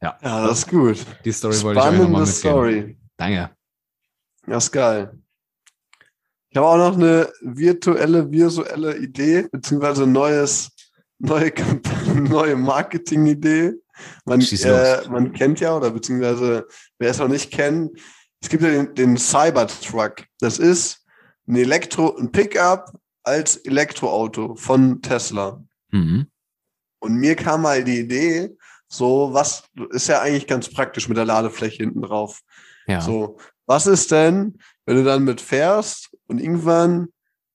Ja. 0.00 0.18
Ja, 0.22 0.46
das 0.46 0.58
ist 0.60 0.68
gut. 0.68 0.98
Die 1.24 1.32
Story 1.32 1.54
Spannende 1.54 1.74
wollte 1.76 1.80
ich 1.80 1.86
euch 1.86 1.98
nochmal 2.02 2.20
mitgeben. 2.22 2.34
Story. 2.34 2.98
Danke. 3.16 3.50
Das 4.46 4.64
ist 4.64 4.72
geil. 4.72 5.12
Ich 6.50 6.56
habe 6.58 6.66
auch 6.66 6.76
noch 6.76 6.96
eine 6.96 7.32
virtuelle, 7.40 8.30
visuelle 8.30 8.98
Idee, 8.98 9.48
beziehungsweise 9.50 10.06
neues, 10.06 10.70
neue 11.18 11.50
Kampagne, 11.50 12.20
neue 12.28 12.56
Marketing-Idee. 12.56 13.72
Man, 14.24 14.40
äh, 14.40 15.08
man 15.08 15.32
kennt 15.32 15.60
ja, 15.60 15.76
oder 15.76 15.90
beziehungsweise 15.90 16.66
wer 16.98 17.10
es 17.10 17.18
noch 17.18 17.28
nicht 17.28 17.50
kennt, 17.52 17.98
es 18.42 18.48
gibt 18.48 18.62
ja 18.62 18.70
den, 18.70 18.94
den 18.94 19.16
Cybertruck. 19.16 20.24
Das 20.40 20.58
ist 20.58 21.04
ein 21.46 21.56
Elektro, 21.56 22.16
ein 22.16 22.30
Pickup 22.30 22.92
als 23.22 23.56
Elektroauto 23.56 24.56
von 24.56 25.00
Tesla. 25.00 25.62
Mhm. 25.90 26.26
Und 26.98 27.14
mir 27.14 27.36
kam 27.36 27.62
mal 27.62 27.82
die 27.84 28.00
Idee, 28.00 28.56
so 28.88 29.30
was 29.32 29.64
ist 29.90 30.08
ja 30.08 30.20
eigentlich 30.20 30.46
ganz 30.46 30.68
praktisch 30.68 31.08
mit 31.08 31.16
der 31.16 31.24
Ladefläche 31.24 31.84
hinten 31.84 32.02
drauf. 32.02 32.40
Ja. 32.86 33.00
So, 33.00 33.38
was 33.66 33.86
ist 33.86 34.10
denn, 34.10 34.58
wenn 34.86 34.96
du 34.96 35.04
dann 35.04 35.24
mit 35.24 35.40
fährst 35.40 36.10
und 36.26 36.40
irgendwann 36.40 37.08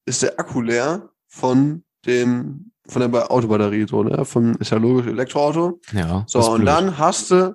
ist 0.05 0.23
der 0.23 0.39
Akku 0.39 0.61
leer 0.61 1.09
von 1.27 1.83
dem 2.05 2.71
von 2.87 3.11
der 3.11 3.29
Autobatterie 3.29 3.85
so, 3.85 4.03
ne? 4.03 4.23
Von 4.23 4.55
ist 4.55 4.71
ja 4.71 4.77
logisch 4.77 5.07
Elektroauto. 5.07 5.81
Ja. 5.91 6.23
So 6.27 6.39
und 6.39 6.61
blöd. 6.61 6.67
dann 6.67 6.97
hast 6.97 7.31
du 7.31 7.53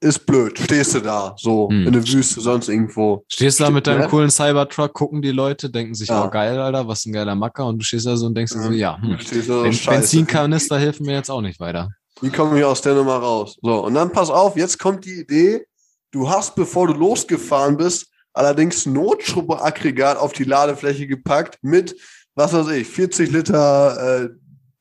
ist 0.00 0.26
blöd. 0.26 0.58
Stehst 0.58 0.94
du 0.94 1.00
da, 1.00 1.34
so 1.38 1.68
hm. 1.68 1.86
in 1.86 1.92
der 1.92 2.06
Wüste, 2.06 2.40
sonst 2.40 2.68
irgendwo. 2.68 3.24
Stehst 3.28 3.60
du 3.60 3.64
da 3.64 3.70
mit 3.70 3.86
deinem 3.86 4.02
ne? 4.02 4.08
coolen 4.08 4.30
Cybertruck, 4.30 4.92
gucken 4.92 5.22
die 5.22 5.32
Leute, 5.32 5.70
denken 5.70 5.94
sich, 5.94 6.08
ja. 6.08 6.24
oh 6.24 6.30
geil, 6.30 6.58
Alter, 6.58 6.86
was 6.86 7.04
ein 7.06 7.12
geiler 7.12 7.34
Macker. 7.34 7.66
Und 7.66 7.78
du 7.78 7.84
stehst 7.84 8.06
da 8.06 8.16
so 8.16 8.26
und 8.26 8.34
denkst 8.34 8.52
ja. 8.54 8.62
so, 8.62 8.70
ja, 8.70 8.98
hm, 9.00 9.18
so, 9.20 9.62
ben 9.62 9.78
Benzinkanister 9.86 10.78
helfen 10.78 11.06
mir 11.06 11.14
jetzt 11.14 11.30
auch 11.30 11.40
nicht 11.40 11.60
weiter. 11.60 11.90
Wie 12.20 12.30
komme 12.30 12.58
ich 12.58 12.64
aus 12.64 12.80
der 12.80 12.94
Nummer 12.94 13.16
raus? 13.16 13.58
So, 13.60 13.84
und 13.84 13.94
dann 13.94 14.10
pass 14.10 14.30
auf, 14.30 14.56
jetzt 14.56 14.78
kommt 14.78 15.04
die 15.04 15.20
Idee, 15.20 15.66
du 16.12 16.28
hast, 16.28 16.54
bevor 16.54 16.86
du 16.86 16.94
losgefahren 16.94 17.76
bist, 17.76 18.08
allerdings 18.32 18.86
Notstromaggregat 18.86 20.16
auf 20.16 20.32
die 20.32 20.44
Ladefläche 20.44 21.06
gepackt 21.06 21.58
mit, 21.62 21.96
was 22.34 22.52
weiß 22.52 22.68
ich, 22.68 22.86
40 22.86 23.30
Liter 23.30 24.24
äh, 24.24 24.28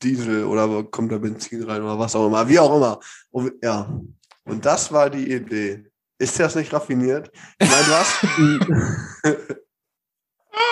Diesel 0.03 0.45
oder 0.45 0.83
kommt 0.83 1.11
da 1.11 1.17
Benzin 1.17 1.63
rein 1.63 1.81
oder 1.81 1.97
was 1.97 2.15
auch 2.15 2.27
immer, 2.27 2.47
wie 2.47 2.59
auch 2.59 2.75
immer. 2.75 2.99
Und, 3.31 3.53
ja, 3.63 3.99
und 4.45 4.65
das 4.65 4.91
war 4.91 5.09
die 5.09 5.31
Idee. 5.31 5.85
Ist 6.17 6.39
das 6.39 6.55
nicht 6.55 6.71
raffiniert? 6.73 7.29
Ich 7.59 7.69
meine, 7.69 7.83
du 7.83 7.91
hast. 7.93 8.23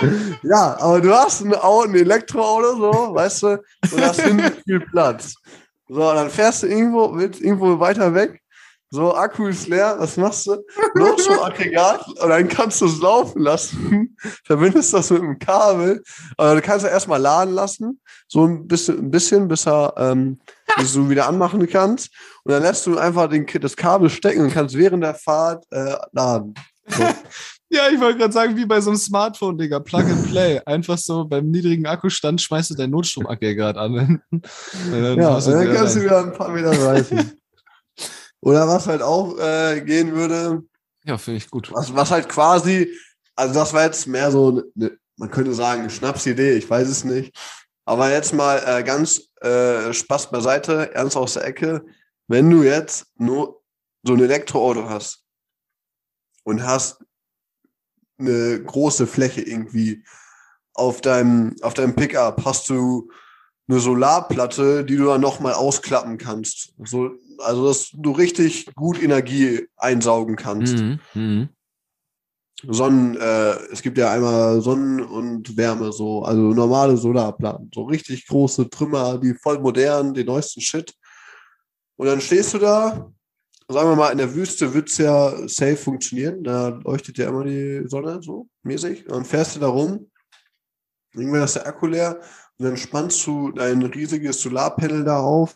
ja, 0.43 0.77
aber 0.79 1.01
du 1.01 1.13
hast 1.13 1.41
ein, 1.41 1.53
Auto, 1.53 1.89
ein 1.89 1.95
Elektroauto, 1.95 2.77
so, 2.77 3.13
weißt 3.13 3.43
du, 3.43 3.47
und 3.91 4.01
hast 4.01 4.21
hinten 4.21 4.53
viel 4.63 4.79
Platz. 4.79 5.35
So, 5.87 5.99
dann 6.13 6.29
fährst 6.29 6.63
du 6.63 6.67
irgendwo, 6.67 7.13
willst 7.15 7.41
irgendwo 7.41 7.79
weiter 7.79 8.13
weg 8.13 8.42
so, 8.93 9.15
Akku 9.15 9.47
ist 9.47 9.67
leer, 9.67 9.95
was 9.97 10.17
machst 10.17 10.45
du? 10.45 10.63
Notstromaggregat 10.93 12.07
und 12.09 12.29
dann 12.29 12.47
kannst 12.47 12.79
du 12.79 12.85
es 12.85 13.01
laufen 13.01 13.41
lassen, 13.41 14.15
verbindest 14.45 14.93
das 14.93 15.09
mit 15.09 15.23
einem 15.23 15.39
Kabel, 15.39 16.03
aber 16.37 16.53
du 16.53 16.61
kannst 16.61 16.85
ja 16.85 16.91
erstmal 16.91 17.19
laden 17.19 17.55
lassen, 17.55 17.99
so 18.27 18.45
ein 18.45 18.67
bisschen, 18.67 18.99
ein 18.99 19.09
bisschen 19.09 19.47
bis, 19.47 19.65
er, 19.65 19.95
ähm, 19.97 20.39
bis 20.77 20.93
du 20.93 21.09
wieder 21.09 21.27
anmachen 21.27 21.67
kannst 21.67 22.11
und 22.43 22.51
dann 22.51 22.61
lässt 22.61 22.85
du 22.85 22.95
einfach 22.99 23.27
den, 23.27 23.47
das 23.61 23.75
Kabel 23.75 24.11
stecken 24.11 24.41
und 24.41 24.53
kannst 24.53 24.77
während 24.77 25.03
der 25.03 25.15
Fahrt 25.15 25.65
äh, 25.71 25.95
laden. 26.11 26.53
So. 26.85 27.03
Ja, 27.69 27.89
ich 27.91 27.99
wollte 27.99 28.19
gerade 28.19 28.31
sagen, 28.31 28.55
wie 28.55 28.67
bei 28.67 28.79
so 28.81 28.91
einem 28.91 28.99
Smartphone, 28.99 29.57
Digga. 29.57 29.79
Plug 29.79 30.01
and 30.01 30.29
Play. 30.29 30.61
Einfach 30.63 30.99
so 30.99 31.25
beim 31.25 31.49
niedrigen 31.49 31.87
Akkustand 31.87 32.39
schmeißt 32.39 32.69
du 32.69 32.75
dein 32.75 32.91
Notstromaggregat 32.91 33.77
an. 33.77 34.21
Dann 34.91 35.17
ja, 35.17 35.39
dann 35.39 35.73
kannst 35.73 35.95
du 35.95 36.03
wieder 36.03 36.19
ein 36.19 36.33
paar 36.33 36.49
Meter 36.49 36.69
reichen. 36.69 37.31
Oder 38.43 38.67
was 38.67 38.87
halt 38.87 39.01
auch 39.01 39.37
äh, 39.39 39.81
gehen 39.81 40.13
würde. 40.13 40.63
Ja, 41.05 41.17
finde 41.17 41.37
ich 41.37 41.49
gut. 41.49 41.71
Was, 41.71 41.95
was 41.95 42.11
halt 42.11 42.27
quasi, 42.27 42.91
also 43.35 43.53
das 43.53 43.73
war 43.73 43.85
jetzt 43.85 44.05
mehr 44.05 44.31
so, 44.31 44.63
eine, 44.75 44.97
man 45.15 45.31
könnte 45.31 45.53
sagen, 45.53 45.81
eine 45.81 45.89
Schnapsidee, 45.89 46.53
ich 46.53 46.69
weiß 46.69 46.89
es 46.89 47.05
nicht. 47.05 47.33
Aber 47.85 48.11
jetzt 48.11 48.33
mal 48.33 48.61
äh, 48.65 48.83
ganz 48.83 49.29
äh, 49.41 49.93
Spaß 49.93 50.29
beiseite, 50.29 50.93
ernst 50.93 51.15
aus 51.15 51.35
der 51.35 51.45
Ecke. 51.45 51.85
Wenn 52.27 52.49
du 52.49 52.63
jetzt 52.63 53.07
nur 53.17 53.61
so 54.03 54.13
ein 54.13 54.21
Elektroauto 54.21 54.89
hast 54.89 55.23
und 56.43 56.65
hast 56.65 57.01
eine 58.19 58.61
große 58.61 59.07
Fläche 59.07 59.41
irgendwie 59.41 60.03
auf 60.73 60.99
deinem, 60.99 61.55
auf 61.61 61.73
deinem 61.73 61.95
Pickup, 61.95 62.43
hast 62.43 62.69
du 62.69 63.09
eine 63.69 63.79
Solarplatte, 63.79 64.83
die 64.83 64.97
du 64.97 65.05
dann 65.05 65.21
nochmal 65.21 65.53
ausklappen 65.53 66.17
kannst. 66.17 66.73
So, 66.83 67.11
also, 67.39 67.67
dass 67.67 67.89
du 67.93 68.11
richtig 68.11 68.73
gut 68.75 69.01
Energie 69.01 69.67
einsaugen 69.77 70.35
kannst. 70.35 70.77
Mhm, 70.77 70.99
mh. 71.13 71.49
Sonnen, 72.65 73.17
äh, 73.17 73.55
es 73.71 73.81
gibt 73.81 73.97
ja 73.97 74.11
einmal 74.11 74.61
Sonnen 74.61 75.01
und 75.01 75.57
Wärme, 75.57 75.91
so, 75.91 76.23
also 76.23 76.41
normale 76.53 76.95
Solarplatten, 76.95 77.69
so 77.73 77.83
richtig 77.83 78.25
große 78.27 78.69
Trümmer, 78.69 79.17
die 79.17 79.33
voll 79.33 79.59
modern, 79.59 80.13
den 80.13 80.27
neuesten 80.27 80.61
Shit. 80.61 80.93
Und 81.97 82.07
dann 82.07 82.21
stehst 82.21 82.53
du 82.53 82.59
da, 82.59 83.11
sagen 83.67 83.89
wir 83.89 83.95
mal, 83.95 84.11
in 84.11 84.17
der 84.17 84.33
Wüste 84.33 84.73
wird 84.73 84.89
es 84.89 84.97
ja 84.97 85.47
safe 85.47 85.75
funktionieren, 85.75 86.43
da 86.43 86.69
leuchtet 86.69 87.17
ja 87.17 87.27
immer 87.27 87.43
die 87.43 87.83
Sonne 87.87 88.21
so 88.21 88.47
mäßig. 88.63 89.05
Und 89.07 89.11
dann 89.11 89.25
fährst 89.25 89.55
du 89.55 89.59
da 89.59 89.67
rum, 89.67 90.09
irgendwann 91.13 91.43
ist 91.43 91.55
der 91.55 91.67
Akku 91.67 91.87
leer 91.87 92.19
und 92.57 92.65
dann 92.65 92.77
spannst 92.77 93.25
du 93.27 93.51
dein 93.51 93.83
riesiges 93.83 94.41
Solarpanel 94.41 95.03
da 95.03 95.19
auf 95.19 95.53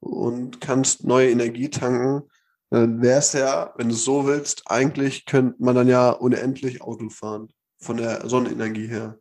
und 0.00 0.60
kannst 0.60 1.04
neue 1.04 1.30
Energie 1.30 1.68
tanken. 1.68 2.28
Dann 2.70 3.00
wäre 3.00 3.18
es 3.18 3.32
ja, 3.32 3.72
wenn 3.76 3.88
du 3.88 3.94
es 3.94 4.04
so 4.04 4.26
willst, 4.26 4.62
eigentlich 4.66 5.24
könnte 5.24 5.56
man 5.58 5.74
dann 5.74 5.88
ja 5.88 6.10
unendlich 6.10 6.82
Auto 6.82 7.08
fahren. 7.08 7.48
Von 7.80 7.96
der 7.96 8.28
Sonnenenergie 8.28 8.88
her. 8.88 9.18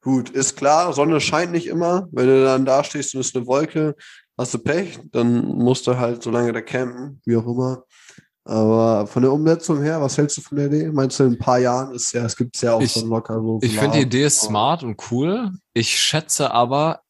Gut, 0.00 0.30
ist 0.30 0.56
klar, 0.56 0.92
Sonne 0.94 1.20
scheint 1.20 1.52
nicht 1.52 1.66
immer. 1.66 2.08
Wenn 2.12 2.26
du 2.26 2.42
dann 2.42 2.64
da 2.64 2.82
stehst 2.82 3.14
und 3.14 3.20
es 3.20 3.28
ist 3.28 3.36
eine 3.36 3.46
Wolke, 3.46 3.94
hast 4.38 4.54
du 4.54 4.58
Pech, 4.58 4.98
dann 5.12 5.44
musst 5.44 5.86
du 5.86 5.98
halt 5.98 6.22
so 6.22 6.30
lange 6.30 6.52
da 6.52 6.62
campen, 6.62 7.20
wie 7.26 7.36
auch 7.36 7.46
immer. 7.46 7.84
Aber 8.44 9.06
von 9.06 9.22
der 9.22 9.32
Umsetzung 9.32 9.82
her, 9.82 10.00
was 10.00 10.16
hältst 10.16 10.38
du 10.38 10.40
von 10.40 10.56
der 10.56 10.68
Idee? 10.68 10.90
Meinst 10.90 11.20
du, 11.20 11.24
in 11.24 11.32
ein 11.32 11.38
paar 11.38 11.58
Jahren 11.58 11.94
ist 11.94 12.12
ja, 12.12 12.24
es 12.24 12.34
gibt 12.34 12.56
es 12.56 12.62
ja 12.62 12.72
auch 12.72 12.80
ich, 12.80 12.92
schon 12.92 13.10
locker 13.10 13.38
so. 13.42 13.58
Ich 13.60 13.78
finde 13.78 13.98
die 13.98 14.04
Idee 14.04 14.30
smart 14.30 14.82
und 14.82 14.96
cool. 15.10 15.52
Ich 15.74 16.00
schätze 16.00 16.50
aber, 16.50 17.02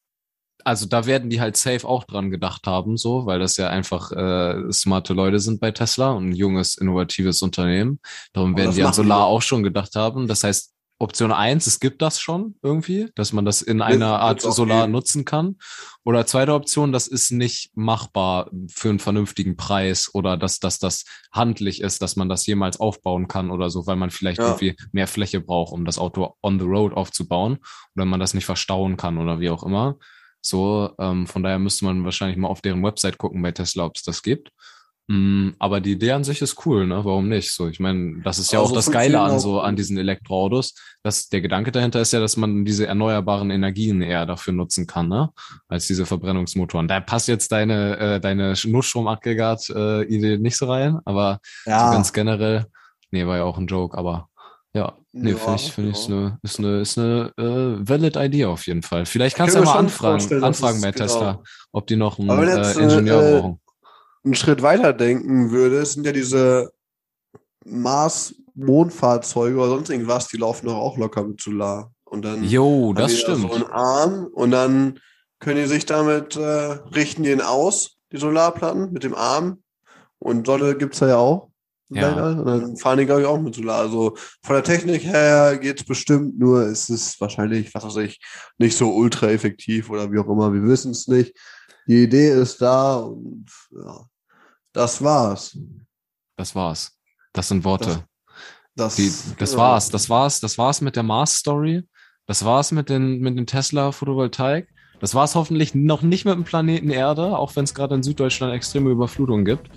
also 0.64 0.86
da 0.86 1.06
werden 1.06 1.30
die 1.30 1.40
halt 1.40 1.56
safe 1.56 1.86
auch 1.86 2.04
dran 2.04 2.30
gedacht 2.30 2.66
haben, 2.66 2.96
so, 2.96 3.26
weil 3.26 3.38
das 3.38 3.56
ja 3.56 3.68
einfach 3.68 4.12
äh, 4.12 4.72
smarte 4.72 5.14
Leute 5.14 5.38
sind 5.38 5.61
bei 5.61 5.70
Tesla 5.70 6.11
und 6.11 6.30
ein 6.30 6.34
junges, 6.34 6.76
innovatives 6.76 7.42
Unternehmen. 7.42 8.00
Darum 8.32 8.56
werden 8.56 8.74
die 8.74 8.82
an 8.82 8.92
Solar 8.92 9.26
auch 9.26 9.42
schon 9.42 9.62
gedacht 9.62 9.94
haben. 9.94 10.26
Das 10.26 10.44
heißt, 10.44 10.74
Option 11.00 11.30
eins, 11.30 11.68
es 11.68 11.78
gibt 11.78 12.02
das 12.02 12.20
schon 12.20 12.56
irgendwie, 12.61 13.09
dass 13.14 13.32
man 13.32 13.44
das 13.44 13.62
in 13.62 13.82
einer 13.82 14.18
Art 14.18 14.40
Solar 14.40 14.82
geben. 14.82 14.92
nutzen 14.92 15.24
kann. 15.24 15.56
Oder 16.04 16.26
zweite 16.26 16.54
Option, 16.54 16.92
das 16.92 17.06
ist 17.06 17.30
nicht 17.30 17.70
machbar 17.76 18.50
für 18.68 18.88
einen 18.88 18.98
vernünftigen 18.98 19.56
Preis 19.56 20.12
oder 20.12 20.36
dass, 20.36 20.59
dass 20.59 20.80
das 20.80 21.04
handlich 21.30 21.82
ist, 21.82 22.02
dass 22.02 22.16
man 22.16 22.28
das 22.28 22.46
jemals 22.46 22.80
aufbauen 22.80 23.28
kann 23.28 23.52
oder 23.52 23.70
so, 23.70 23.86
weil 23.86 23.96
man 23.96 24.11
vielleicht 24.11 24.40
ja. 24.40 24.46
irgendwie 24.46 24.76
mehr 24.90 25.06
Fläche 25.06 25.40
braucht, 25.40 25.72
um 25.72 25.84
das 25.84 25.98
Auto 25.98 26.34
on 26.42 26.59
the 26.59 26.66
road 26.66 26.92
aufzubauen 26.92 27.59
oder 27.94 28.04
man 28.04 28.18
das 28.18 28.34
nicht 28.34 28.46
verstauen 28.46 28.96
kann 28.96 29.18
oder 29.18 29.38
wie 29.38 29.50
auch 29.50 29.62
immer. 29.62 29.98
So, 30.41 30.95
ähm, 30.99 31.26
von 31.26 31.43
daher 31.43 31.59
müsste 31.59 31.84
man 31.84 32.05
wahrscheinlich 32.05 32.36
mal 32.36 32.49
auf 32.49 32.61
deren 32.61 32.82
Website 32.82 33.18
gucken 33.18 33.43
bei 33.43 33.53
Tesla, 33.53 33.84
ob 33.84 33.97
es 33.97 34.03
das 34.03 34.22
gibt. 34.22 34.51
Mm, 35.11 35.53
aber 35.59 35.80
die 35.80 35.93
Idee 35.93 36.12
an 36.12 36.22
sich 36.22 36.43
ist 36.43 36.66
cool, 36.66 36.86
ne? 36.86 37.03
Warum 37.03 37.30
nicht? 37.30 37.51
So, 37.53 37.66
ich 37.66 37.80
meine, 37.80 38.20
das 38.22 38.39
ist 38.39 38.53
ja 38.53 38.61
also 38.61 38.72
auch 38.72 38.76
das 38.76 38.91
Geile 38.91 39.20
an 39.20 39.41
so 39.41 39.61
an 39.61 39.74
diesen 39.74 39.97
Elektroautos. 39.97 40.74
dass 41.03 41.30
der 41.30 41.41
Gedanke 41.41 41.72
dahinter 41.72 42.03
ist 42.03 42.12
ja, 42.12 42.20
dass 42.20 42.36
man 42.36 42.66
diese 42.66 42.86
erneuerbaren 42.86 43.51
Energien 43.51 44.03
eher 44.03 44.26
dafür 44.26 44.53
nutzen 44.53 44.86
kann, 44.86 45.09
ne? 45.09 45.30
Als 45.66 45.86
diese 45.86 46.05
Verbrennungsmotoren. 46.05 46.89
Da 46.89 47.01
passt 47.01 47.26
jetzt 47.26 47.51
deine 47.53 47.97
äh, 47.97 48.20
deine 48.20 48.53
Nutzstromaggregat-Idee 48.62 50.34
äh, 50.34 50.39
nicht 50.39 50.59
so 50.59 50.66
rein, 50.66 50.99
aber 51.07 51.41
ja. 51.64 51.86
so 51.86 51.93
ganz 51.93 52.12
generell, 52.12 52.66
nee, 53.11 53.26
war 53.26 53.39
ja 53.39 53.45
auch 53.45 53.57
ein 53.57 53.66
Joke, 53.66 53.97
aber 53.97 54.28
ja, 54.74 54.96
nee, 55.12 55.30
ja, 55.30 55.36
finde 55.36 55.56
ich, 55.56 55.72
finde 55.72 55.90
ich, 55.90 55.96
ist 55.96 56.08
eine, 56.08 56.38
ist 56.42 56.58
eine, 56.58 56.80
ist 56.80 56.98
eine 56.98 57.32
äh, 57.38 57.88
valid 57.88 58.16
Idee 58.16 58.44
auf 58.44 58.66
jeden 58.66 58.82
Fall. 58.82 59.06
Vielleicht 59.06 59.36
kannst 59.36 59.54
du 59.54 59.60
ja 59.60 59.64
mal 59.64 59.78
anfragen, 59.78 60.42
anfragen 60.42 60.80
bei 60.80 60.92
Tesla, 60.92 61.32
genau. 61.32 61.42
ob 61.72 61.86
die 61.86 61.96
noch 61.96 62.18
einen 62.18 62.30
äh, 62.30 62.72
Ingenieur 62.72 63.22
äh, 63.22 63.40
brauchen 63.40 63.60
einen 64.24 64.34
Schritt 64.34 64.62
weiter 64.62 64.92
denken 64.92 65.50
würdest, 65.50 65.94
sind 65.94 66.06
ja 66.06 66.12
diese 66.12 66.72
Mars-Mondfahrzeuge 67.64 69.56
oder 69.56 69.68
sonst 69.68 69.90
irgendwas, 69.90 70.28
die 70.28 70.36
laufen 70.36 70.66
doch 70.66 70.76
auch 70.76 70.96
locker 70.96 71.24
mit 71.24 71.40
Solar. 71.40 71.92
Und 72.04 72.24
dann 72.24 72.44
jo, 72.44 72.92
das 72.94 73.18
stimmt. 73.18 73.42
so 73.42 73.52
einen 73.52 73.66
Arm 73.66 74.28
und 74.32 74.50
dann 74.50 74.98
können 75.40 75.60
die 75.60 75.66
sich 75.66 75.86
damit 75.86 76.36
äh, 76.36 76.40
richten 76.94 77.22
die 77.22 77.30
ihn 77.30 77.42
aus, 77.42 77.96
die 78.12 78.16
Solarplatten 78.16 78.92
mit 78.92 79.04
dem 79.04 79.14
Arm. 79.14 79.62
Und 80.18 80.46
Sonne 80.46 80.74
gibt's 80.76 80.98
da 80.98 81.08
ja 81.08 81.16
auch. 81.16 81.50
Ja. 81.91 82.12
Und 82.12 82.47
dann 82.47 82.76
fahren 82.76 82.99
die, 82.99 83.07
glaube 83.07 83.22
ich, 83.22 83.26
auch 83.26 83.41
mit 83.41 83.55
Solar. 83.55 83.80
Also 83.80 84.16
von 84.43 84.55
der 84.55 84.64
Technik 84.64 85.05
her 85.05 85.57
geht's 85.59 85.84
bestimmt, 85.84 86.39
nur 86.39 86.62
es 86.62 86.91
ist 86.91 87.20
wahrscheinlich, 87.20 87.72
was 87.74 87.84
weiß 87.84 87.97
ich, 87.97 88.20
nicht 88.59 88.76
so 88.76 88.95
ultra 88.95 89.28
effektiv 89.30 89.89
oder 89.89 90.11
wie 90.12 90.18
auch 90.18 90.28
immer. 90.28 90.53
Wir 90.53 90.62
wissen 90.62 90.93
es 90.93 91.09
nicht. 91.09 91.34
Die 91.86 92.03
Idee 92.03 92.30
ist 92.30 92.61
da 92.61 92.97
und 92.97 93.47
ja, 93.70 94.05
das 94.72 95.03
war's. 95.03 95.57
Das 96.36 96.55
war's. 96.55 96.93
Das 97.32 97.49
sind 97.49 97.64
Worte. 97.64 98.05
Das, 98.74 98.95
das, 98.95 98.97
die, 98.97 99.12
das 99.39 99.53
ja. 99.53 99.59
war's. 99.59 99.89
Das 99.89 100.11
war's. 100.11 100.41
Das 100.41 100.59
war's 100.59 100.82
mit 100.82 100.95
der 100.95 101.03
Mars-Story. 101.03 101.84
Das 102.26 102.45
war's 102.45 102.72
mit 102.72 102.91
den, 102.91 103.20
mit 103.20 103.39
den 103.39 103.47
Tesla 103.47 103.93
Das 105.01 105.14
war's 105.14 105.34
hoffentlich 105.34 105.74
noch 105.74 106.03
nicht 106.03 106.24
mit 106.24 106.34
dem 106.34 106.44
Planeten 106.44 106.90
Erde, 106.90 107.38
auch 107.38 107.55
wenn 107.57 107.64
es 107.64 107.74
gerade 107.74 107.94
in 107.94 108.03
Süddeutschland 108.03 108.53
extreme 108.53 108.90
Überflutungen 108.90 109.44
gibt. 109.44 109.70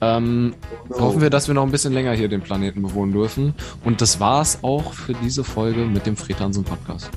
Ähm, 0.00 0.54
oh. 0.90 1.00
Hoffen 1.00 1.20
wir, 1.20 1.30
dass 1.30 1.48
wir 1.48 1.54
noch 1.54 1.64
ein 1.64 1.70
bisschen 1.70 1.92
länger 1.92 2.12
hier 2.12 2.28
den 2.28 2.40
Planeten 2.40 2.82
bewohnen 2.82 3.12
dürfen. 3.12 3.54
Und 3.84 4.00
das 4.00 4.20
war's 4.20 4.58
auch 4.62 4.92
für 4.92 5.14
diese 5.14 5.44
Folge 5.44 5.80
mit 5.80 6.06
dem 6.06 6.16
Fredhansen 6.16 6.64
Podcast. 6.64 7.10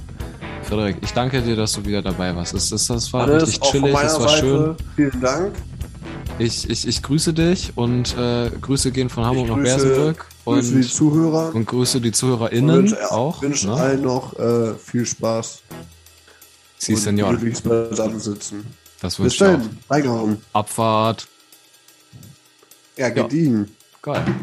Frederik, 0.63 0.97
ich 1.01 1.11
danke 1.13 1.41
dir, 1.41 1.55
dass 1.55 1.73
du 1.73 1.85
wieder 1.85 2.01
dabei 2.01 2.35
warst. 2.35 2.53
Es, 2.53 2.71
es, 2.71 2.89
es 2.89 3.11
war 3.13 3.23
Alles 3.23 3.47
richtig 3.47 3.69
chillig, 3.69 3.93
es 3.93 4.19
war 4.19 4.29
Seite. 4.29 4.37
schön. 4.37 4.75
Vielen 4.95 5.21
Dank. 5.21 5.51
Ich, 6.39 6.69
ich, 6.69 6.87
ich 6.87 7.03
grüße 7.03 7.33
dich 7.33 7.73
und 7.75 8.17
äh, 8.17 8.49
Grüße 8.49 8.91
gehen 8.91 9.09
von 9.09 9.25
Hamburg 9.25 9.49
nach 9.49 9.57
Bersenbrück. 9.57 10.25
Und, 10.45 10.55
grüße 10.55 10.75
die 10.75 10.87
Zuhörer. 10.87 11.53
Und 11.53 11.65
grüße 11.65 12.01
die 12.01 12.11
ZuhörerInnen 12.11 12.69
und 12.69 12.91
wünsche, 12.91 13.11
auch. 13.11 13.35
Ich 13.37 13.41
wünsche 13.43 13.67
ne? 13.67 13.73
allen 13.75 14.01
noch 14.01 14.39
äh, 14.39 14.73
viel 14.75 15.05
Spaß. 15.05 15.61
Sie, 16.81 16.95
Senor. 16.95 17.37
zusammensitzen. 17.39 18.65
Das 19.01 19.19
wünsche 19.19 19.35
ich 19.35 19.51
auch. 19.51 19.91
Reingehauen. 19.91 20.41
Abfahrt. 20.51 21.27
Ja, 22.97 23.09
gediegen. 23.09 23.65
Ja. 24.03 24.13
Geil. 24.13 24.35